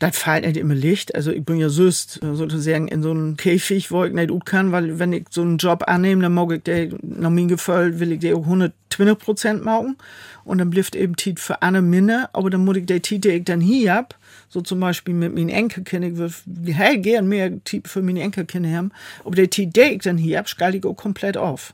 Das 0.00 0.18
fällt 0.18 0.44
nicht 0.44 0.56
immer 0.56 0.74
Licht. 0.74 1.14
Also 1.14 1.30
ich 1.30 1.44
bin 1.44 1.56
ja 1.56 1.68
süß, 1.68 2.20
sozusagen 2.20 2.88
in 2.88 3.02
so 3.02 3.10
einem 3.10 3.36
Käfig, 3.36 3.90
wo 3.90 4.04
ich 4.04 4.12
nicht 4.12 4.28
gut 4.28 4.44
kann, 4.44 4.72
weil 4.72 4.98
wenn 4.98 5.12
ich 5.12 5.26
so 5.30 5.42
einen 5.42 5.56
Job 5.58 5.84
annehme, 5.86 6.22
dann 6.22 6.34
mag 6.34 6.52
ich 6.52 6.62
der, 6.62 6.88
nach 7.02 7.30
meinem 7.30 7.48
Gefühl, 7.48 8.00
will 8.00 8.12
ich 8.12 8.20
der 8.20 8.36
auch 8.36 8.44
120 8.44 9.18
Prozent 9.18 9.64
machen. 9.64 9.96
Und 10.44 10.58
dann 10.58 10.70
bleibt 10.70 10.96
eben 10.96 11.16
Tiet 11.16 11.40
für 11.40 11.62
eine 11.62 11.80
Minne, 11.80 12.28
aber 12.32 12.50
dann 12.50 12.64
muss 12.64 12.76
ich 12.76 12.86
der 12.86 13.02
Tiet, 13.02 13.24
der 13.24 13.36
ich 13.36 13.44
dann 13.44 13.60
hier 13.60 13.94
hab, 13.94 14.18
so 14.48 14.60
zum 14.60 14.80
Beispiel 14.80 15.14
mit 15.14 15.34
meinen 15.34 15.48
Enkelkindern, 15.48 16.12
ich 16.12 16.18
würde 16.18 16.34
hell 16.72 16.98
gern 16.98 17.28
mehr 17.28 17.62
Tiet 17.64 17.88
für 17.88 18.02
meine 18.02 18.20
Enkelkinder 18.20 18.70
haben, 18.70 18.90
aber 19.24 19.36
der 19.36 19.48
Tiet, 19.48 19.74
der 19.74 19.92
ich 19.92 20.02
dann 20.02 20.18
hier 20.18 20.38
hab, 20.38 20.48
schalte 20.48 20.78
ich 20.78 20.84
auch 20.84 20.94
komplett 20.94 21.36
auf. 21.36 21.72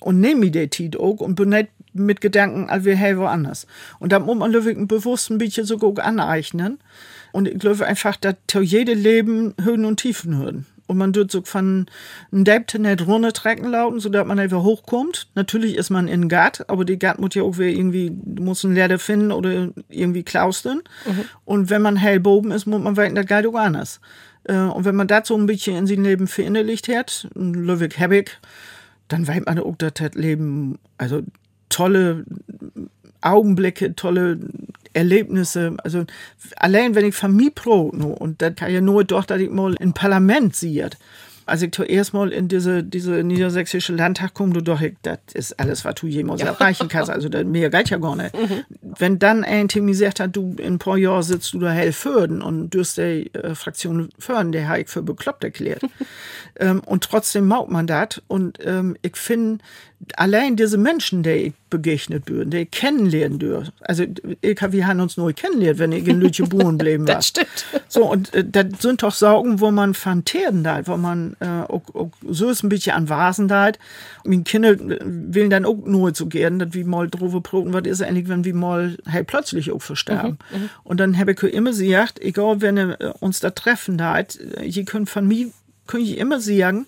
Und 0.00 0.20
nehme 0.20 0.40
mir 0.40 0.50
der 0.50 0.68
Tiet 0.68 0.96
auch 0.98 1.20
und 1.20 1.34
bin 1.34 1.48
nicht 1.48 1.68
mit 1.94 2.20
Gedanken, 2.20 2.68
als 2.68 2.84
wir 2.84 2.94
hey 2.94 3.16
woanders. 3.16 3.66
Und 3.98 4.12
da 4.12 4.18
muss 4.18 4.36
man 4.36 4.52
wirklich 4.52 4.76
bewusst 4.86 5.30
ein 5.30 5.38
bisschen 5.38 5.66
auch 5.80 5.96
aneignen. 5.96 6.78
Und 7.36 7.46
ich 7.48 7.58
glaube 7.58 7.84
einfach, 7.84 8.16
dass 8.16 8.36
zu 8.46 8.62
jedem 8.62 8.98
Leben 8.98 9.54
Höhen 9.62 9.84
und 9.84 10.00
Tiefen 10.00 10.38
hören. 10.38 10.64
Und 10.86 10.96
man 10.96 11.12
tut 11.12 11.30
so 11.30 11.42
von 11.42 11.84
einem 12.32 12.44
Depp 12.44 12.72
nicht 12.78 13.06
runtertrecken 13.06 13.68
lauten, 13.68 14.00
sodass 14.00 14.26
man 14.26 14.38
einfach 14.38 14.62
hochkommt. 14.62 15.28
Natürlich 15.34 15.76
ist 15.76 15.90
man 15.90 16.08
in 16.08 16.30
Gat, 16.30 16.64
aber 16.70 16.86
die 16.86 16.98
Gat 16.98 17.18
muss 17.18 17.34
ja 17.34 17.42
auch 17.42 17.58
irgendwie, 17.58 18.10
muss 18.10 18.64
einen 18.64 18.74
Leder 18.74 18.98
finden 18.98 19.32
oder 19.32 19.68
irgendwie 19.90 20.22
klausten. 20.22 20.80
Und 21.44 21.68
wenn 21.68 21.82
man 21.82 21.96
hell 21.96 22.20
boben 22.20 22.52
ist, 22.52 22.64
muss 22.64 22.80
man 22.80 22.96
weiter 22.96 23.22
Geld 23.24 23.46
auch 23.46 23.54
anders. 23.54 24.00
Äh, 24.44 24.56
Und 24.56 24.86
wenn 24.86 24.96
man 24.96 25.06
das 25.06 25.28
so 25.28 25.36
ein 25.36 25.44
bisschen 25.44 25.76
in 25.76 25.86
sein 25.86 26.04
Leben 26.04 26.28
verinnerlicht 26.28 26.88
hat, 26.88 27.28
Löwig 27.34 27.98
Hebig, 27.98 28.38
dann 29.08 29.28
weiß 29.28 29.42
man 29.44 29.58
auch, 29.58 29.76
dass 29.76 29.92
das 29.92 30.14
Leben, 30.14 30.78
also 30.96 31.20
tolle 31.68 32.24
Augenblicke, 33.20 33.94
tolle 33.94 34.38
Erlebnisse. 34.96 35.76
Also 35.84 36.04
allein 36.56 36.94
wenn 36.94 37.04
ich 37.04 37.22
mir 37.22 37.50
pro, 37.50 37.82
und 37.82 38.42
das 38.42 38.54
kann 38.56 38.72
ja 38.72 38.80
nur 38.80 39.04
doch, 39.04 39.24
dass 39.24 39.40
ich 39.40 39.50
mal 39.50 39.74
im 39.78 39.92
Parlament 39.92 40.56
sehe. 40.56 40.90
Als 41.48 41.62
ich 41.62 41.70
zuerst 41.70 42.12
mal 42.12 42.32
in 42.32 42.48
diese, 42.48 42.82
diese 42.82 43.22
niedersächsische 43.22 43.92
Landtag 43.94 44.34
komme, 44.34 44.52
du 44.52 44.62
doch, 44.62 44.82
das 45.02 45.18
ist 45.32 45.60
alles, 45.60 45.84
was 45.84 45.94
du 45.94 46.08
jemals 46.08 46.42
erreichen 46.42 46.88
kannst. 46.88 47.08
Also 47.08 47.28
das, 47.28 47.44
mehr 47.44 47.70
geht 47.70 47.88
ja 47.88 47.98
gar 47.98 48.16
nicht. 48.16 48.34
Wenn 48.80 49.20
dann 49.20 49.44
ein 49.44 49.68
Team 49.68 49.86
gesagt 49.86 50.18
hat, 50.18 50.34
du 50.34 50.56
in 50.58 50.74
ein 50.74 50.78
paar 50.80 50.96
Jahren 50.96 51.22
sitzt 51.22 51.54
du 51.54 51.60
da 51.60 51.70
hell 51.70 51.92
fördern 51.92 52.42
und 52.42 52.70
du 52.70 52.80
hast 52.80 52.96
die 52.96 53.32
äh, 53.32 53.54
Fraktion 53.54 54.08
fördern, 54.18 54.50
der 54.50 54.68
habe 54.68 54.80
ich 54.80 54.88
für 54.88 55.02
bekloppt 55.02 55.44
erklärt. 55.44 55.82
ähm, 56.58 56.80
und 56.84 57.04
trotzdem 57.04 57.46
maut 57.46 57.70
man 57.70 57.86
das. 57.86 58.20
Und 58.26 58.58
ähm, 58.64 58.96
ich 59.02 59.14
finde, 59.14 59.62
allein 60.16 60.56
diese 60.56 60.78
Menschen, 60.78 61.22
die 61.22 61.30
ich 61.30 61.52
begegnet 61.70 62.26
bin, 62.26 62.50
die 62.50 62.58
ich 62.58 62.70
kennenlernen 62.70 63.38
dürfen. 63.38 63.72
Also, 63.80 64.04
ich, 64.40 64.60
wir 64.72 64.86
haben 64.86 65.00
uns 65.00 65.16
neu 65.16 65.32
kennengelernt, 65.32 65.78
wenn 65.78 65.92
ich 65.92 66.06
in 66.06 66.20
Lütjeburen 66.20 66.78
bleiben 66.78 67.08
war. 67.08 67.16
Das 67.16 67.28
stimmt. 67.28 67.66
So, 67.88 68.10
und 68.10 68.32
äh, 68.34 68.44
das 68.44 68.80
sind 68.80 69.02
doch 69.02 69.12
Sorgen, 69.12 69.60
wo 69.60 69.70
man 69.70 69.94
fantieren 69.94 70.62
da, 70.62 70.86
wo 70.86 70.96
man 70.96 71.36
äh, 71.40 71.46
auch, 71.46 71.82
auch 71.94 72.10
so 72.28 72.48
ist 72.50 72.62
ein 72.62 72.68
bisschen 72.68 72.94
an 72.94 73.08
Vasen 73.08 73.48
da. 73.48 73.72
Meine 74.24 74.42
Kinder 74.42 74.76
willen 74.78 75.50
dann 75.50 75.64
auch 75.64 75.78
nur 75.84 76.14
zu 76.14 76.26
gehen, 76.26 76.58
dass 76.58 76.72
wir 76.72 76.84
mal 76.84 77.08
drüber 77.08 77.40
proben, 77.40 77.72
was 77.72 77.84
ist 77.84 78.02
eigentlich, 78.02 78.28
wenn 78.28 78.44
wir 78.44 78.54
mal 78.54 78.96
halt 79.10 79.26
plötzlich 79.26 79.72
auch 79.72 79.82
versterben. 79.82 80.38
und 80.84 81.00
dann 81.00 81.18
habe 81.18 81.32
ich 81.32 81.42
immer 81.42 81.70
gesagt, 81.70 82.20
egal, 82.20 82.60
wenn 82.60 82.78
ihr 82.78 83.00
äh, 83.00 83.12
uns 83.20 83.40
da 83.40 83.50
treffen 83.50 83.98
da, 83.98 84.18
ihr 84.62 84.84
könnt 84.84 85.10
von 85.10 85.26
mir, 85.26 85.50
könnt 85.86 86.06
ihr 86.06 86.18
immer 86.18 86.40
sagen, 86.40 86.86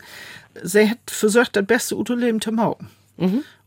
sie 0.62 0.90
hat 0.90 0.98
versucht, 1.06 1.56
das 1.56 1.66
beste 1.66 1.96
Uto-Leben 1.96 2.40
zu 2.40 2.52
machen. 2.52 2.88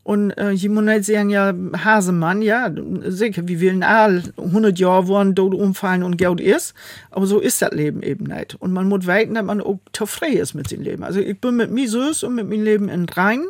Und 0.03 0.31
äh, 0.31 0.53
nicht 0.53 1.05
sagen, 1.05 1.29
ja, 1.29 1.53
Hasemann, 1.77 2.41
ja, 2.41 2.71
sicher, 3.03 3.47
wir 3.47 3.61
wollen 3.61 3.83
all 3.83 4.23
100 4.37 4.79
Jahre 4.79 5.07
wollen 5.07 5.35
dort 5.35 5.53
umfallen 5.53 6.01
und 6.01 6.17
Geld 6.17 6.41
ist, 6.41 6.73
aber 7.11 7.27
so 7.27 7.39
ist 7.39 7.61
das 7.61 7.71
Leben 7.71 8.01
eben 8.01 8.25
nicht. 8.25 8.55
Und 8.55 8.73
man 8.73 8.89
muss 8.89 9.05
weiten, 9.05 9.35
dass 9.35 9.43
man 9.43 9.61
auch 9.61 9.79
frei 10.05 10.29
ist 10.29 10.55
mit 10.55 10.71
dem 10.71 10.81
Leben. 10.81 11.03
Also 11.03 11.19
ich 11.19 11.39
bin 11.39 11.55
mit 11.55 11.69
mir 11.69 11.87
süß 11.87 12.23
und 12.23 12.33
mit 12.33 12.49
meinem 12.49 12.63
Leben 12.63 12.89
in 12.89 13.05
rein, 13.09 13.43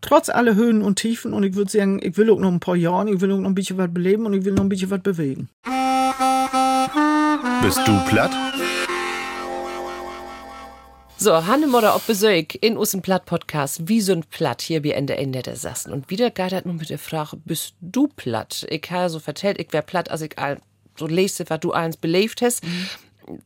trotz 0.00 0.28
aller 0.28 0.54
Höhen 0.54 0.82
und 0.82 0.96
Tiefen 1.00 1.32
und 1.32 1.42
ich 1.42 1.56
würde 1.56 1.72
sagen, 1.72 1.98
ich 2.02 2.16
will 2.16 2.30
auch 2.30 2.38
noch 2.38 2.52
ein 2.52 2.60
paar 2.60 2.76
Jahre, 2.76 3.10
ich 3.10 3.20
will 3.20 3.32
auch 3.32 3.38
noch 3.38 3.48
ein 3.48 3.56
bisschen 3.56 3.76
was 3.76 3.92
beleben 3.92 4.26
und 4.26 4.34
ich 4.34 4.44
will 4.44 4.52
noch 4.52 4.62
ein 4.62 4.68
bisschen 4.68 4.90
was 4.90 5.02
bewegen. 5.02 5.48
Bist 7.62 7.80
du 7.86 7.98
platt? 8.08 8.30
So, 11.22 11.46
Hannemodder 11.46 11.94
auf 11.94 12.06
Besuch 12.06 12.54
in 12.62 12.78
unserem 12.78 13.02
Platt-Podcast. 13.02 13.86
Wie 13.86 14.00
sind 14.00 14.30
platt 14.30 14.62
hier 14.62 14.82
wie 14.82 14.92
Ende 14.92 15.18
Ende 15.18 15.42
der 15.42 15.54
Sassen. 15.54 15.92
Und 15.92 16.08
wieder 16.08 16.30
das 16.30 16.64
nun 16.64 16.78
mit 16.78 16.88
der 16.88 16.98
Frage, 16.98 17.36
bist 17.44 17.74
du 17.82 18.08
platt? 18.08 18.66
Ich 18.70 18.90
habe 18.90 19.10
so 19.10 19.18
vertellt, 19.18 19.60
ich 19.60 19.70
wär 19.74 19.82
platt, 19.82 20.10
als 20.10 20.22
ich 20.22 20.34
so 20.96 21.06
lese, 21.06 21.44
was 21.48 21.60
du 21.60 21.72
eins 21.72 21.98
belebt 21.98 22.40
hast. 22.40 22.64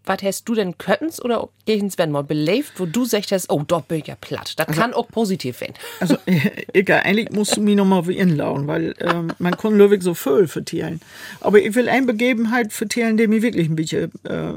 Was 0.05 0.23
hast 0.23 0.49
du 0.49 0.55
denn 0.55 0.79
Köttens 0.79 1.23
oder 1.23 1.49
gegens 1.67 1.99
wenn 1.99 2.11
mal 2.11 2.25
belebt, 2.25 2.73
wo 2.77 2.87
du 2.87 3.05
sagst, 3.05 3.33
oh, 3.49 3.63
dort 3.67 3.89
bin 3.89 3.99
ich 3.99 4.07
ja 4.07 4.17
platt. 4.21 4.55
Das 4.59 4.67
kann 4.67 4.93
auch 4.93 5.09
positiv 5.09 5.61
werden. 5.61 5.75
Also, 6.01 6.17
egal, 6.73 7.03
eigentlich 7.05 7.31
musst 7.31 7.57
du 7.57 7.61
mich 7.61 7.77
nochmal 7.77 8.07
wie 8.07 8.17
inlauen, 8.17 8.67
weil 8.67 8.95
ähm, 9.01 9.33
man 9.39 9.57
kann 9.57 9.77
Löwig 9.77 10.03
so 10.03 10.15
voll 10.15 10.47
vertieren. 10.49 11.01
Aber 11.41 11.61
ich 11.61 11.75
will 11.75 11.89
eine 11.89 12.07
Begebenheit 12.07 12.73
vertieren, 12.73 13.17
die 13.17 13.27
mich 13.27 13.43
wirklich 13.43 13.69
ein 13.69 13.77
bisschen 13.77 14.11
äh, 14.25 14.53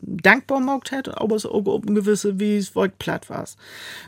dankbar 0.00 0.58
gemacht 0.58 0.92
hat, 0.92 1.16
aber 1.20 1.36
es 1.36 1.46
auch 1.46 1.66
auf 1.66 1.82
eine 1.86 1.94
gewisse, 1.94 2.38
wie 2.40 2.56
es 2.56 2.74
wollt 2.74 2.98
platt 2.98 3.30
war. 3.30 3.44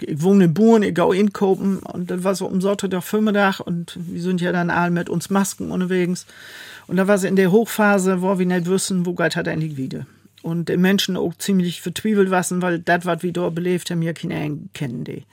Ich 0.00 0.22
wohne 0.22 0.44
in 0.44 0.54
Buren, 0.54 0.82
ich 0.82 0.94
gehe 0.94 1.14
in 1.14 1.32
Kopen 1.32 1.78
und 1.78 2.10
das 2.10 2.24
war 2.24 2.34
so 2.34 2.46
um 2.46 2.60
Sonntag, 2.60 3.02
Vormittag 3.02 3.60
und 3.60 3.96
wir 3.98 4.20
sind 4.20 4.40
ja 4.40 4.52
dann 4.52 4.70
alle 4.70 4.90
mit 4.90 5.08
uns 5.08 5.30
Masken 5.30 5.70
unterwegs. 5.70 6.26
Und 6.86 6.96
da 6.96 7.08
war 7.08 7.16
sie 7.16 7.28
in 7.28 7.36
der 7.36 7.52
Hochphase, 7.52 8.22
wo 8.22 8.38
wir 8.38 8.46
nicht 8.46 8.66
wissen, 8.66 9.06
wo 9.06 9.14
Gott 9.14 9.36
hat 9.36 9.48
eigentlich 9.48 9.76
wieder. 9.76 10.06
Und 10.42 10.68
die 10.68 10.76
Menschen 10.76 11.16
auch 11.16 11.34
ziemlich 11.36 11.80
vertwiebelt 11.80 12.30
waren, 12.30 12.62
weil 12.62 12.80
das, 12.80 13.06
was 13.06 13.22
wir 13.22 13.32
dort 13.32 13.54
belebt 13.54 13.90
haben, 13.90 14.02
ja 14.02 14.12
keine 14.12 14.58
kennen 14.74 15.04
die. 15.04 15.24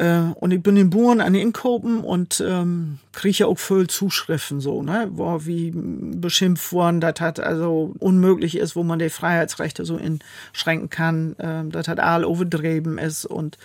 Äh, 0.00 0.32
und 0.36 0.50
ich 0.50 0.62
bin 0.62 0.78
in 0.78 0.88
Buren 0.88 1.20
an 1.20 1.34
den 1.34 1.42
Inkopen 1.42 2.00
und 2.00 2.42
ähm, 2.46 2.98
kriege 3.12 3.40
ja 3.40 3.46
auch 3.46 3.58
voll 3.58 3.86
Zuschriften 3.86 4.60
so, 4.60 4.82
ne, 4.82 5.10
wo 5.12 5.44
wie 5.44 5.72
beschimpft 5.74 6.72
worden, 6.72 7.02
das 7.02 7.20
hat 7.20 7.38
also 7.38 7.94
unmöglich 7.98 8.56
ist, 8.56 8.74
wo 8.76 8.82
man 8.82 8.98
die 8.98 9.10
Freiheitsrechte 9.10 9.84
so 9.84 9.98
einschränken 9.98 10.88
kann, 10.88 11.36
äh, 11.38 11.64
das 11.68 11.86
hat 11.86 12.00
all 12.00 12.24
overdreben 12.24 12.96
ist. 12.96 13.26
Und 13.26 13.58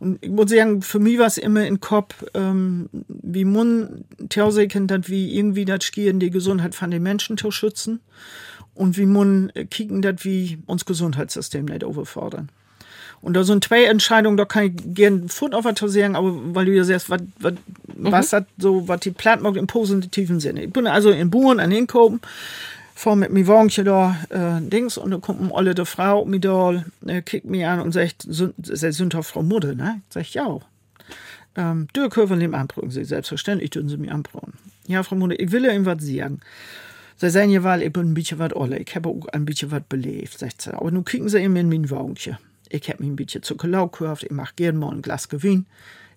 und 0.00 0.18
ich 0.24 0.30
muss 0.30 0.50
sagen, 0.50 0.82
für 0.82 0.98
mich 0.98 1.18
war 1.18 1.26
es 1.26 1.38
immer 1.38 1.64
in 1.64 1.78
Kopf, 1.78 2.24
ähm, 2.34 2.88
wie 3.06 3.44
man 3.44 4.04
Theoseken 4.28 4.88
dat 4.88 5.08
wie 5.08 5.36
irgendwie 5.38 5.66
das 5.66 5.84
Skieren 5.84 6.18
die 6.18 6.30
Gesundheit 6.30 6.74
von 6.74 6.90
den 6.90 7.04
Menschen 7.04 7.38
zu 7.38 7.52
schützen. 7.52 8.00
Und 8.74 8.98
wie 8.98 9.06
man 9.06 9.52
kicken 9.70 10.02
dat 10.02 10.24
wie 10.24 10.58
uns 10.66 10.84
Gesundheitssystem 10.84 11.64
nicht 11.64 11.84
overfordern. 11.84 12.50
Und 13.20 13.34
da 13.34 13.44
sind 13.44 13.64
zwei 13.64 13.84
Entscheidungen, 13.84 14.36
da 14.36 14.44
kann 14.44 14.64
ich 14.64 14.94
gerne 14.94 15.28
Fund 15.28 15.54
auf 15.54 15.64
was 15.64 15.78
sagen, 15.92 16.16
aber 16.16 16.32
weil 16.54 16.66
du 16.66 16.72
ja 16.72 16.84
sagst, 16.84 17.10
was, 17.10 17.22
was, 17.38 17.54
mhm. 17.86 18.12
was 18.12 18.32
hat 18.32 18.46
so, 18.58 18.86
was 18.88 19.00
die 19.00 19.10
Platt 19.10 19.42
macht 19.42 19.56
im 19.56 19.66
positiven 19.66 20.40
Sinne. 20.40 20.64
Ich 20.64 20.72
bin 20.72 20.86
also 20.86 21.10
in 21.10 21.30
Buren 21.30 21.58
an 21.58 21.70
Hinkopen, 21.70 22.20
vor 22.94 23.16
mit 23.16 23.30
mir 23.30 23.46
Wagenchen 23.46 23.84
da, 23.84 24.16
äh, 24.30 24.60
Dings, 24.62 24.96
und 24.96 25.10
da 25.10 25.18
kommt 25.18 25.40
eine 25.40 25.52
olle 25.52 25.84
Frau, 25.84 26.24
mir 26.24 26.40
da, 26.40 26.84
äh, 27.06 27.20
kickt 27.20 27.46
mich 27.46 27.66
an 27.66 27.80
und 27.80 27.92
sagt, 27.92 28.24
sind, 28.28 28.54
sind 28.58 29.14
doch 29.14 29.24
Frau 29.24 29.42
Mutter, 29.42 29.74
ne? 29.74 30.00
Sag 30.08 30.22
ich, 30.22 30.34
ja. 30.34 30.58
Ähm, 31.56 31.88
du 31.92 32.08
können 32.08 32.40
dem 32.40 32.54
anbrücken, 32.54 32.90
sie 32.90 33.04
selbstverständlich 33.04 33.70
dürfen 33.70 33.88
sie 33.88 33.96
mir 33.96 34.12
anbrücken. 34.12 34.54
Ja, 34.86 35.02
Frau 35.02 35.16
Mutter, 35.16 35.38
ich 35.38 35.52
will 35.52 35.64
ja 35.64 35.72
ihm 35.72 35.84
was 35.84 36.02
sagen. 36.02 36.40
Sie 37.18 37.30
sagen 37.30 37.50
ja, 37.50 37.62
weil 37.62 37.82
ich 37.82 37.92
bin 37.92 38.10
ein 38.10 38.14
bisschen 38.14 38.38
was 38.38 38.54
olle, 38.54 38.78
ich 38.78 38.94
habe 38.94 39.08
auch 39.08 39.26
ein 39.32 39.46
bisschen 39.46 39.70
was 39.70 39.82
belebt, 39.88 40.38
sagt 40.38 40.62
sie. 40.62 40.74
Aber 40.74 40.90
nun 40.90 41.04
kicken 41.04 41.28
sie 41.28 41.40
ihm 41.40 41.56
in 41.56 41.68
mein 41.68 41.90
Wagenchen. 41.90 42.36
Ich 42.70 42.88
heb 42.88 43.00
mir 43.00 43.06
ein 43.06 43.16
bisschen 43.16 43.42
Zuckerlau 43.42 43.88
gekauft, 43.88 44.24
ich 44.24 44.30
mach 44.30 44.56
gern 44.56 44.76
mal 44.76 44.92
ein 44.92 45.02
Glas 45.02 45.28
Gewinn. 45.28 45.66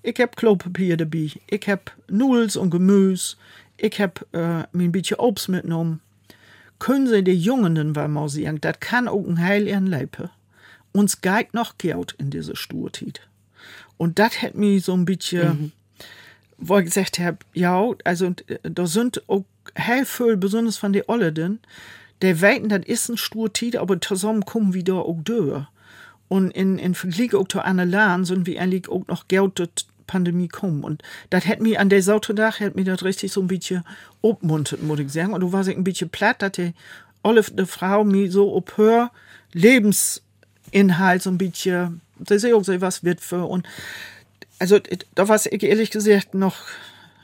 Ich 0.01 0.17
heb 0.17 0.35
Klopapier 0.35 0.97
dabei, 0.97 1.31
ich 1.47 1.67
heb 1.67 1.91
Nudels 2.07 2.55
und 2.55 2.69
Gemüse, 2.69 3.35
ich 3.77 3.99
heb 3.99 4.25
äh, 4.33 4.63
mir 4.71 4.85
ein 4.85 4.91
bisschen 4.91 5.17
Obst 5.17 5.49
mitgenommen. 5.49 6.01
Können 6.79 7.07
Sie 7.07 7.23
die 7.23 7.33
Jungen 7.33 7.95
weil 7.95 8.07
mal 8.07 8.29
sagen, 8.29 8.61
das 8.61 8.79
kann 8.79 9.09
auch 9.09 9.27
ein 9.27 9.39
Heil 9.39 9.67
ihren 9.67 9.87
Leipe. 9.87 10.29
Uns 10.93 11.21
geht 11.21 11.53
noch 11.53 11.77
Geld 11.77 12.15
in 12.17 12.29
diese 12.29 12.55
Sturtit. 12.55 13.21
Und 13.97 14.17
das 14.17 14.41
hat 14.41 14.55
mich 14.55 14.85
so 14.85 14.93
ein 14.93 15.03
bisschen, 15.03 15.47
mhm. 15.47 15.71
wo 16.57 16.77
ich 16.77 16.85
gesagt 16.85 17.19
habe, 17.19 17.39
ja, 17.53 17.91
also 18.05 18.27
äh, 18.47 18.57
da 18.63 18.87
sind 18.87 19.21
auch 19.27 19.43
viel, 20.05 20.37
besonders 20.37 20.77
von 20.77 20.93
den 20.93 21.03
Olleden, 21.07 21.59
der 22.21 22.41
weiten, 22.41 22.69
das 22.69 22.85
ist 22.85 23.09
ein 23.09 23.17
Sturtit, 23.17 23.75
aber 23.75 23.99
zusammen 24.01 24.45
kommen 24.45 24.73
wieder 24.73 24.95
auch 25.05 25.19
durch. 25.23 25.65
Und 26.29 26.51
in, 26.51 26.77
in 26.77 26.95
Vergleich 26.95 27.35
auch 27.35 27.47
zu 27.47 27.59
anderen 27.59 27.89
Ländern 27.89 28.23
sind 28.23 28.47
wir 28.47 28.61
eigentlich 28.61 28.87
auch 28.87 29.05
noch 29.07 29.27
Geld 29.27 29.59
Pandemie 30.09 30.47
kommen. 30.47 30.83
Und 30.83 31.03
das 31.29 31.45
hat 31.45 31.59
mir 31.59 31.79
an 31.79 31.89
der 31.89 32.01
Sauterdach, 32.01 32.59
hat 32.59 32.75
mir 32.75 32.83
das 32.83 33.03
richtig 33.03 33.31
so 33.31 33.41
ein 33.41 33.47
bisschen 33.47 33.83
obmuntet, 34.21 34.81
muss 34.81 34.99
ich 34.99 35.11
sagen. 35.11 35.33
Und 35.33 35.41
du 35.41 35.51
warst 35.51 35.69
ein 35.69 35.83
bisschen 35.83 36.09
platt, 36.09 36.41
dass 36.41 36.53
die 36.53 36.73
Olive, 37.21 37.51
die 37.51 37.65
Frau, 37.65 38.03
mir 38.03 38.31
so 38.31 38.55
ob 38.55 38.77
hör 38.77 39.11
Lebensinhalt 39.53 41.21
so 41.21 41.29
ein 41.29 41.37
bisschen, 41.37 42.01
das 42.17 42.43
ist 42.43 42.53
auch 42.53 42.63
so 42.63 42.81
was 42.81 43.01
für. 43.19 43.45
Und 43.45 43.67
also, 44.57 44.79
da 45.15 45.27
war 45.27 45.39
ich 45.45 45.63
ehrlich 45.63 45.91
gesagt 45.91 46.33
noch 46.33 46.57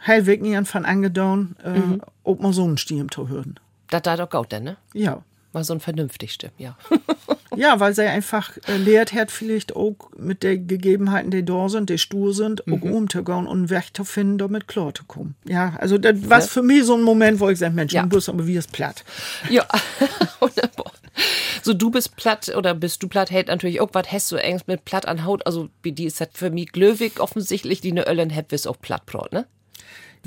halbwegs 0.05 0.43
nie 0.43 0.63
von 0.65 0.85
angedauert, 0.85 1.47
äh, 1.63 1.71
mhm. 1.71 2.01
ob 2.23 2.39
man 2.39 2.53
so 2.53 2.63
einen 2.63 2.77
Stimm 2.77 3.11
zu 3.11 3.29
hören. 3.29 3.59
Das 3.89 4.03
da 4.03 4.15
doch 4.15 4.29
gut, 4.29 4.51
ne? 4.51 4.77
Ja. 4.93 5.23
Mal 5.53 5.63
so 5.63 5.73
ein 5.73 5.79
vernünftigste, 5.79 6.51
ja. 6.57 6.77
ja, 7.55 7.79
weil 7.79 7.93
sie 7.93 8.03
einfach 8.03 8.57
äh, 8.67 8.77
lehrt 8.77 9.13
hat, 9.13 9.31
vielleicht 9.31 9.75
auch 9.75 9.95
mit 10.17 10.43
den 10.43 10.67
Gegebenheiten, 10.67 11.31
die 11.31 11.43
da 11.43 11.69
sind, 11.69 11.89
die 11.89 11.97
stur 11.97 12.33
sind, 12.33 12.65
mhm. 12.65 12.73
auch 12.73 12.81
umzugehen 12.81 13.47
und 13.47 13.57
einen 13.57 13.69
Weg 13.69 13.95
zu 13.95 14.03
finden, 14.03 14.37
damit 14.37 14.67
klar 14.67 14.93
zu 14.93 15.03
kommen. 15.05 15.35
Ja, 15.45 15.75
also 15.79 15.97
das 15.97 16.29
war 16.29 16.39
ja. 16.39 16.45
für 16.45 16.61
mich 16.61 16.85
so 16.85 16.95
ein 16.95 17.03
Moment, 17.03 17.39
wo 17.39 17.49
ich 17.49 17.59
sage, 17.59 17.73
Mensch, 17.73 17.93
ja. 17.93 18.03
du 18.03 18.09
bist 18.09 18.29
aber 18.29 18.45
wie 18.47 18.57
es 18.57 18.67
platt. 18.67 19.03
Ja, 19.49 19.65
wunderbar. 20.39 20.91
So, 21.61 21.73
du 21.73 21.89
bist 21.89 22.15
platt 22.15 22.53
oder 22.55 22.73
bist 22.73 23.01
du 23.01 23.07
platt, 23.07 23.31
hält 23.31 23.47
natürlich 23.47 23.81
auch 23.81 23.89
was 23.93 24.11
hast 24.11 24.31
du 24.31 24.37
Angst 24.37 24.67
mit 24.67 24.85
platt 24.85 25.07
an 25.07 25.25
Haut. 25.25 25.45
Also, 25.47 25.69
die 25.83 26.05
ist 26.05 26.21
das 26.21 26.29
für 26.33 26.49
mich 26.49 26.71
glöwig 26.71 27.19
offensichtlich, 27.19 27.81
die 27.81 27.91
ne 27.91 28.07
Öllen 28.07 28.35
hat, 28.35 28.49
bis 28.49 28.67
auch 28.67 28.79
plattbrot, 28.79 29.31
ne? 29.31 29.45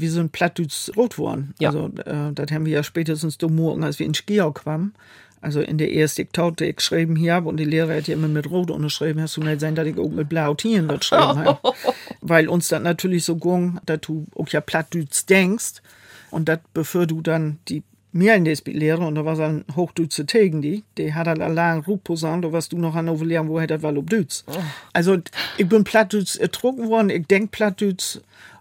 wie 0.00 0.08
so 0.08 0.20
ein 0.20 0.30
Plattdüts 0.30 0.92
rot 0.96 1.18
worden. 1.18 1.54
Ja. 1.58 1.70
Also, 1.70 1.90
äh, 2.04 2.32
das 2.32 2.50
haben 2.50 2.64
wir 2.66 2.72
ja 2.72 2.82
spätestens 2.82 3.38
do 3.38 3.48
morgen, 3.48 3.84
als 3.84 3.98
wir 3.98 4.06
in 4.06 4.14
Skiau 4.14 4.52
kamen. 4.52 4.94
Also 5.40 5.60
in 5.60 5.78
der 5.78 5.90
erste 5.90 6.22
Diktat, 6.22 6.60
die 6.60 6.64
ich 6.64 6.76
geschrieben 6.76 7.16
habe, 7.30 7.48
und 7.48 7.58
die 7.58 7.64
Lehrer 7.64 7.96
hat 7.96 8.08
ja 8.08 8.14
immer 8.14 8.28
mit 8.28 8.50
Rot 8.50 8.70
unterschrieben, 8.70 9.20
hast 9.20 9.36
du 9.36 9.42
nicht 9.42 9.60
sein, 9.60 9.74
dass 9.74 9.86
ich 9.86 9.98
auch 9.98 10.10
mit 10.10 10.28
Blau 10.28 10.54
Tieren 10.54 10.88
wird 10.88 11.04
schreiben 11.04 11.44
habe. 11.44 11.58
Weil 12.20 12.48
uns 12.48 12.68
das 12.68 12.82
natürlich 12.82 13.24
so 13.24 13.36
ging, 13.36 13.78
dass 13.86 14.00
du 14.00 14.26
auch 14.34 14.48
ja 14.48 14.60
Plattdüts 14.60 15.26
denkst. 15.26 15.82
Und 16.30 16.48
das 16.48 16.58
bevor 16.74 17.06
du 17.06 17.20
dann 17.20 17.58
die 17.68 17.82
mir 18.12 18.34
in 18.34 18.44
des 18.44 18.64
Lehrer 18.64 19.06
und 19.06 19.14
da 19.14 19.24
war 19.24 19.38
ein 19.38 19.64
Hochdütze 19.76 20.26
tegen 20.26 20.62
die, 20.62 20.82
die 20.96 21.12
hat 21.14 21.26
halt 21.26 21.40
allein 21.40 21.80
Rupposant, 21.80 22.44
da 22.44 22.52
warst 22.52 22.72
du 22.72 22.78
noch 22.78 22.94
an 22.94 23.06
Lernen, 23.06 23.48
wo 23.48 23.60
hätte 23.60 23.82
war 23.82 23.92
Dütz. 23.92 24.44
Oh. 24.46 24.52
Also 24.92 25.18
ich 25.58 25.68
bin 25.68 25.84
Plattdütz 25.84 26.36
ertrunken 26.36 26.88
worden, 26.88 27.10
ich 27.10 27.26
denk 27.26 27.50
Plattdütz 27.50 28.20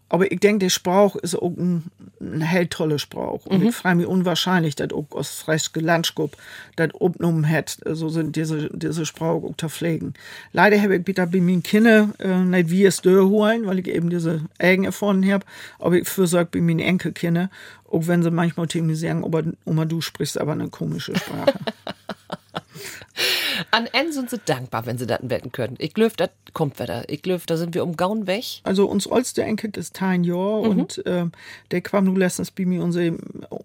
aber 0.10 0.32
ich 0.32 0.40
denke, 0.40 0.60
der 0.60 0.70
Sprauch 0.70 1.16
ist 1.18 1.36
auch 1.36 1.52
ein, 1.58 1.84
ein 2.22 2.42
hell 2.42 2.68
toller 2.68 2.98
Sprauch. 2.98 3.46
Und 3.46 3.62
mhm. 3.62 3.68
ich 3.68 3.76
freue 3.76 3.96
mich 3.96 4.08
unwahrscheinlich, 4.08 4.76
dass 4.76 4.92
auch 4.92 5.06
aus 5.12 5.32
frischem 5.32 5.84
Landschap 5.84 6.38
das 6.78 6.92
umgenommen 6.94 7.48
hat, 7.48 7.78
so 7.86 8.08
sind 8.08 8.36
diese, 8.36 8.70
diese 8.72 9.06
Sprauch 9.06 9.44
auch 9.44 9.58
zu 9.58 9.68
pflegen. 9.68 10.14
Leider 10.54 10.82
habe 10.82 10.96
ich 10.96 11.04
bitte 11.04 11.28
bei 11.28 11.42
meinen 11.42 11.64
Kindern 11.64 12.14
äh, 12.20 12.38
nicht 12.38 12.70
wie 12.70 12.86
es 12.86 13.02
holen, 13.04 13.66
weil 13.66 13.80
ich 13.80 13.88
eben 13.88 14.10
diese 14.10 14.42
Ägen 14.60 14.86
erfunden 14.86 15.30
habe. 15.32 15.46
Aber 15.80 15.96
ich 15.96 16.08
fürsorge 16.08 16.52
bei 16.54 16.62
meinen 16.62 16.80
Enkelkindern, 16.80 17.50
auch 17.90 18.08
wenn 18.08 18.24
sie 18.24 18.32
manchmal 18.32 18.68
zu 18.70 18.82
mir 18.82 18.96
sagen, 18.96 19.24
Oma, 19.66 19.86
du 19.86 20.00
sprichst 20.02 20.40
aber 20.40 20.54
eine 20.54 20.70
komische 20.70 21.16
Sprache. 21.16 21.54
An 23.72 23.88
N 23.88 24.12
sind 24.12 24.30
sie 24.30 24.40
dankbar, 24.46 24.86
wenn 24.86 24.98
sie 24.98 25.08
das 25.08 25.20
wetten 25.24 25.52
können. 25.52 25.76
Ich 25.80 25.94
glaube, 25.94 26.14
das 26.18 26.30
kommt 26.54 26.80
wieder. 26.80 27.10
Ich 27.10 27.22
glaube, 27.22 27.42
da 27.46 27.58
sind 27.58 27.74
wir 27.74 27.84
um 27.84 27.98
Gaun 27.98 28.28
weg. 28.28 28.62
Also 28.64 28.88
uns 28.88 29.10
oldste 29.10 29.44
Enkel 29.44 29.72
ist 29.76 30.02
ein 30.02 30.24
Jahr 30.24 30.62
mhm. 30.62 30.70
und 30.70 31.06
äh, 31.06 31.26
der 31.72 31.82
kam 31.82 32.06
nur 32.06 32.18
letztens 32.18 32.52
bei 32.52 32.66
mir 32.66 32.84
und 32.84 32.92
so, 32.92 33.00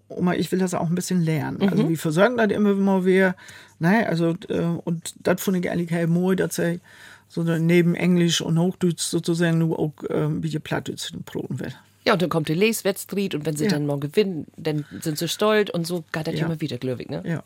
Oma, 0.09 0.33
ich 0.33 0.51
will 0.51 0.59
das 0.59 0.73
auch 0.73 0.89
ein 0.89 0.95
bisschen 0.95 1.21
lernen. 1.21 1.57
Mhm. 1.61 1.69
Also 1.69 1.89
wir 1.89 1.97
versorgen 1.97 2.37
das 2.37 2.51
immer 2.51 2.73
mal 2.73 3.05
wieder. 3.05 3.35
Nein, 3.79 4.05
also 4.05 4.35
äh, 4.49 4.61
und 4.83 5.13
das 5.21 5.41
finde 5.41 5.59
ich 5.59 5.69
eigentlich 5.69 5.91
halt 5.91 6.09
mooi, 6.09 6.35
dass 6.35 6.59
er 6.59 6.79
so 7.27 7.43
neben 7.43 7.95
Englisch 7.95 8.41
und 8.41 8.59
Hochdeutsch 8.59 9.01
sozusagen 9.01 9.57
nur 9.57 9.79
auch 9.79 9.93
äh, 10.09 10.25
ein 10.25 10.41
bisschen 10.41 10.61
Plattdeutsch 10.61 11.11
proben 11.25 11.59
will. 11.59 11.73
Ja, 12.05 12.13
und 12.13 12.21
dann 12.21 12.29
kommt 12.29 12.49
die 12.49 12.53
Leswettstreet 12.53 13.33
und 13.33 13.45
wenn 13.45 13.55
sie 13.55 13.65
ja. 13.65 13.71
dann 13.71 13.85
mal 13.85 13.99
gewinnen, 13.99 14.45
dann 14.57 14.85
sind 15.01 15.17
sie 15.17 15.27
stolz 15.27 15.69
und 15.69 15.87
so 15.87 16.03
geht 16.11 16.27
das 16.27 16.35
ja. 16.35 16.45
immer 16.45 16.59
wieder, 16.59 16.77
glaube 16.77 17.03
ich, 17.03 17.09
ne? 17.09 17.23
Ja. 17.25 17.43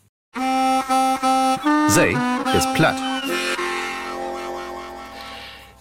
Sei 1.88 2.10
ist 2.56 2.74
platt. 2.74 2.96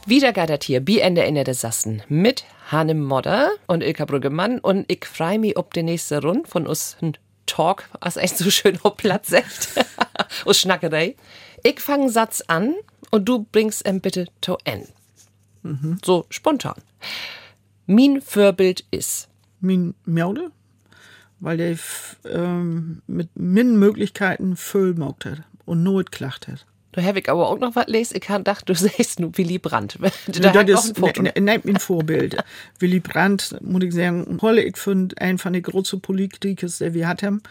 Wieder 0.06 0.34
geht 0.34 0.50
das 0.50 0.60
hier, 0.64 0.88
wie 0.88 1.00
Ende 1.00 1.24
in 1.24 1.36
der 1.36 1.54
Sassen 1.54 2.02
mit 2.08 2.46
Hanem 2.72 3.04
Modder 3.04 3.50
und 3.68 3.84
Ilka 3.84 4.06
Brüggemann 4.06 4.60
und 4.60 4.86
ich 4.92 5.06
freue 5.06 5.38
mich 5.38 5.58
ob 5.58 5.74
die 5.74 5.84
nächste 5.84 6.22
Runde 6.22 6.48
von 6.50 6.66
uns 6.66 6.98
Talk, 7.46 7.90
was 8.02 8.18
echt 8.18 8.38
so 8.38 8.50
schön 8.50 8.80
auf 8.84 8.98
Platz 8.98 9.30
sagt, 9.30 9.70
aus 10.46 10.60
Schnackerei. 10.60 11.16
Ich 11.64 11.80
fange 11.80 12.10
Satz 12.10 12.42
an 12.48 12.76
und 13.12 13.26
du 13.26 13.46
bringst 13.52 13.88
ihn 13.88 14.02
bitte 14.02 14.26
to 14.42 14.58
N. 14.64 14.88
Mhm. 15.64 15.98
So 16.04 16.26
spontan. 16.30 16.82
Min 17.86 18.22
Vorbild 18.22 18.86
ist. 18.92 19.30
Min 19.60 19.94
Mjaude? 20.06 20.52
weil 21.40 21.58
der 21.58 21.78
ähm, 22.26 23.02
mit 23.08 23.30
min 23.36 23.78
Möglichkeiten 23.78 24.56
voll 24.56 24.96
hat 24.98 25.44
und 25.68 25.84
not 25.84 26.12
klacht 26.12 26.48
hat. 26.48 26.66
Habe 27.06 27.20
ich 27.20 27.30
aber 27.30 27.48
auch 27.48 27.60
noch 27.60 27.76
was 27.76 27.88
lesen. 27.88 28.18
Ich 28.18 28.26
dachte, 28.26 28.66
du 28.66 28.74
sagst 28.76 29.20
nur 29.20 29.38
Willy 29.38 29.60
Brandt. 29.60 30.00
Da 30.28 30.64
das 30.64 30.86
ist 30.86 31.04
ein, 31.04 31.24
ne, 31.24 31.34
ne, 31.40 31.62
ein 31.64 31.78
Vorbild. 31.78 32.38
Willy 32.80 33.00
Brandt, 33.00 33.56
muss 33.62 33.84
ich 33.84 33.94
sagen, 33.94 34.38
toll. 34.40 34.60
Ich 34.60 34.78
finde, 34.78 35.16
ein 35.20 35.38
von 35.38 35.54
den 35.54 35.62
großen 35.62 36.02
Politikern, 36.02 36.72
der 36.80 36.94
wir 36.94 37.08
hatten, 37.08 37.42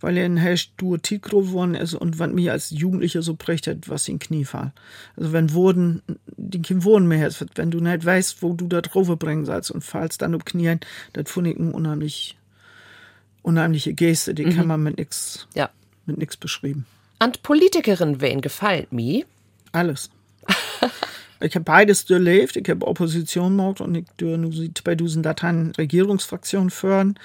weil 0.00 0.16
er 0.16 0.24
ein 0.24 0.36
Herr 0.36 0.56
Dur 0.76 1.00
Tigro 1.00 1.42
geworden 1.42 1.74
ist 1.74 1.94
und 1.94 2.18
was 2.18 2.32
mir 2.32 2.52
als 2.52 2.70
Jugendlicher 2.70 3.22
so 3.22 3.34
prägt 3.34 3.66
hat, 3.66 3.88
was 3.88 4.08
in 4.08 4.18
Knie 4.18 4.44
fall. 4.44 4.72
Also 5.16 5.32
wenn 5.32 5.52
wurden, 5.52 6.02
die 6.36 6.62
Kind 6.62 6.84
wurden 6.84 7.06
mehr, 7.06 7.30
wenn 7.54 7.70
du 7.70 7.80
nicht 7.80 8.04
weißt, 8.04 8.42
wo 8.42 8.54
du 8.54 8.66
da 8.66 8.80
drauf 8.80 9.06
bringen 9.18 9.44
sollst 9.44 9.70
und 9.70 9.82
fallst 9.82 10.22
dann 10.22 10.34
auf 10.34 10.44
Knien, 10.44 10.80
das 11.12 11.30
finde 11.30 11.50
ich 11.50 11.58
ein 11.58 11.72
unheimlich, 11.72 12.36
unheimliche 13.42 13.94
Geste, 13.94 14.34
die 14.34 14.46
mhm. 14.46 14.56
kann 14.56 14.66
man 14.66 14.82
mit 14.82 14.98
nichts, 14.98 15.46
ja. 15.54 15.70
mit 16.06 16.18
nichts 16.18 16.36
beschreiben. 16.36 16.86
Und 17.18 17.42
Politikerin, 17.42 18.20
wen 18.20 18.40
gefällt 18.40 18.92
mir? 18.92 19.24
Alles. 19.72 20.10
ich 21.40 21.54
habe 21.54 21.64
beides 21.64 22.04
durchlebt. 22.04 22.56
Ich 22.56 22.68
habe 22.68 22.86
Opposition 22.86 23.56
gemacht 23.56 23.80
und 23.80 23.94
ich 23.94 24.04
durfte 24.18 24.82
bei 24.84 24.94
diesen 24.94 25.22
Dateien 25.22 25.72
Regierungsfraktionen 25.76 26.70
fördern. 26.70 27.18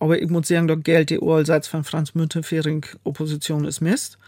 Aber 0.00 0.20
ich 0.20 0.28
muss 0.28 0.48
sagen, 0.48 0.68
da 0.68 0.74
gilt 0.74 1.10
die 1.10 1.18
Uralseits 1.18 1.66
von 1.66 1.82
Franz 1.82 2.14
Müntefering, 2.14 2.84
Opposition 3.04 3.64
ist 3.64 3.80
Mist. 3.80 4.18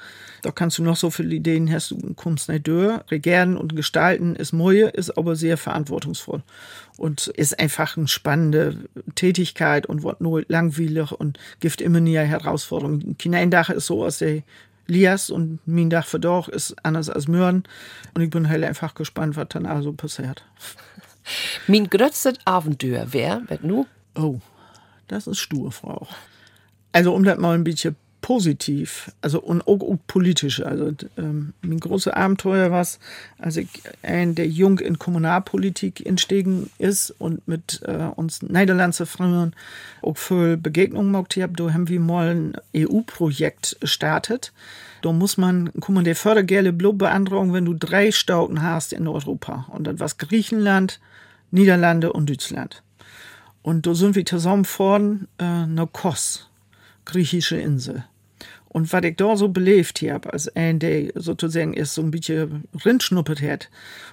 Da 0.42 0.50
kannst 0.50 0.78
du 0.78 0.82
noch 0.82 0.96
so 0.96 1.10
viele 1.10 1.34
Ideen 1.34 1.70
hast, 1.70 1.90
du 1.90 2.14
kommst 2.14 2.48
nicht 2.48 2.66
durch. 2.66 2.98
Regieren 3.10 3.58
und 3.58 3.76
gestalten 3.76 4.34
ist 4.34 4.54
neue, 4.54 4.88
ist 4.88 5.16
aber 5.18 5.36
sehr 5.36 5.58
verantwortungsvoll. 5.58 6.42
Und 6.96 7.28
ist 7.28 7.58
einfach 7.58 7.96
eine 7.96 8.08
spannende 8.08 8.76
Tätigkeit 9.14 9.84
und 9.84 10.02
wird 10.02 10.22
nur 10.22 10.44
langweilig 10.48 11.12
und 11.12 11.38
gibt 11.60 11.82
immer 11.82 12.00
nie 12.00 12.16
Herausforderungen. 12.16 13.16
Kineindach 13.18 13.68
ist 13.68 13.86
so 13.86 14.04
aus 14.04 14.18
der 14.18 14.42
Lias 14.86 15.30
und 15.30 15.60
mein 15.66 15.90
Dach 15.90 16.06
für 16.06 16.20
doch 16.20 16.48
ist 16.48 16.74
anders 16.84 17.08
als 17.08 17.28
Möhren. 17.28 17.64
Und 18.14 18.22
ich 18.22 18.30
bin 18.30 18.48
halt 18.48 18.64
einfach 18.64 18.94
gespannt, 18.94 19.36
was 19.36 19.48
dann 19.48 19.66
also 19.66 19.92
passiert. 19.92 20.44
Mein 21.66 21.88
größtes 21.88 22.38
Abenteuer 22.44 23.06
wer, 23.10 23.42
wird 23.48 23.64
nu? 23.64 23.86
Oh, 24.14 24.40
das 25.08 25.26
ist 25.26 25.38
stur, 25.38 25.70
Frau. 25.70 26.08
Also, 26.92 27.14
um 27.14 27.24
das 27.24 27.38
mal 27.38 27.54
ein 27.54 27.64
bisschen 27.64 27.96
positiv, 28.30 29.10
also 29.22 29.40
und 29.40 29.62
auch, 29.62 29.80
auch 29.80 29.98
politisch. 30.06 30.62
Also 30.62 30.92
ähm, 31.18 31.52
mein 31.62 31.80
großes 31.80 32.12
Abenteuer 32.12 32.70
war 32.70 32.86
als 33.38 33.56
ich 33.56 33.66
ein 34.04 34.36
der 34.36 34.46
jung 34.46 34.78
in 34.78 35.00
Kommunalpolitik 35.00 36.06
entstiegen 36.06 36.70
ist 36.78 37.10
und 37.18 37.48
mit 37.48 37.80
äh, 37.84 38.08
uns 38.14 38.40
Niederlandse 38.42 39.06
Frauen 39.06 39.52
auch 40.00 40.16
für 40.16 40.56
Begegnungen 40.56 41.12
gemacht 41.12 41.36
habe. 41.38 41.54
Da 41.54 41.72
haben 41.72 41.88
wir 41.88 41.98
mal 41.98 42.28
ein 42.28 42.52
EU-Projekt 42.76 43.78
gestartet. 43.80 44.52
Da 45.02 45.10
muss 45.10 45.36
man, 45.36 45.70
guck 45.80 45.88
mal, 45.88 46.04
der 46.04 46.14
Fördergelder 46.14 46.70
bloß 46.70 46.98
beantragen, 46.98 47.52
wenn 47.52 47.64
du 47.64 47.74
drei 47.74 48.12
Stauten 48.12 48.62
hast 48.62 48.92
in 48.92 49.08
Europa. 49.08 49.66
Und 49.70 49.88
das 49.88 49.98
war 49.98 50.08
Griechenland, 50.16 51.00
Niederlande 51.50 52.12
und 52.12 52.30
Deutschland. 52.30 52.84
Und 53.62 53.88
da 53.88 53.94
sind 53.96 54.14
wir 54.14 54.24
zusammen 54.24 54.64
vorn 54.64 55.26
äh, 55.38 55.66
Kos 55.90 56.46
griechische 57.04 57.56
Insel. 57.56 58.04
Und 58.72 58.92
was 58.92 59.02
ich 59.02 59.16
da 59.16 59.36
so 59.36 59.48
belebt 59.48 60.00
habe, 60.02 60.32
als 60.32 60.54
ein, 60.54 60.78
der 60.78 61.10
sozusagen 61.16 61.74
erst 61.74 61.94
so 61.94 62.02
ein 62.02 62.12
bisschen 62.12 62.64
rindschnuppert 62.84 63.42
hat, 63.42 63.68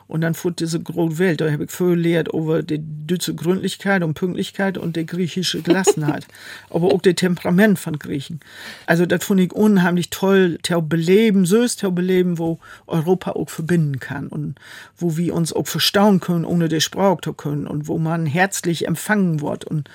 und 0.08 0.22
dann 0.22 0.34
fuhr 0.34 0.52
diese 0.52 0.80
große 0.80 1.18
Welt, 1.18 1.42
da 1.42 1.52
habe 1.52 1.66
ich 1.66 1.72
viel 1.72 1.90
gelehrt 1.90 2.30
über 2.34 2.64
die 2.64 2.82
deutsche 2.82 3.36
Gründlichkeit 3.36 4.04
und 4.04 4.14
Pünktlichkeit 4.14 4.78
und 4.78 4.96
die 4.96 5.06
griechische 5.06 5.62
Gelassenheit, 5.62 6.26
aber 6.70 6.94
auch 6.94 7.02
das 7.02 7.16
Temperament 7.16 7.78
von 7.78 8.00
Griechen. 8.00 8.40
Also 8.86 9.06
das 9.06 9.24
fand 9.24 9.42
ich 9.42 9.54
unheimlich 9.54 10.10
toll, 10.10 10.60
zu 10.64 10.82
beleben, 10.82 11.46
so 11.46 11.62
ist 11.62 11.80
zu 11.80 11.92
beleben, 11.92 12.38
wo 12.38 12.60
Europa 12.88 13.32
auch 13.32 13.50
verbinden 13.50 14.00
kann 14.00 14.28
und 14.28 14.56
wo 14.98 15.18
wir 15.18 15.34
uns 15.34 15.52
auch 15.52 15.68
verstauen 15.68 16.20
können, 16.22 16.46
ohne 16.46 16.70
die 16.70 16.82
Sprache 16.82 17.20
zu 17.22 17.34
können 17.34 17.68
und 17.68 17.88
wo 17.88 17.98
man 17.98 18.26
herzlich 18.26 18.88
empfangen 18.88 19.42
wird 19.42 19.66
und 19.66 19.90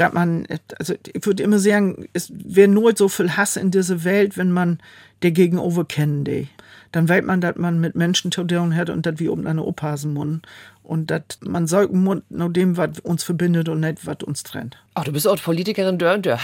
dass 0.00 0.14
man, 0.14 0.46
also 0.78 0.94
ich 1.12 1.26
würde 1.26 1.42
immer 1.42 1.58
sagen, 1.58 2.08
es 2.14 2.32
wäre 2.32 2.68
nur 2.68 2.96
so 2.96 3.08
viel 3.08 3.36
Hass 3.36 3.56
in 3.56 3.70
dieser 3.70 4.02
Welt, 4.02 4.38
wenn 4.38 4.50
man 4.50 4.78
der 5.22 5.30
Gegenüber 5.30 5.84
kennen 5.84 6.24
die. 6.24 6.48
Dann 6.92 7.08
weiß 7.08 7.22
man, 7.22 7.42
dass 7.42 7.56
man 7.56 7.80
mit 7.80 7.94
Menschen 7.94 8.32
zu 8.32 8.44
tun 8.44 8.74
hat 8.74 8.88
und 8.88 9.04
dass 9.04 9.18
wir 9.18 9.30
um 9.30 9.46
eine 9.46 9.60
aufpassen 9.60 10.14
müssen. 10.14 10.42
Und 10.82 11.10
dass 11.10 11.22
man 11.42 11.66
sagen 11.66 12.02
muss, 12.02 12.22
nur 12.30 12.48
dem, 12.48 12.78
was 12.78 12.98
uns 13.00 13.22
verbindet 13.22 13.68
und 13.68 13.80
nicht, 13.80 14.06
was 14.06 14.16
uns 14.24 14.42
trennt. 14.42 14.76
Ach, 14.94 15.04
du 15.04 15.12
bist 15.12 15.28
auch 15.28 15.40
Politikerin 15.40 15.98
dör 15.98 16.14
und 16.14 16.24
dör. 16.26 16.40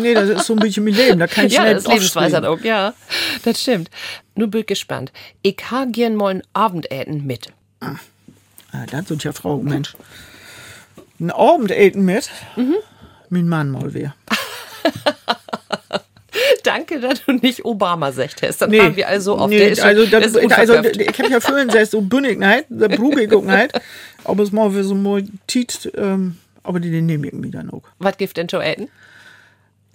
nee, 0.00 0.14
das 0.14 0.30
ist 0.30 0.46
so 0.46 0.54
ein 0.54 0.58
bisschen 0.58 0.84
mein 0.84 0.94
Leben. 0.94 1.18
Da 1.20 1.26
kann 1.26 1.46
ich 1.46 1.52
ja, 1.52 1.64
nicht 1.64 1.76
das 1.76 1.86
Lebensweisheit 1.86 2.44
auch, 2.44 2.60
ja. 2.62 2.94
Das 3.44 3.60
stimmt. 3.60 3.90
Nur 4.34 4.48
bin 4.48 4.64
gespannt. 4.66 5.12
Ich 5.42 5.58
ha 5.70 5.84
gern 5.84 6.16
mal 6.16 6.36
ein 6.36 6.42
Abendessen 6.54 7.26
mit. 7.26 7.52
Ah, 7.80 7.96
das 8.90 9.08
sind 9.08 9.22
ja 9.22 9.32
Frau, 9.32 9.58
Mensch 9.58 9.94
ein 11.20 11.30
Abendeten 11.30 12.04
mit. 12.04 12.30
Mhm. 12.56 12.76
Mein 13.30 13.48
Mann 13.48 13.70
mal 13.70 13.92
wer. 13.94 14.14
Danke, 16.64 17.00
dass 17.00 17.24
du 17.24 17.32
nicht 17.32 17.64
Obama 17.64 18.12
sagt 18.12 18.42
hast. 18.42 18.60
Dann 18.62 18.70
nee, 18.70 18.80
haben 18.80 18.96
wir 18.96 19.08
also 19.08 19.36
auf 19.36 19.50
nee, 19.50 19.58
der 19.58 19.84
also, 19.84 20.06
das, 20.06 20.36
also 20.36 20.40
ich 20.40 21.18
habe 21.18 21.30
ja 21.30 21.40
vorhin 21.40 21.68
gesagt, 21.68 21.90
so 21.90 22.00
Bünnigkeit, 22.00 22.66
der 22.68 22.88
Brugigung-Heit, 22.88 23.80
aber 24.24 24.42
es 24.42 24.52
mal 24.52 24.70
für 24.70 24.84
so 24.84 24.94
mal 24.94 25.24
Tiet, 25.46 25.90
ähm, 25.96 26.36
aber 26.62 26.80
die, 26.80 26.90
die 26.90 27.00
nehme 27.00 27.26
ich 27.26 27.32
irgendwie 27.32 27.50
dann 27.50 27.70
auch. 27.70 27.82
Was 27.98 28.16
gibt 28.18 28.36
denn 28.36 28.48
schon 28.48 28.62
eten? 28.62 28.88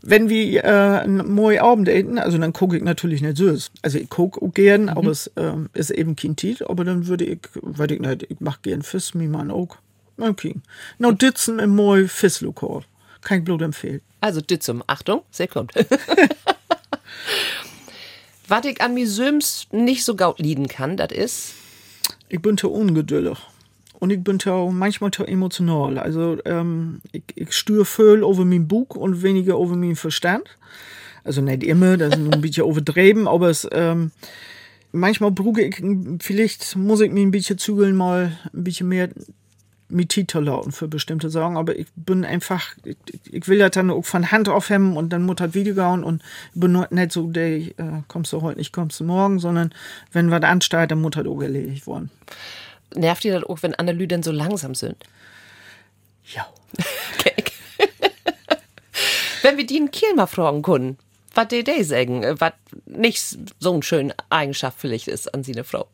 Wenn 0.02 0.28
wir 0.28 0.64
äh, 0.64 1.04
ein 1.04 1.18
moi 1.28 1.62
Abend 1.62 1.88
eten, 1.88 2.20
also 2.20 2.38
dann 2.38 2.52
gucke 2.52 2.76
ich 2.76 2.84
natürlich 2.84 3.22
nicht 3.22 3.38
süß. 3.38 3.72
Also 3.82 4.00
ich 4.00 4.10
gucke 4.10 4.42
auch 4.42 4.54
gern, 4.54 4.84
mhm. 4.84 4.90
aber 4.90 5.12
es 5.12 5.32
ähm, 5.38 5.70
ist 5.74 5.92
eben 5.92 6.16
kein 6.16 6.36
Tiet, 6.36 6.68
aber 6.70 6.84
dann 6.84 7.08
würde 7.08 7.24
ich, 7.24 7.40
würde 7.54 7.94
ich 7.94 8.02
nicht, 8.02 8.24
ich 8.24 8.38
mach 8.40 8.62
gern 8.62 8.82
Fisch, 8.82 9.14
mein 9.14 9.32
Mann 9.32 9.50
auch. 9.50 9.78
Okay. 10.18 10.56
No 11.00 11.12
ditzen 11.12 11.60
im 11.60 11.76
moi 11.76 12.08
Fisslokal. 12.08 12.84
Kein 13.22 13.44
Blut 13.44 13.62
empfehlt. 13.62 14.04
Also 14.22 14.42
ditzum. 14.42 14.84
Achtung, 14.88 15.24
sehr 15.32 15.48
kommt. 15.48 15.74
Was 18.48 18.66
ich 18.66 18.82
an 18.82 18.94
mir 18.94 19.08
Söms 19.08 19.68
nicht 19.72 20.04
so 20.04 20.16
gaut 20.16 20.40
lieden 20.40 20.68
kann, 20.68 20.98
das 20.98 21.12
ist. 21.12 21.54
Ich 22.30 22.42
bin 22.42 22.58
zu 22.58 22.72
ungeduldig. 22.72 23.38
Und 24.00 24.10
ich 24.12 24.22
bin 24.24 24.38
auch 24.48 24.70
manchmal 24.70 25.12
zu 25.12 25.24
emotional. 25.24 25.98
Also 25.98 26.38
ähm, 26.46 27.02
ich, 27.14 27.24
ich 27.36 27.54
stüre 27.54 27.86
viel 27.86 28.18
über 28.18 28.44
mein 28.44 28.68
Buch 28.68 28.96
und 28.96 29.24
weniger 29.24 29.56
über 29.56 29.76
mein 29.78 29.96
Verstand. 29.96 30.44
Also 31.24 31.42
nicht 31.42 31.64
immer, 31.64 31.96
das 31.96 32.18
ist 32.18 32.34
ein 32.34 32.42
bisschen 32.42 32.68
übertrieben, 32.70 33.30
aber 33.30 33.50
es 33.50 33.66
ähm, 33.72 34.12
manchmal 34.92 35.32
brauche 35.32 35.62
ich, 35.62 35.82
vielleicht 36.22 36.76
muss 36.76 37.00
ich 37.02 37.12
mich 37.12 37.24
ein 37.24 37.32
bisschen 37.32 37.58
zügeln, 37.58 37.96
mal 37.96 38.38
ein 38.54 38.64
bisschen 38.64 38.90
mehr 38.90 39.10
mit 39.94 40.10
Titel 40.10 40.40
lauten 40.40 40.72
für 40.72 40.88
bestimmte 40.88 41.30
Sorgen, 41.30 41.58
aber 41.58 41.78
ich 41.78 41.88
bin 41.96 42.26
einfach, 42.26 42.76
ich, 42.84 42.98
ich 43.32 43.48
will 43.48 43.60
das 43.60 43.72
dann 43.72 43.90
auch 43.90 44.04
von 44.04 44.32
Hand 44.32 44.50
aufhemmen 44.50 44.98
und 44.98 45.10
dann 45.10 45.28
das 45.36 45.54
Video 45.54 45.76
gauen 45.76 46.04
und 46.04 46.22
bin 46.54 46.86
nicht 46.90 47.12
so, 47.12 47.30
der, 47.30 47.58
äh, 47.58 47.74
kommst 48.08 48.34
du 48.34 48.42
heute 48.42 48.60
nicht, 48.60 48.74
kommst 48.74 49.00
du 49.00 49.04
morgen, 49.04 49.40
sondern 49.40 49.74
wenn 50.12 50.32
was 50.32 50.44
ansteigt, 50.44 50.92
dann 50.92 51.02
das 51.04 51.26
auch 51.26 51.42
erledigt 51.42 51.88
worden. 51.88 52.10
Nervt 52.96 53.24
dir 53.24 53.40
das 53.40 53.50
auch, 53.50 53.64
wenn 53.64 53.76
andere 53.76 53.98
Lüden 53.98 54.24
so 54.24 54.32
langsam 54.32 54.76
sind? 54.76 54.98
Ja. 56.34 56.48
Okay. 57.20 57.44
wenn 59.44 59.56
wir 59.56 59.66
die 59.66 59.78
in 59.78 59.92
Kiel 59.92 60.14
mal 60.16 60.28
fragen 60.28 60.62
können, 60.62 60.98
was 61.34 61.48
die, 61.48 61.64
die 61.64 61.84
sagen, 61.84 62.24
äh, 62.24 62.40
was 62.40 62.54
nicht 62.86 63.38
so 63.60 63.74
eine 63.74 63.84
schöne 63.84 64.16
Eigenschaft 64.30 64.78
vielleicht 64.80 65.08
ist 65.08 65.34
an 65.34 65.44
sie 65.44 65.54
eine 65.54 65.64
Frau. 65.64 65.88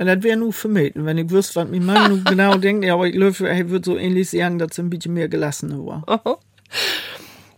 Ja, 0.00 0.06
das 0.06 0.24
wäre 0.24 0.38
nur 0.38 0.54
vermieden, 0.54 1.04
wenn 1.04 1.18
ich 1.18 1.28
wüsste, 1.28 1.56
was 1.56 1.68
mein 1.68 1.84
Mann 1.84 2.24
genau 2.28 2.56
denkt. 2.56 2.86
Ja, 2.86 2.94
aber 2.94 3.06
ich 3.06 3.12
glaube, 3.12 3.46
er 3.46 3.68
würde 3.68 3.84
so 3.84 3.98
ähnlich 3.98 4.30
sagen, 4.30 4.58
dass 4.58 4.72
es 4.72 4.78
ein 4.78 4.88
bisschen 4.88 5.12
mehr 5.12 5.28
gelassener 5.28 5.84
war. 5.84 6.04
Oh. 6.24 6.36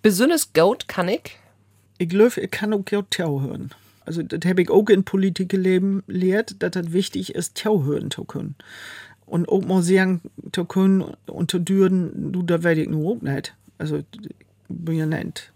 Besonders 0.02 0.52
Goat 0.52 0.88
kann 0.88 1.08
ich? 1.08 1.38
Ich 1.98 2.08
glaube, 2.08 2.40
ich 2.40 2.50
kann 2.50 2.72
auch 2.72 2.84
Goat 2.84 3.12
Tau 3.12 3.42
hören. 3.42 3.70
Also, 4.04 4.24
das 4.24 4.40
habe 4.44 4.62
ich 4.62 4.70
auch 4.70 4.88
in 4.88 5.04
Politik 5.04 5.50
gelehrt, 5.50 6.56
dass 6.58 6.72
das 6.72 6.92
wichtig 6.92 7.36
ist, 7.36 7.62
Tau 7.62 7.84
hören 7.84 8.10
zu 8.10 8.24
können. 8.24 8.56
Und 9.24 9.48
auch 9.48 9.64
mal 9.64 9.84
sagen 9.84 10.20
zu 10.50 10.64
können 10.64 11.14
und 11.26 11.48
zu 11.52 11.60
dürden, 11.60 12.32
du, 12.32 12.42
da 12.42 12.64
werde 12.64 12.82
ich 12.82 12.88
nur 12.88 13.12
auch 13.12 13.22
nicht. 13.22 13.54
Also, 13.78 13.98
ich 13.98 14.34
bin 14.68 14.96
ja 14.96 15.06
nicht 15.06 15.52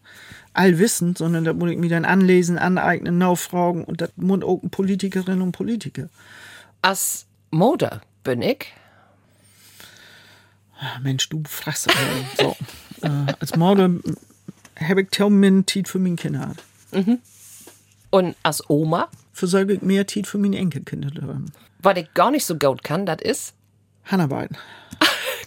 allwissend, 0.53 1.19
sondern 1.19 1.45
da 1.45 1.53
muss 1.53 1.73
ich 1.73 1.79
mich 1.79 1.91
dann 1.91 2.05
anlesen, 2.05 2.59
aneignen, 2.59 3.19
nachfragen 3.19 3.83
und 3.83 4.01
das 4.01 4.11
muss 4.15 4.45
auch 4.45 4.61
Politikerinnen 4.71 5.43
und 5.43 5.51
Politiker. 5.51 6.09
Als 6.83 7.27
Mode 7.51 8.01
bin 8.23 8.43
ich. 8.43 8.67
Ah, 10.79 10.99
Mensch, 11.01 11.29
du 11.29 11.43
Fresse. 11.49 11.91
so. 12.39 12.57
äh, 13.03 13.35
als 13.41 13.57
Mode 13.57 14.01
habe 14.79 15.03
ich 15.03 15.19
min 15.29 15.67
Tiet 15.67 15.89
für 15.89 15.99
meine 15.99 16.17
Kinder. 16.17 16.55
Mhm. 16.93 17.19
Und 18.11 18.37
als 18.43 18.69
Oma? 18.69 19.09
Versorge 19.33 19.75
ich 19.75 19.83
mehr 19.83 20.07
Tiet 20.07 20.27
für 20.27 20.39
meine 20.39 20.57
Enkelkinder. 20.57 21.11
Was 21.81 21.97
ich 21.99 22.13
gar 22.15 22.31
nicht 22.31 22.47
so 22.47 22.57
gut 22.57 22.83
kann, 22.83 23.05
das 23.07 23.21
ist? 23.23 23.55
Handarbeit. 24.05 24.51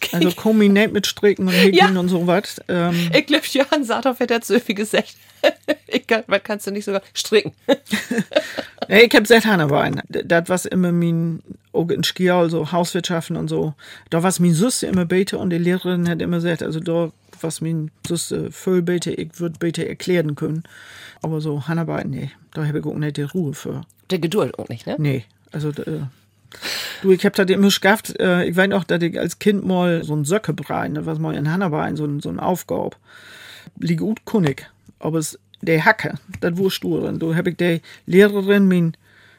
Okay. 0.02 0.16
Also 0.16 0.32
kombiniert 0.32 0.94
mit 0.94 1.06
Stricken 1.08 1.48
und 1.48 1.54
Häkeln 1.54 1.94
ja. 1.94 2.00
und 2.00 2.08
sowas. 2.08 2.62
Ähm. 2.70 3.12
Ich 3.14 3.26
glaube, 3.26 3.44
Johann 3.52 3.84
Saathoff 3.84 4.20
hätte 4.22 4.36
dazu 4.36 4.58
viel 4.60 4.76
gesagt. 4.76 5.16
ich 5.88 6.08
kann, 6.08 6.24
was 6.28 6.44
kannst 6.44 6.68
du 6.68 6.72
nicht 6.72 6.86
sogar 6.86 7.02
stricken? 7.14 7.54
Nee, 8.90 9.02
ich 9.02 9.14
hab 9.14 9.22
gesagt, 9.22 9.46
Hannewein. 9.46 10.02
Das 10.08 10.50
was 10.50 10.66
immer 10.66 10.92
mein, 10.92 11.44
auch 11.74 11.90
in 11.90 12.04
Skial, 12.04 12.50
so 12.50 12.72
Hauswirtschaften 12.72 13.36
und 13.38 13.48
so, 13.48 13.76
da 14.10 14.24
was 14.24 14.40
mein 14.40 14.54
Süße 14.54 14.88
immer 14.88 15.06
bete 15.06 15.38
und 15.38 15.52
die 15.52 15.60
Lehrerin 15.60 16.10
hat 16.10 16.24
immer 16.24 16.38
gesagt, 16.38 16.64
also 16.64 16.80
da 16.80 17.12
was 17.40 17.62
mein 17.62 17.92
Süße 18.08 18.52
voll 18.52 18.82
bete, 18.82 19.12
ich 19.12 19.40
würde 19.40 19.60
bete 19.60 19.88
erklären 19.88 20.34
können. 20.34 20.64
Aber 21.22 21.40
so 21.40 21.68
Hannewein, 21.68 22.10
nee, 22.10 22.32
da 22.54 22.66
habe 22.66 22.80
ich 22.80 22.86
auch 22.86 22.96
nicht 22.96 23.18
die 23.18 23.22
Ruhe 23.22 23.54
für. 23.54 23.82
Der 24.10 24.18
Geduld 24.18 24.58
auch 24.58 24.70
nicht, 24.70 24.88
ne? 24.88 24.96
Nee, 24.98 25.26
also 25.52 25.70
äh, 25.70 26.02
du, 27.04 27.12
ich 27.12 27.24
hab 27.24 27.34
das 27.34 27.48
immer 27.50 27.68
geschafft. 27.68 28.20
Äh, 28.20 28.46
ich 28.46 28.56
weiß 28.56 28.72
auch, 28.72 28.86
dass 28.86 29.04
ich 29.04 29.20
als 29.20 29.38
Kind 29.38 29.66
mal 29.66 30.04
so 30.04 30.16
ein 30.16 30.26
Söckebrei, 30.26 30.88
ne, 30.88 31.06
was 31.06 31.20
mal 31.20 31.36
in 31.36 31.52
Hannabein, 31.52 31.96
so 31.96 32.06
ein, 32.06 32.22
so 32.22 32.30
ein 32.30 32.40
Aufgabe, 32.40 32.96
liege 33.78 34.04
gut 34.04 34.26
kunnig. 34.26 34.68
Aber 35.00 35.20
es, 35.20 35.40
der 35.62 35.86
Hacke, 35.86 36.16
das 36.42 36.58
war 36.58 36.70
stur. 36.70 37.12
Du 37.14 37.36
hab 37.36 37.48
ich 37.48 37.58
der 37.58 37.80
Lehrerin 38.06 38.68
mein 38.68 38.96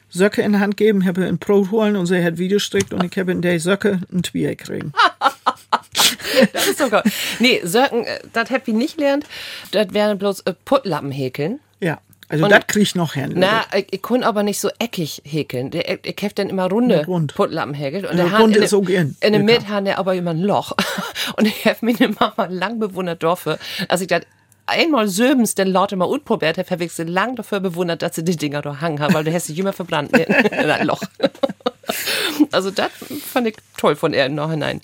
Söcke 0.09 0.41
in 0.41 0.53
die 0.53 0.59
Hand 0.59 0.77
gegeben, 0.77 1.05
habe 1.05 1.25
ein 1.25 1.37
Brot 1.37 1.71
holen 1.71 1.95
und 1.95 2.05
sie 2.05 2.23
hat 2.23 2.37
wieder 2.37 2.59
strickt 2.59 2.93
und 2.93 3.03
ich 3.03 3.17
habe 3.17 3.31
in 3.31 3.41
der 3.41 3.59
Söcke 3.59 4.01
ein 4.11 4.23
Twier 4.23 4.55
kriegen. 4.55 4.93
Das 6.53 6.67
ist 6.67 6.79
sogar. 6.79 7.03
Nee, 7.39 7.61
Söcken, 7.63 8.05
äh, 8.05 8.19
das 8.33 8.49
hab 8.49 8.67
ich 8.67 8.73
nicht 8.73 8.97
gelernt. 8.97 9.25
Das 9.71 9.93
wären 9.93 10.17
bloß 10.17 10.41
äh, 10.41 10.53
Puttlappen 10.65 11.11
häkeln. 11.11 11.59
Ja, 11.79 11.99
also 12.29 12.47
das 12.47 12.67
krieg 12.67 12.83
ich 12.83 12.95
noch 12.95 13.13
hin. 13.13 13.33
Na, 13.35 13.65
ich, 13.75 13.87
ich 13.91 14.01
kann 14.01 14.23
aber 14.23 14.43
nicht 14.43 14.59
so 14.59 14.69
eckig 14.79 15.21
häkeln. 15.25 15.71
Der, 15.71 15.89
ich, 15.89 15.99
ich 16.03 16.23
hab 16.23 16.33
dann 16.35 16.49
immer 16.49 16.69
runde 16.69 17.05
rund. 17.05 17.35
Puttlappen 17.35 17.73
häkelt. 17.73 18.09
Und 18.09 18.17
der 18.17 18.31
Hahn 18.31 18.41
rund 18.41 18.55
in, 18.55 18.63
ist 18.63 18.73
auch 18.73 18.85
gern. 18.85 19.15
in 19.19 19.33
der. 19.33 19.43
Mitte 19.43 19.67
hat 19.67 19.85
er 19.85 19.99
aber 19.99 20.15
immer 20.15 20.31
ein 20.31 20.41
Loch. 20.41 20.71
Und 21.37 21.47
ich 21.47 21.65
hab 21.65 21.83
meine 21.83 22.09
Mama 22.19 22.45
lang 22.49 22.79
bewundert 22.79 23.21
dafür, 23.23 23.59
als 23.87 24.01
ich 24.01 24.07
das 24.07 24.21
einmal 24.71 25.07
söbens 25.07 25.55
den 25.55 25.67
Laut 25.67 25.91
immer 25.91 26.09
utprobiert 26.09 26.57
habe, 26.57 26.69
habe 26.69 26.83
ich 26.85 26.91
sie 26.93 27.03
lang 27.03 27.35
dafür 27.35 27.59
bewundert, 27.59 28.01
dass 28.01 28.15
sie 28.15 28.23
die 28.23 28.35
Dinger 28.35 28.61
da 28.61 28.81
hangen 28.81 28.99
haben, 28.99 29.13
weil 29.13 29.23
du 29.23 29.33
hast 29.33 29.49
dich 29.49 29.59
immer 29.59 29.73
verbrannt 29.73 30.17
in, 30.17 30.23
in 30.33 30.69
ein 30.69 30.87
Loch. 30.87 31.01
Also 32.51 32.71
das 32.71 32.89
fand 33.31 33.47
ich 33.47 33.57
toll 33.77 33.95
von 33.95 34.13
er 34.13 34.25
im 34.25 34.35
Nachhinein. 34.35 34.81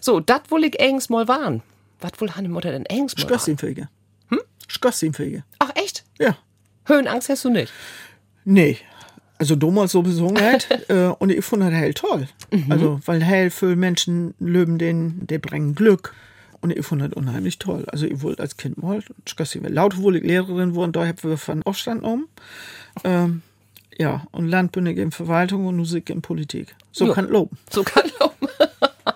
So, 0.00 0.20
das 0.20 0.42
wohl 0.48 0.64
ich 0.64 0.80
eigens 0.80 1.08
mal 1.08 1.26
waren. 1.26 1.62
Was 2.00 2.12
wohl 2.18 2.30
Hanne 2.34 2.48
Mutter 2.48 2.70
denn 2.70 2.86
eigens 2.88 3.16
mal? 3.16 3.24
Skossinfege. 3.24 3.88
Hm? 4.28 4.40
Skossinfege. 4.68 5.44
Ach 5.58 5.70
echt? 5.74 6.04
Ja. 6.18 6.36
Höhenangst 6.84 7.28
hast 7.28 7.44
du 7.44 7.50
nicht? 7.50 7.72
Nee. 8.44 8.78
Also 9.38 9.56
damals 9.56 9.92
sowieso 9.92 10.30
nicht. 10.30 10.68
äh, 10.88 11.12
und 11.18 11.30
ich 11.30 11.44
fand 11.44 11.62
das 11.62 11.72
hell 11.72 11.94
toll. 11.94 12.28
Also, 12.68 13.00
weil 13.06 13.22
hell 13.24 13.50
für 13.50 13.74
Menschen 13.74 14.34
löben 14.38 14.78
den, 14.78 15.26
der 15.26 15.38
bringen 15.38 15.74
Glück. 15.74 16.14
Und 16.62 16.76
ich 16.76 16.84
fand 16.84 17.02
das 17.02 17.12
unheimlich 17.14 17.58
toll. 17.58 17.84
Also 17.90 18.06
ich 18.06 18.20
wollte 18.22 18.42
als 18.42 18.56
Kind 18.56 18.82
mal, 18.82 19.02
Skossi, 19.26 19.58
laut 19.60 19.96
wohl 19.96 20.16
ich 20.16 20.24
Lehrerin 20.24 20.74
wurde, 20.74 20.92
da 20.92 21.06
hab 21.06 21.24
wir 21.24 21.38
von 21.38 21.62
Aufstand 21.62 22.02
um. 22.02 22.28
Ähm, 23.04 23.42
ja, 23.96 24.26
und 24.30 24.48
Land 24.48 24.72
bin 24.72 24.86
ich 24.86 24.98
in 24.98 25.10
Verwaltung 25.10 25.66
und 25.66 25.76
Musik 25.76 26.10
in 26.10 26.22
Politik. 26.22 26.74
So 26.92 27.06
Ja. 27.06 27.14
kann 27.14 27.28
loben. 27.28 27.56
So 27.70 27.82
kann 27.82 28.10
loben. 28.20 28.48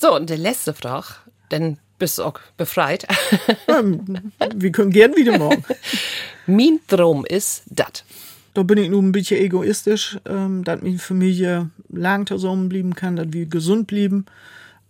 so, 0.00 0.14
und 0.14 0.28
der 0.30 0.38
letzte 0.38 0.74
Frage, 0.74 1.06
denn 1.50 1.78
bist 1.98 2.18
du 2.18 2.24
auch 2.24 2.38
befreit. 2.56 3.06
Ähm, 3.68 4.32
wir 4.54 4.70
können 4.70 4.90
gern 4.92 5.16
wieder 5.16 5.36
morgen. 5.38 5.64
mein 6.46 6.78
Traum 6.86 7.26
ist 7.26 7.64
dat. 7.66 8.04
Da 8.54 8.62
bin 8.62 8.78
ich 8.78 8.88
nur 8.88 9.02
ein 9.02 9.10
bisschen 9.12 9.40
egoistisch, 9.40 10.16
ähm, 10.24 10.62
dass 10.64 10.80
meine 10.82 10.98
Familie 10.98 11.70
lang 11.90 12.26
zusammenbleiben 12.26 12.94
kann, 12.94 13.16
dass 13.16 13.26
wir 13.32 13.46
gesund 13.46 13.86
bleiben, 13.88 14.24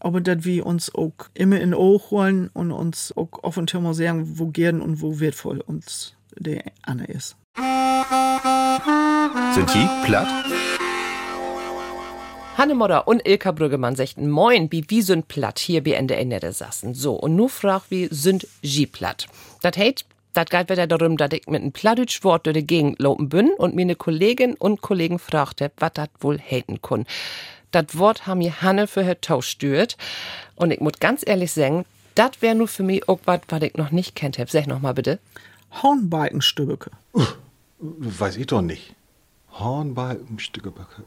aber 0.00 0.20
dass 0.20 0.44
wir 0.44 0.66
uns 0.66 0.94
auch 0.94 1.14
immer 1.34 1.60
in 1.60 1.74
Ohr 1.74 2.00
holen 2.10 2.50
und 2.52 2.72
uns 2.72 3.12
auch 3.16 3.42
offen 3.42 3.66
mal 3.80 3.94
sagen, 3.94 4.38
wo 4.38 4.46
gern 4.46 4.80
und 4.80 5.00
wo 5.00 5.20
wertvoll 5.20 5.60
uns 5.60 6.14
der 6.38 6.64
Anne 6.82 7.06
ist. 7.06 7.36
Sind 9.54 9.74
die 9.74 9.88
platt? 10.04 10.28
Hanne 12.56 12.74
Modder 12.74 13.06
und 13.06 13.26
Ilka 13.28 13.52
Brüggemann 13.52 13.96
sagten 13.96 14.30
Moin, 14.30 14.72
wie 14.72 14.84
wie 14.88 15.02
sind 15.02 15.28
platt 15.28 15.58
hier 15.58 15.84
bei 15.84 15.92
Ende 15.92 16.16
Ende 16.16 16.40
der 16.40 16.52
Sassen. 16.52 16.94
So, 16.94 17.12
und 17.14 17.36
nu 17.36 17.48
frag 17.48 17.82
wie 17.90 18.08
sind 18.10 18.46
sie 18.62 18.86
platt. 18.86 19.26
Dat 19.60 19.76
heit, 19.76 20.06
dat 20.32 20.48
geht 20.48 20.70
wieder 20.70 20.86
darum, 20.86 21.18
dass 21.18 21.32
ich 21.32 21.46
mit 21.48 21.60
einem 21.60 21.72
plattdeutsch 21.72 22.24
Wort 22.24 22.46
durch 22.46 22.54
die 22.56 22.66
Gegend 22.66 22.98
lopen 22.98 23.28
bin 23.28 23.50
und 23.58 23.74
meine 23.74 23.94
Kollegin 23.94 24.54
und 24.54 24.80
Kollegen 24.80 25.18
fragte, 25.18 25.70
was 25.76 25.92
dat 25.92 26.10
wohl 26.20 26.38
haten 26.38 26.80
kun. 26.80 27.04
Dat 27.76 27.98
Wort 27.98 28.26
haben 28.26 28.38
mir 28.38 28.62
Hanne 28.62 28.86
für 28.86 29.02
her 29.02 29.20
Tausch 29.20 29.48
stört. 29.48 29.98
Und 30.54 30.70
ich 30.70 30.80
muss 30.80 30.94
ganz 30.98 31.22
ehrlich 31.26 31.52
sagen, 31.52 31.84
dat 32.14 32.40
wär 32.40 32.54
nur 32.54 32.68
für 32.68 32.82
mich 32.82 33.06
auch 33.06 33.20
was, 33.26 33.40
was 33.48 33.60
ich 33.60 33.74
noch 33.74 33.90
nicht 33.90 34.16
kennt 34.16 34.38
hab. 34.38 34.48
Sag 34.48 34.66
noch 34.66 34.80
mal 34.80 34.94
bitte. 34.94 35.18
Hornbalkenstübbeke. 35.82 36.90
Weiß 37.78 38.38
ich 38.38 38.46
doch 38.46 38.62
nicht. 38.62 38.94
Hornbalken, 39.58 40.38
Stückeböcke. 40.38 41.04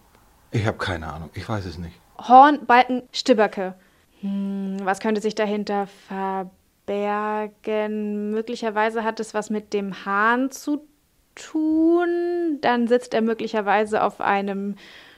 Ich 0.51 0.67
habe 0.67 0.77
keine 0.77 1.11
Ahnung. 1.11 1.31
Ich 1.33 1.49
weiß 1.49 1.65
es 1.65 1.79
nicht. 1.79 1.95
Horn, 2.19 2.63
Balken, 2.67 3.01
Stibberke. 3.13 3.73
Hm, 4.21 4.77
was 4.83 4.99
könnte 4.99 5.21
sich 5.21 5.33
dahinter 5.33 5.87
verbergen? 6.07 8.29
Möglicherweise 8.29 9.03
hat 9.03 9.19
es 9.19 9.33
was 9.33 9.49
mit 9.49 9.73
dem 9.73 10.05
Hahn 10.05 10.51
zu 10.51 10.85
tun. 11.33 12.59
Dann 12.61 12.87
sitzt 12.87 13.15
er 13.15 13.21
möglicherweise 13.21 14.03
auf 14.03 14.21
einem 14.21 14.75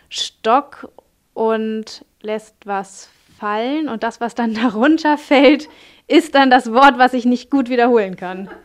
Stock 0.09 0.89
und 1.33 2.05
lässt 2.21 2.55
was 2.65 3.09
fallen. 3.37 3.89
Und 3.89 4.03
das, 4.03 4.21
was 4.21 4.35
dann 4.35 4.53
darunter 4.55 5.17
fällt, 5.17 5.67
ist 6.07 6.35
dann 6.35 6.49
das 6.49 6.71
Wort, 6.71 6.97
was 6.97 7.13
ich 7.13 7.25
nicht 7.25 7.49
gut 7.49 7.69
wiederholen 7.69 8.15
kann. 8.15 8.49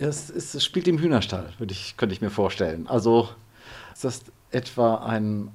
Es, 0.00 0.30
ist, 0.30 0.54
es 0.54 0.64
spielt 0.64 0.86
im 0.86 0.98
Hühnerstall, 0.98 1.52
würde 1.58 1.72
ich, 1.72 1.96
könnte 1.96 2.12
ich 2.14 2.20
mir 2.20 2.30
vorstellen. 2.30 2.86
Also 2.86 3.28
ist 3.92 4.04
das 4.04 4.22
etwa 4.52 5.04
ein 5.04 5.50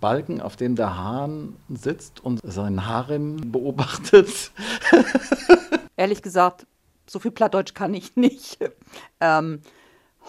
Balken, 0.00 0.40
auf 0.40 0.54
dem 0.54 0.76
der 0.76 0.96
Hahn 0.96 1.56
sitzt 1.68 2.20
und 2.20 2.38
seinen 2.44 2.86
Harem 2.86 3.50
beobachtet? 3.50 4.52
Ehrlich 5.96 6.22
gesagt, 6.22 6.64
so 7.08 7.18
viel 7.18 7.32
Plattdeutsch 7.32 7.74
kann 7.74 7.92
ich 7.92 8.14
nicht. 8.14 8.58
Ähm, 9.20 9.62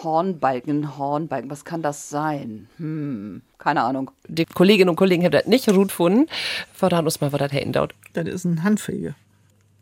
Hornbalken, 0.04 0.98
Hornbalken, 0.98 1.50
was 1.50 1.66
kann 1.66 1.82
das 1.82 2.10
sein? 2.10 2.68
Hm, 2.78 3.42
keine 3.58 3.82
Ahnung. 3.82 4.12
Die 4.28 4.46
Kolleginnen 4.46 4.90
und 4.90 4.96
Kollegen 4.96 5.24
haben 5.24 5.32
das 5.32 5.46
nicht 5.46 5.66
gut 5.68 5.90
gefunden. 5.90 6.28
Verrat 6.74 7.04
uns 7.06 7.20
mal, 7.22 7.32
was 7.32 7.40
das 7.40 7.52
dort. 7.72 7.94
Das 8.14 8.26
ist 8.26 8.46
ein 8.46 8.64
Handfege. 8.64 9.16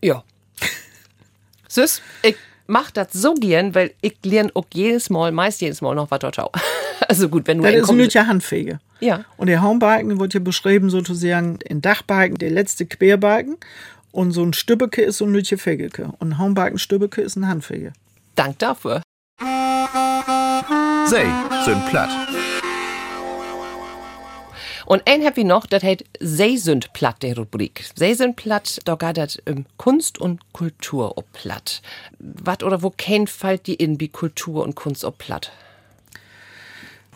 Ja. 0.01 0.24
Süß, 1.68 2.01
ich 2.24 2.36
mach 2.65 2.91
das 2.91 3.13
so 3.13 3.34
gern, 3.34 3.76
weil 3.76 3.93
ich 4.01 4.18
lerne 4.24 4.51
auch 4.53 4.65
jedes 4.74 5.09
Mal, 5.09 5.32
meist 5.32 5.61
jedes 5.61 5.82
Mal 5.82 5.95
noch 5.95 6.11
was 6.11 6.20
dort 6.20 6.39
auch. 6.39 6.51
Also 7.09 7.30
gut, 7.30 7.47
wenn 7.47 7.59
du 7.59 7.63
Das 7.63 7.74
ist 7.74 7.91
nicht 7.91 8.15
ja 8.15 8.26
Handfege. 8.26 8.80
Ja. 8.99 9.24
Und 9.38 9.47
der 9.47 9.61
Haumbalken 9.61 10.20
wird 10.20 10.34
ja 10.34 10.41
beschrieben 10.41 10.89
sozusagen 10.89 11.59
in 11.63 11.80
Dachbalken, 11.80 12.38
der 12.38 12.49
letzte 12.49 12.86
Querbalken. 12.86 13.57
Und 14.11 14.32
so 14.32 14.43
ein 14.43 14.51
Stübbeke 14.51 15.03
ist 15.03 15.20
so 15.20 15.26
ein 15.26 15.32
Lütje 15.32 15.57
Fegeke. 15.57 16.11
Und 16.20 16.30
ein 16.30 16.38
Haumbalken 16.38 16.80
Stübbeke 16.80 17.22
ist 17.22 17.38
ein 17.38 17.47
Handfege. 17.47 17.93
Dank 18.36 18.59
dafür. 18.59 19.03
Sei 21.10 21.26
sind 21.64 21.86
platt. 21.86 22.10
Und 24.86 25.03
ein 25.08 25.22
Happy 25.22 25.45
noch, 25.45 25.66
das 25.66 25.82
heißt 25.82 26.03
Sie 26.20 26.58
sind 26.58 26.91
platt, 26.91 27.24
der 27.24 27.38
Rubrik. 27.38 27.86
Sie 27.95 28.14
sind 28.14 28.36
platt, 28.36 28.80
da 28.84 28.95
geht 28.95 29.16
das 29.16 29.38
um 29.47 29.66
Kunst 29.78 30.20
und 30.20 30.41
Kultur 30.51 31.18
ob 31.18 31.32
platt. 31.32 31.82
Was 32.20 32.62
oder 32.62 32.82
wo 32.84 32.89
kein 32.89 33.28
fällt 33.28 33.68
die 33.68 33.76
in 33.76 34.01
wie 34.01 34.10
Kultur 34.10 34.64
und 34.64 34.76
Kunst 34.76 35.05
ob 35.05 35.18
platt? 35.18 35.53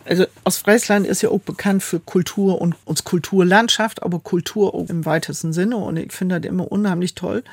Also 0.06 0.24
Ostfriesland 0.44 1.06
ist 1.06 1.20
ja 1.20 1.28
auch 1.28 1.40
bekannt 1.40 1.82
für 1.82 2.00
Kultur 2.00 2.62
und 2.62 2.74
uns 2.86 3.04
Kulturlandschaft, 3.04 4.02
aber 4.02 4.20
Kultur 4.20 4.74
auch 4.74 4.88
im 4.88 5.04
weitesten 5.04 5.52
Sinne. 5.52 5.76
Und 5.76 5.98
ich 5.98 6.12
finde 6.12 6.40
das 6.40 6.48
immer 6.48 6.72
unheimlich 6.72 7.14
toll, 7.14 7.44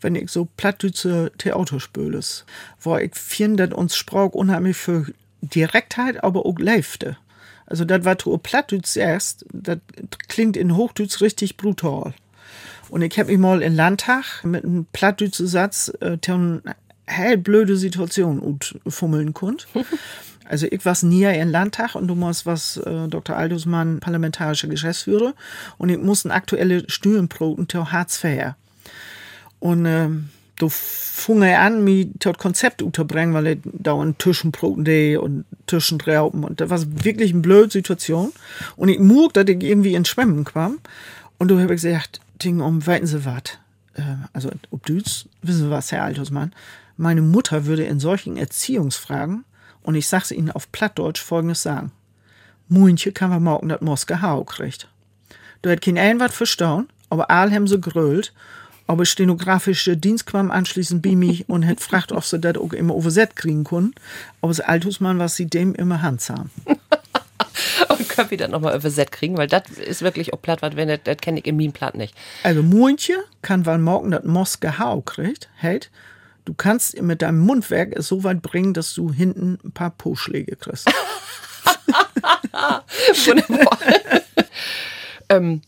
wenn 0.00 0.14
ich 0.14 0.30
so 0.30 0.46
plattdütze 0.56 1.32
Theater 1.38 1.80
spüles. 1.80 2.44
Wo 2.80 2.96
ich 2.96 3.16
finde, 3.16 3.66
dass 3.66 3.76
uns 3.76 3.96
Sprach 3.96 4.30
unheimlich 4.30 4.76
für 4.76 5.06
Direktheit, 5.40 6.22
aber 6.22 6.46
auch 6.46 6.58
Leifte. 6.58 7.16
Also 7.66 7.84
das, 7.84 8.04
was 8.04 8.18
du 8.18 8.36
plattdütz 8.38 8.94
sagst, 8.94 9.44
das 9.52 9.78
klingt 10.28 10.56
in 10.56 10.74
Hochdütz 10.74 11.20
richtig 11.20 11.56
brutal. 11.56 12.14
Und 12.88 13.02
ich 13.02 13.18
habe 13.18 13.30
mich 13.30 13.38
mal 13.38 13.62
in 13.62 13.76
Landtag 13.76 14.42
mit 14.44 14.64
einem 14.64 14.86
plattdütze 14.92 15.46
Satz 15.46 15.92
äh, 16.00 16.18
eine 16.26 16.62
hell 17.06 17.36
blöde 17.36 17.76
Situation 17.76 18.40
ut 18.40 18.78
fummeln 18.86 19.34
kund. 19.34 19.68
Also 20.50 20.66
ich 20.66 20.86
was 20.86 21.02
nie 21.02 21.24
in 21.24 21.50
Landtag 21.50 21.94
und 21.94 22.08
du 22.08 22.14
musst 22.14 22.46
was 22.46 22.78
äh, 22.78 23.06
Dr. 23.08 23.36
Aldusmann 23.36 24.00
parlamentarische 24.00 24.66
Geschäftsführer 24.66 25.34
und 25.76 25.90
ich 25.90 25.98
muss 25.98 26.24
ein 26.24 26.30
aktuelle 26.30 26.88
Stühlenproten 26.88 27.68
til 27.68 27.92
Hartz 27.92 28.24
IV. 28.24 28.54
Und 29.60 29.84
ähm, 29.84 30.30
du 30.58 30.68
fung 30.68 31.42
er 31.42 31.60
an, 31.60 31.84
mir 31.84 32.06
das 32.18 32.36
Konzept 32.38 32.82
unterbringen, 32.82 33.34
weil 33.34 33.46
er 33.46 33.56
dauernd 33.64 34.18
Tischenproten 34.18 34.84
day 34.84 35.16
und 35.16 35.44
Tischentrauben 35.66 36.44
und 36.44 36.60
das 36.60 36.70
war 36.70 36.80
wirklich 37.04 37.32
eine 37.32 37.42
blöde 37.42 37.70
Situation. 37.70 38.32
Und 38.76 38.88
ich 38.88 38.98
murk, 38.98 39.34
dass 39.34 39.46
ich 39.48 39.62
irgendwie 39.62 39.94
ins 39.94 40.08
Schwimmen 40.08 40.44
kam. 40.44 40.78
Und 41.38 41.48
du 41.48 41.58
habe 41.60 41.74
ich 41.74 41.82
gesagt, 41.82 42.20
Ding, 42.42 42.60
um 42.60 42.86
weiten 42.86 43.06
Sie 43.06 43.24
wat. 43.24 43.58
Äh, 43.94 44.02
also, 44.32 44.50
ob 44.70 44.84
Düts, 44.86 45.26
wissen 45.42 45.64
Sie 45.64 45.70
was, 45.70 45.92
Herr 45.92 46.04
Altusmann? 46.04 46.52
Meine 46.96 47.22
Mutter 47.22 47.66
würde 47.66 47.84
in 47.84 48.00
solchen 48.00 48.36
Erziehungsfragen, 48.36 49.44
und 49.82 49.94
ich 49.94 50.08
sag's 50.08 50.32
Ihnen 50.32 50.50
auf 50.50 50.70
Plattdeutsch, 50.72 51.22
Folgendes 51.22 51.62
sagen. 51.62 51.92
Muntje 52.68 53.12
kann 53.12 53.30
wir 53.30 53.40
morgen 53.40 53.68
dat 53.68 53.82
Moske 53.82 54.20
Hau 54.20 54.44
kriegt. 54.44 54.88
Du 55.62 55.70
hätt 55.70 55.80
kein 55.80 55.96
ein 55.98 56.20
verstauen, 56.28 56.88
aber 57.08 57.30
all 57.30 57.50
haben 57.50 57.66
sie 57.66 57.80
grölt. 57.80 58.32
Aber 58.88 59.04
stenografische 59.04 59.96
Dienst 59.96 60.26
kam 60.26 60.50
anschließend 60.50 61.02
bei 61.02 61.14
mich 61.14 61.48
und 61.48 61.62
hätt 61.62 61.76
gefragt, 61.76 62.10
ob 62.10 62.24
sie 62.24 62.40
das 62.40 62.56
auch 62.56 62.72
immer 62.72 62.96
overset 62.96 63.36
kriegen 63.36 63.62
können. 63.62 63.94
Aber 64.40 64.50
das 64.50 64.60
Altusmann 64.60 65.18
was 65.18 65.36
sie 65.36 65.46
dem 65.46 65.74
immer 65.74 66.02
handsam. 66.02 66.50
Und 67.88 68.08
können 68.08 68.30
wir 68.30 68.38
das 68.38 68.50
nochmal 68.50 68.76
übersetzt 68.76 69.12
kriegen, 69.12 69.36
weil 69.36 69.46
das 69.46 69.62
ist 69.70 70.02
wirklich 70.02 70.32
auch 70.32 70.40
platt, 70.40 70.60
wenn 70.62 70.88
das, 70.88 71.00
das 71.04 71.18
kenne 71.18 71.40
ich 71.40 71.46
im 71.46 71.56
Meme-Platt 71.56 71.94
nicht. 71.94 72.14
Also 72.42 72.62
Muntje 72.62 73.16
kann, 73.42 73.66
weil 73.66 73.78
morgen 73.78 74.10
das 74.10 74.24
Moske 74.24 74.78
Hau 74.78 75.00
kriegt, 75.00 75.48
hält, 75.56 75.90
du 76.44 76.54
kannst 76.54 77.00
mit 77.00 77.22
deinem 77.22 77.40
Mundwerk 77.40 77.96
es 77.96 78.08
so 78.08 78.24
weit 78.24 78.42
bringen, 78.42 78.74
dass 78.74 78.94
du 78.94 79.12
hinten 79.12 79.58
ein 79.64 79.72
paar 79.72 79.90
Po-Schläge 79.90 80.56
kriegst. 80.56 80.88
Wunderbar. 83.26 83.78
ähm, 85.28 85.62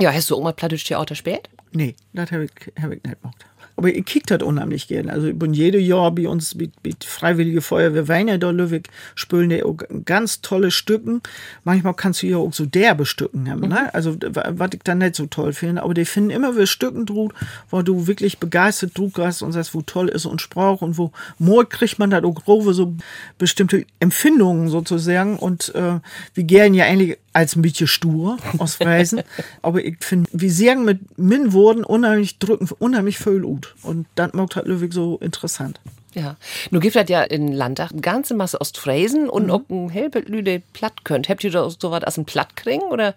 ja, 0.00 0.12
hast 0.12 0.30
du 0.30 0.36
auch 0.36 0.42
mal 0.42 0.52
Plattdeutsch 0.52 0.86
Theater 0.86 1.14
spät? 1.14 1.49
Nee, 1.72 1.94
das 2.12 2.32
habe 2.32 2.44
ich, 2.44 2.50
hab 2.82 2.90
ich 2.90 3.02
nicht 3.02 3.20
gemacht. 3.22 3.46
Aber 3.80 3.88
ich 3.88 4.04
kick 4.04 4.26
das 4.26 4.42
unheimlich 4.42 4.88
gerne. 4.88 5.10
Also 5.10 5.28
ich 5.28 5.38
bin 5.38 5.54
jedes 5.54 5.82
Jahr 5.82 6.10
bei 6.10 6.28
uns 6.28 6.54
mit, 6.54 6.72
mit 6.84 7.02
Freiwillige 7.02 7.62
Feuerwehr 7.62 8.08
Weiner 8.08 8.36
da 8.36 8.50
Lübeck 8.50 8.88
spülen 9.14 9.48
die 9.48 9.62
auch 9.62 9.78
ganz 10.04 10.42
tolle 10.42 10.70
Stücken. 10.70 11.22
Manchmal 11.64 11.94
kannst 11.94 12.22
du 12.22 12.26
ja 12.26 12.36
auch 12.36 12.52
so 12.52 12.66
derbe 12.66 13.06
Stücken 13.06 13.48
haben, 13.50 13.68
ne? 13.68 13.94
Also 13.94 14.18
was 14.20 14.70
ich 14.74 14.82
dann 14.84 14.98
nicht 14.98 15.16
so 15.16 15.24
toll 15.24 15.54
finde. 15.54 15.82
Aber 15.82 15.94
die 15.94 16.04
finden 16.04 16.28
immer 16.28 16.54
wieder 16.56 16.66
Stücken 16.66 17.06
drut, 17.06 17.32
wo 17.70 17.80
du 17.80 18.06
wirklich 18.06 18.38
begeistert 18.38 18.98
drut 18.98 19.16
hast 19.16 19.40
und 19.40 19.52
sagst, 19.52 19.74
wo 19.74 19.80
toll 19.80 20.10
ist 20.10 20.26
und 20.26 20.42
Sprach 20.42 20.82
und 20.82 20.98
wo 20.98 21.12
more 21.38 21.64
kriegt 21.64 21.98
man 21.98 22.10
da 22.10 22.22
auch 22.22 22.34
grobe 22.34 22.74
so 22.74 22.94
bestimmte 23.38 23.86
Empfindungen 23.98 24.68
sozusagen 24.68 25.38
und 25.38 25.74
äh, 25.74 26.00
wir 26.34 26.44
gern 26.44 26.74
ja 26.74 26.84
eigentlich 26.84 27.16
als 27.32 27.56
ein 27.56 27.62
bisschen 27.62 27.86
stur 27.86 28.38
aus 28.58 28.76
Freisen. 28.76 29.22
Aber 29.62 29.84
ich 29.84 29.96
finde, 30.00 30.28
wir 30.32 30.52
sagen 30.52 30.84
mit 30.84 31.18
Min 31.18 31.52
wurden 31.52 31.84
unheimlich 31.84 32.38
drücken, 32.38 32.68
unheimlich 32.78 33.18
viel 33.18 33.40
gut. 33.40 33.74
Und 33.82 34.06
das 34.14 34.32
macht 34.32 34.56
halt 34.56 34.66
Löwig 34.66 34.92
so 34.92 35.18
interessant. 35.18 35.80
Ja. 36.14 36.36
Nun 36.70 36.80
gibt 36.80 36.96
es 36.96 37.08
ja 37.08 37.22
in 37.22 37.52
Landtag 37.52 37.92
eine 37.92 38.00
ganze 38.00 38.34
Masse 38.34 38.60
Ostfräsen 38.60 39.28
und 39.28 39.50
auch 39.50 39.62
ein 39.70 39.90
Helbelüde 39.90 40.60
platt 40.72 41.04
könnt. 41.04 41.28
Habt 41.28 41.44
ihr 41.44 41.52
da 41.52 41.68
so 41.70 41.90
was 41.90 42.02
als 42.02 42.18
ein 42.18 42.24
Platt 42.24 42.56
kriegen 42.56 42.82
oder? 42.82 43.14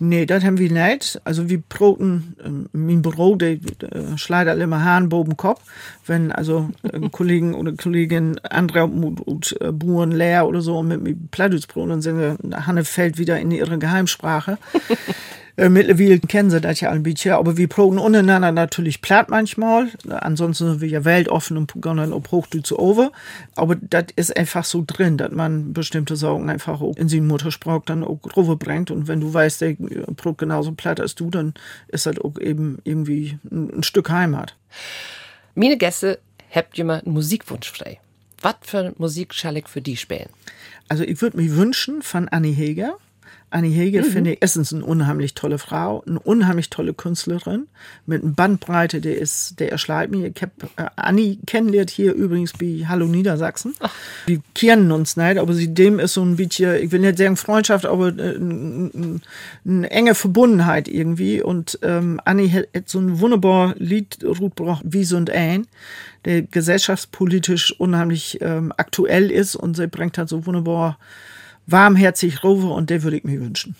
Nee, 0.00 0.26
das 0.26 0.44
haben 0.44 0.58
wir 0.58 0.70
nicht. 0.70 1.20
Also 1.24 1.48
wir 1.48 1.60
broten, 1.60 2.36
ähm, 2.44 2.68
mein 2.72 3.02
Büro, 3.02 3.34
der 3.34 3.52
äh, 3.52 4.16
schleidet 4.16 4.52
alle 4.52 4.64
immer 4.64 4.84
Hahn 4.84 5.08
boben 5.08 5.36
Kopf. 5.36 5.60
Wenn 6.06 6.30
also 6.30 6.70
äh, 6.82 7.08
Kollegen 7.10 7.54
oder 7.54 7.72
Kollegin 7.72 8.38
andere 8.44 8.84
und, 8.84 9.20
und 9.20 9.60
äh, 9.60 9.72
Buren 9.72 10.12
leer 10.12 10.46
oder 10.46 10.60
so 10.60 10.82
mit 10.82 11.02
mir 11.02 11.16
Plattdeutschbrot 11.30 11.90
und 11.90 12.02
sind 12.02 12.38
Hanne 12.66 12.84
fällt 12.84 13.18
wieder 13.18 13.38
in 13.40 13.50
ihre 13.50 13.78
Geheimsprache. 13.78 14.58
Äh, 15.58 15.70
mittlerweile 15.70 16.20
kennen 16.20 16.50
sie 16.50 16.60
das 16.60 16.80
ja 16.80 16.90
ein 16.90 17.02
bisschen, 17.02 17.32
aber 17.32 17.56
wir 17.56 17.66
proben 17.66 17.98
untereinander 17.98 18.52
natürlich 18.52 19.02
platt 19.02 19.28
manchmal. 19.28 19.88
Ansonsten 20.08 20.68
sind 20.68 20.80
wir 20.80 20.88
ja 20.88 21.04
weltoffen 21.04 21.56
und 21.56 21.72
gehen 21.82 22.12
auf 22.12 22.30
Hochdeutsche 22.30 22.80
over. 22.80 23.10
Aber 23.56 23.74
das 23.74 24.04
ist 24.14 24.36
einfach 24.36 24.64
so 24.64 24.84
drin, 24.86 25.16
dass 25.16 25.32
man 25.32 25.72
bestimmte 25.72 26.14
Sorgen 26.14 26.48
einfach 26.48 26.80
auch 26.80 26.96
in 26.96 27.08
seinen 27.08 27.26
Muttersprach 27.26 27.82
dann 27.84 28.04
auch 28.04 28.20
rüberbringt. 28.36 28.92
Und 28.92 29.08
wenn 29.08 29.20
du 29.20 29.34
weißt, 29.34 29.60
der 29.60 29.76
probt 30.14 30.38
genauso 30.38 30.70
platt 30.72 31.00
als 31.00 31.16
du, 31.16 31.28
dann 31.28 31.54
ist 31.88 32.06
das 32.06 32.18
auch 32.18 32.38
eben 32.38 32.78
irgendwie 32.84 33.36
ein, 33.50 33.78
ein 33.78 33.82
Stück 33.82 34.10
Heimat. 34.10 34.54
Meine 35.56 35.76
Gäste 35.76 36.20
habt 36.54 36.78
ihr 36.78 36.84
mal 36.84 37.00
einen 37.00 37.14
Musikwunsch 37.14 37.68
frei. 37.68 37.98
Was 38.42 38.54
für 38.62 38.94
Musik 38.96 39.34
soll 39.34 39.56
ich 39.56 39.66
für 39.66 39.80
die 39.80 39.96
spielen? 39.96 40.28
Also 40.88 41.02
ich 41.02 41.20
würde 41.20 41.36
mir 41.36 41.56
wünschen 41.56 42.02
von 42.02 42.28
Annie 42.28 42.54
Heger. 42.54 42.96
Annie 43.50 43.70
Hege 43.70 44.00
Mhm. 44.02 44.04
finde 44.04 44.32
ich 44.32 44.38
erstens 44.40 44.72
eine 44.74 44.84
unheimlich 44.84 45.34
tolle 45.34 45.58
Frau, 45.58 46.02
eine 46.06 46.18
unheimlich 46.20 46.68
tolle 46.70 46.92
Künstlerin 46.94 47.66
mit 48.06 48.22
einer 48.22 48.32
Bandbreite, 48.32 49.00
der 49.00 49.16
ist, 49.18 49.58
der 49.58 49.72
erschleibt 49.72 50.12
mich. 50.14 50.24
Ich 50.24 50.42
hab 50.42 50.50
äh, 50.76 50.90
Annie 50.96 51.38
kennengelernt 51.46 51.90
hier 51.90 52.12
übrigens 52.14 52.52
bei 52.52 52.84
Hallo 52.88 53.06
Niedersachsen. 53.06 53.74
Wir 54.26 54.40
kennen 54.54 54.92
uns 54.92 55.16
nicht, 55.16 55.38
aber 55.38 55.54
sie 55.54 55.72
dem 55.72 55.98
ist 55.98 56.14
so 56.14 56.22
ein 56.22 56.36
bisschen, 56.36 56.76
ich 56.82 56.92
will 56.92 57.00
nicht 57.00 57.16
sagen 57.18 57.36
Freundschaft, 57.36 57.86
aber 57.86 58.08
äh, 58.08 58.34
n- 58.36 59.22
eine 59.66 59.90
enge 59.90 60.14
Verbundenheit 60.14 60.88
irgendwie. 60.88 61.40
Und 61.42 61.78
ähm, 61.82 62.20
Annie 62.24 62.52
hat, 62.52 62.66
hat 62.74 62.88
so 62.88 62.98
ein 62.98 63.20
wunderbar 63.20 63.74
Lied 63.78 64.18
gebracht, 64.20 64.82
wie 64.84 65.04
so 65.04 65.16
und 65.16 65.30
ein, 65.30 65.66
der 66.24 66.42
gesellschaftspolitisch 66.42 67.74
unheimlich 67.78 68.38
ähm, 68.40 68.72
aktuell 68.76 69.30
ist 69.30 69.56
und 69.56 69.76
sie 69.76 69.86
bringt 69.86 70.18
halt 70.18 70.28
so 70.28 70.46
wunderbar 70.46 70.98
warmherzig 71.68 72.42
rüber 72.42 72.74
und 72.74 72.90
der 72.90 73.02
würde 73.02 73.18
ich 73.18 73.24
mir 73.24 73.40
wünschen. 73.40 73.76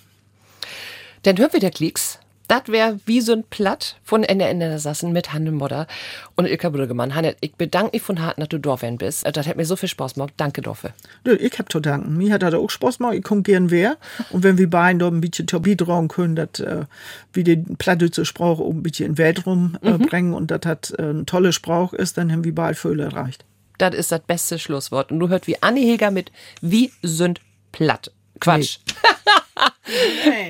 Dann 1.25 1.39
hören 1.39 1.53
wir 1.53 1.61
der 1.61 1.71
Klicks. 1.71 2.21
Das 2.49 2.63
wäre 2.69 2.99
wie 3.05 3.21
so 3.21 3.33
ein 3.33 3.45
Platt 3.45 3.97
von 4.03 4.25
Ende 4.25 4.47
Ende 4.47 4.69
der 4.69 4.79
Sassen 4.79 5.13
mit 5.13 5.35
Hanne 5.35 5.53
Modder 5.53 5.87
und 6.35 6.47
Ilka 6.47 6.71
Brüggemann. 6.71 7.15
Hanne, 7.15 7.37
ich 7.43 7.55
bedanke 7.57 7.91
mich 7.93 8.03
von 8.03 8.23
Harten, 8.23 8.41
dass 8.41 8.49
du 8.49 8.59
da 8.59 8.75
bist. 8.77 9.27
Das 9.31 9.47
hat 9.47 9.59
mir 9.59 9.67
so 9.67 9.77
viel 9.77 9.91
Spaß 9.91 10.15
gemacht. 10.15 10.33
Danke 10.39 10.63
dafür. 10.63 10.95
Nö, 11.27 11.35
ich 11.35 11.59
hab 11.59 11.71
zu 11.71 11.79
danken. 11.79 12.17
Mir 12.17 12.33
hat 12.33 12.43
das 12.43 12.55
auch 12.55 12.71
Spaß 12.71 12.99
gemacht. 12.99 13.17
Ich 13.17 13.23
komm 13.23 13.43
gern 13.43 13.71
wer. 13.71 13.99
Und 14.31 14.45
wenn 14.45 14.57
wir 14.57 14.71
beiden 14.71 14.99
da 14.99 15.09
ein 15.09 15.21
bisschen 15.21 15.47
beitragen 15.61 16.09
können, 16.09 16.37
dass 16.37 16.61
äh, 16.61 16.87
wir 17.35 17.45
den 17.45 17.77
Plattdeutsche 17.77 18.25
Sprach 18.25 18.59
auch 18.59 18.71
ein 18.71 18.83
bisschen 18.83 19.07
in 19.07 19.13
den 19.13 19.19
Weltraum 19.19 19.77
äh, 19.83 19.99
bringen 19.99 20.33
und 20.33 20.51
das 20.51 20.61
hat 20.65 20.95
äh, 20.99 21.03
ein 21.03 21.27
toller 21.27 21.53
Sprach 21.53 21.93
ist, 21.93 22.17
dann 22.17 22.33
haben 22.33 22.45
wir 22.45 22.55
beide 22.55 22.77
Vögel 22.77 23.01
erreicht. 23.01 23.45
Das 23.77 23.95
ist 23.95 24.11
das 24.11 24.21
beste 24.21 24.59
Schlusswort. 24.59 25.13
Und 25.13 25.21
du 25.21 25.29
hört 25.29 25.47
wie 25.47 25.63
Anni 25.63 25.83
Heger 25.83 26.11
mit 26.11 26.33
Wie 26.63 26.93
sind 27.03 27.43
platt. 27.79 28.11
Quatsch. 28.41 28.79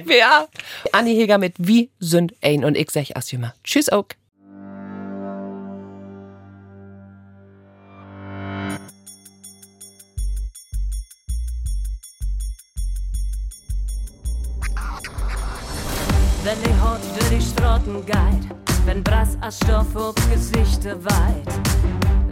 Ja. 0.06 0.48
Anni 0.92 1.14
Heger 1.14 1.38
mit 1.38 1.54
Wie 1.58 1.90
sind 2.00 2.34
ein 2.42 2.64
und 2.64 2.76
ich 2.76 2.90
sag 2.90 3.14
erst 3.14 3.32
immer 3.32 3.54
Tschüss 3.62 3.88
auch. 3.88 4.08
Wenn 16.42 16.62
die 16.64 16.80
Haut 16.80 17.00
durch 17.14 17.28
die 17.30 17.40
Straßen 17.40 18.06
geht, 18.06 18.86
wenn 18.86 19.04
Brass 19.04 19.36
als 19.40 19.56
Stoff 19.58 19.94
auf 19.94 20.14
Gesichter 20.32 20.96
weit. 21.04 21.46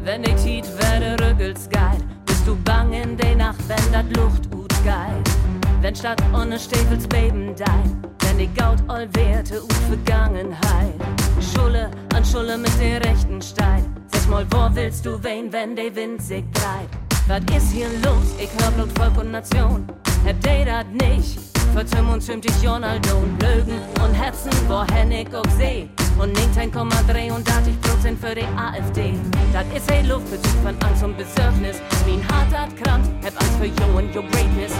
Wenn 0.02 0.22
die 0.22 0.34
Tiet 0.36 0.66
werde 0.78 1.16
Rüggels 1.22 1.68
geht, 1.68 2.02
bist 2.24 2.46
du 2.46 2.56
bang 2.64 2.92
in 2.92 3.16
die 3.16 3.34
Nacht, 3.34 3.60
wenn 3.68 3.92
dat 3.92 4.06
Luft 4.16 4.46
geht. 4.86 5.36
Wenn 5.82 5.94
statt 5.94 6.22
ohne 6.32 6.58
Stiefels 6.58 7.06
beben 7.08 7.54
dein, 7.56 8.02
wenn 8.20 8.38
die 8.38 8.48
Gaut 8.54 8.78
all 8.88 9.08
Werte 9.14 9.62
ut 9.62 9.72
Vergangenheit. 9.88 10.94
Schulle 11.40 11.90
an 12.14 12.24
Schulle 12.24 12.56
mit 12.56 12.70
der 12.80 13.04
rechten 13.04 13.42
Stein. 13.42 13.84
Sag 14.12 14.28
mal, 14.28 14.46
wo 14.50 14.74
willst 14.74 15.04
du 15.04 15.22
wen, 15.22 15.52
wenn 15.52 15.74
der 15.76 15.94
Wind 15.94 16.22
sich 16.22 16.44
dreht? 16.52 16.90
Was 17.28 17.42
ist 17.56 17.72
hier 17.72 17.88
los? 18.04 18.34
Ich 18.38 18.50
hör 18.60 18.70
Blut, 18.70 18.96
Volk 18.96 19.18
und 19.18 19.32
Nation. 19.32 19.86
Hab 20.24 20.40
die 20.40 20.64
dat 20.64 20.90
nicht? 20.92 21.38
Vertüm 21.74 22.08
und 22.08 22.22
zümt 22.22 22.44
dich 22.44 22.68
Ronaldo 22.68 23.16
und 23.18 23.42
Lügen 23.42 23.80
und 24.02 24.14
Herzen, 24.14 24.52
wohin 24.68 25.10
ich 25.10 25.34
auch 25.34 25.50
seh. 25.58 25.88
Und 26.18 26.32
ningt 26.32 26.56
1,3 26.56 27.30
und 27.32 27.48
80 27.48 27.80
Prozent 27.82 28.18
für 28.18 28.34
die 28.34 28.46
AfD. 28.56 29.14
Das 29.52 29.64
ist 29.74 29.90
ein 29.92 30.08
Luftbezug 30.08 30.62
von 30.62 30.74
Angst 30.88 31.02
und 31.02 31.16
Besorgnis. 31.16 31.76
Mein 32.06 32.22
Hart 32.28 32.52
hat 32.56 32.76
krank, 32.76 33.04
hab 33.22 33.40
Angst 33.40 33.58
für 33.58 33.66
you 33.66 33.98
and 33.98 34.14
your 34.16 34.22
greatness. 34.30 34.72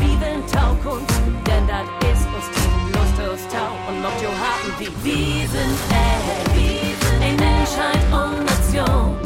Wie 0.00 0.18
will 0.20 0.40
Taukunft, 0.50 1.12
denn 1.46 1.66
das 1.66 1.86
ist 2.10 2.26
uns 2.34 2.48
tief 2.54 2.78
Lust 2.94 3.20
aus 3.20 3.42
Tau 3.52 3.70
und 3.88 4.02
mockt 4.02 4.22
jo 4.22 4.28
Harten 4.28 4.72
wie 4.78 4.90
wir 5.04 5.48
sind 5.48 5.78
echt. 5.90 6.48
Ein 7.20 7.36
Menschheit 7.36 8.04
und 8.10 8.44
Nation. 8.46 9.16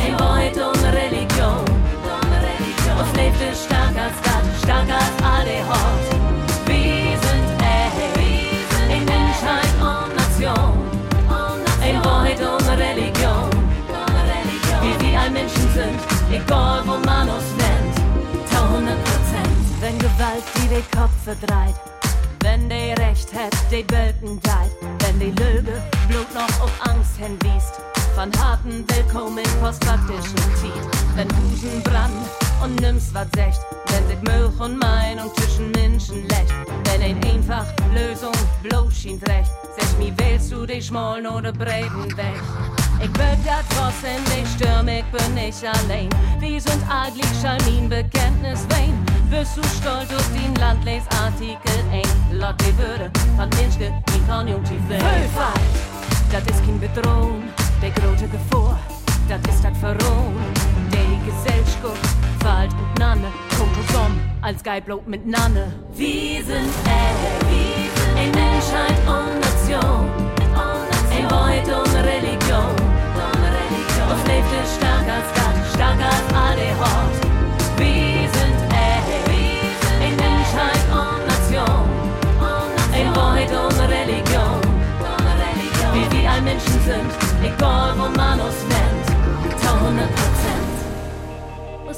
Ein 0.00 0.16
Beut 0.16 0.56
und 0.56 0.84
Religion. 0.84 1.64
Und 2.98 3.16
lebt 3.16 3.56
stark 3.56 3.96
als 3.96 4.16
das, 4.22 4.62
stark 4.62 4.88
als 4.88 5.24
alle 5.24 5.66
Hort. 5.68 6.11
Egal 16.52 16.82
wo 16.86 16.98
man 17.06 17.28
uns 17.28 17.48
nennt. 17.56 17.96
100 18.54 19.04
Prozent. 19.04 19.62
Wenn 19.80 19.98
Gewalt 19.98 20.44
die 20.56 20.68
den 20.68 20.84
Kopf 20.90 21.16
verdreht. 21.24 21.76
Wenn 22.40 22.68
die 22.68 22.92
Recht 23.02 23.32
hat, 23.32 23.54
die 23.70 23.82
Bölken 23.82 24.40
deit. 24.42 24.72
Wenn 25.00 25.18
die 25.18 25.30
Lüge 25.42 25.82
Blut 26.08 26.32
noch 26.34 26.60
auf 26.60 26.72
Angst 26.88 27.16
hinwiest. 27.16 27.80
Von 28.14 28.30
harten 28.38 28.84
Willkommen 28.88 29.38
in 29.38 29.60
postfaktischen 29.60 30.36
Tiet. 30.60 30.84
Wenn 31.16 31.28
Busen 31.28 31.82
brand 31.82 32.12
und 32.62 32.80
nimmst 32.80 33.14
wat 33.14 33.28
secht. 33.34 33.60
Wenn 33.86 34.06
sich 34.06 34.22
Milch 34.22 34.60
und 34.60 34.78
Meinung 34.78 35.30
zwischen 35.34 35.70
Menschen 35.72 36.28
lächt. 36.28 36.54
Wenn 36.84 37.02
ein 37.02 37.24
einfach 37.24 37.66
Lösung 37.92 38.32
bloß 38.62 38.94
schien 38.94 39.20
recht. 39.28 39.50
Sag 39.76 39.98
mir, 39.98 40.16
wählst 40.18 40.52
du 40.52 40.64
dich 40.66 40.86
schmollen 40.86 41.26
oder 41.26 41.52
breiten 41.52 42.16
weg? 42.16 42.40
Ich 43.00 43.12
will 43.18 43.36
dat 43.44 43.64
was 43.76 43.94
in 44.04 44.24
dich 44.26 44.48
stürm, 44.54 44.86
ich 44.86 45.04
bin 45.06 45.34
nicht 45.34 45.64
allein. 45.64 46.08
Wir 46.38 46.60
sind 46.60 46.82
eigentlich 46.88 47.26
Schalmin 47.40 47.88
Bekenntnis 47.88 48.64
wein. 48.70 48.94
Bist 49.28 49.56
du 49.56 49.62
stolz 49.62 50.12
auf 50.14 50.28
den 50.32 50.54
Landlesartikel? 50.56 51.56
Ein 51.90 52.38
Lotte 52.38 52.76
Würde 52.78 53.10
von 53.36 53.48
Menschke 53.60 53.86
in 53.86 54.28
Konjunktiv. 54.28 54.78
Vielfalt, 54.88 55.60
das 56.30 56.42
ist 56.42 56.64
kein 56.64 56.78
Bedrohung, 56.78 57.42
der 57.80 57.90
große 57.90 58.28
Gefahr, 58.28 58.78
das 59.28 59.40
ist 59.52 59.64
das 59.64 59.76
Verrohung. 59.78 60.36
Die 60.92 61.30
Gesellschaft 61.30 62.31
fällt 62.42 62.72
und 62.72 62.98
Nanne, 62.98 63.28
zusammen 63.86 64.20
als 64.42 64.62
Geiblaut 64.62 65.06
mit 65.06 65.26
Nanne. 65.26 65.72
Wir 65.94 66.44
sind 66.44 66.72
äh, 66.86 68.20
ein 68.20 68.30
Menschheit 68.32 68.98
und 69.06 69.40
Nation, 69.40 70.10
ein 71.10 71.28
Beut 71.28 71.68
und 71.78 71.94
Religion. 71.94 72.74
Uns 74.10 74.22
lebt 74.26 74.52
es 74.62 74.74
stark 74.76 75.06
als 75.16 75.28
Gott, 75.38 75.58
stark 75.74 76.00
als 76.00 76.26
alle 76.34 76.68
Hort. 76.80 77.16
Wir 77.78 78.28
sind 78.36 78.58
äh, 78.72 80.04
ein 80.04 80.16
Menschheit 80.16 80.84
und 80.90 81.20
Nation, 81.32 81.86
ein 82.92 83.12
Beut 83.12 83.52
und 83.64 83.80
Religion. 83.88 84.60
Wie 85.94 86.06
wir 86.16 86.30
all 86.30 86.40
Menschen 86.42 86.80
sind, 86.84 87.10
egal 87.44 87.94
wo 87.96 88.08
man 88.16 88.31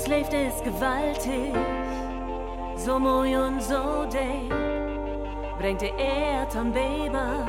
Lebt 0.07 0.35
es 0.35 0.63
gewaltig, 0.63 1.55
so 2.77 2.99
mooi 2.99 3.35
und 3.37 3.63
so 3.63 4.05
day. 4.13 4.51
Bringt 5.59 5.81
die 5.81 5.93
Erd 5.97 6.55
am 6.55 6.75
Weber, 6.75 7.47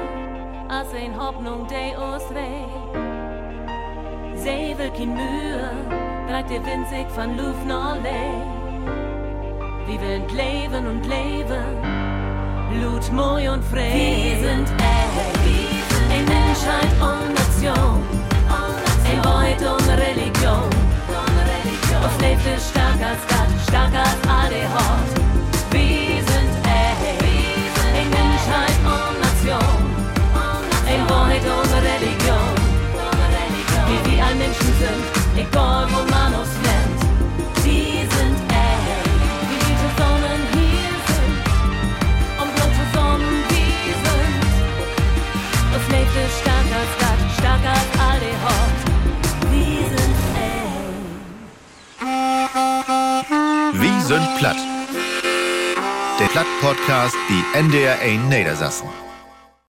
als 0.70 0.94
ein 0.94 1.20
Hoffnung, 1.20 1.68
die 1.68 1.96
uns 1.98 2.24
rei. 2.34 2.66
Sie 4.36 4.74
will 4.78 4.90
kein 4.92 5.14
Mühe, 5.14 5.70
bleibt 6.28 6.50
der 6.50 6.66
winzig 6.66 7.10
von 7.10 7.36
Luft 7.36 7.66
noch 7.68 8.02
leer. 8.02 8.42
Wir 9.86 10.00
wollen 10.00 10.28
leben 10.30 10.88
und 10.88 11.06
leben, 11.06 11.66
Blut, 12.72 13.12
Moi 13.12 13.52
und 13.52 13.66
frei. 13.66 13.92
Wir 13.94 14.48
sind 14.48 14.70
echt, 14.78 15.42
ein 16.10 16.26
Menschheit 16.26 16.94
und 17.02 17.34
Nation, 17.34 18.02
ein 19.10 19.22
Beut 19.22 19.72
und 19.72 19.90
Religion. 19.90 20.85
Uns 22.06 22.22
lebt 22.22 22.46
es 22.46 22.70
stark 22.70 23.02
als 23.02 23.22
Gott, 23.28 23.50
stark 23.68 23.92
als 23.96 24.22
alle 24.30 24.62
Hort. 24.76 25.10
Wir 25.72 26.22
sind 26.22 26.54
echt, 26.62 27.24
ein 27.98 28.10
Menschheit 28.12 28.78
und 28.94 29.16
Nation, 29.26 29.82
ein 30.86 31.02
Beut 31.08 31.46
und 31.50 31.72
Religion. 31.74 32.54
Wie 33.88 34.12
wir 34.12 34.24
all 34.24 34.36
Menschen 34.36 34.72
sind, 34.78 35.04
egal 35.36 35.88
wo 35.90 36.02
man 36.12 36.36
uns 36.36 36.65
sind 54.16 54.38
platt? 54.38 54.58
Der 56.20 56.28
Platt-Podcast, 56.28 57.16
die 57.28 57.58
NDR 57.60 58.00
1 58.00 58.24
Niedersassen. 58.30 59.05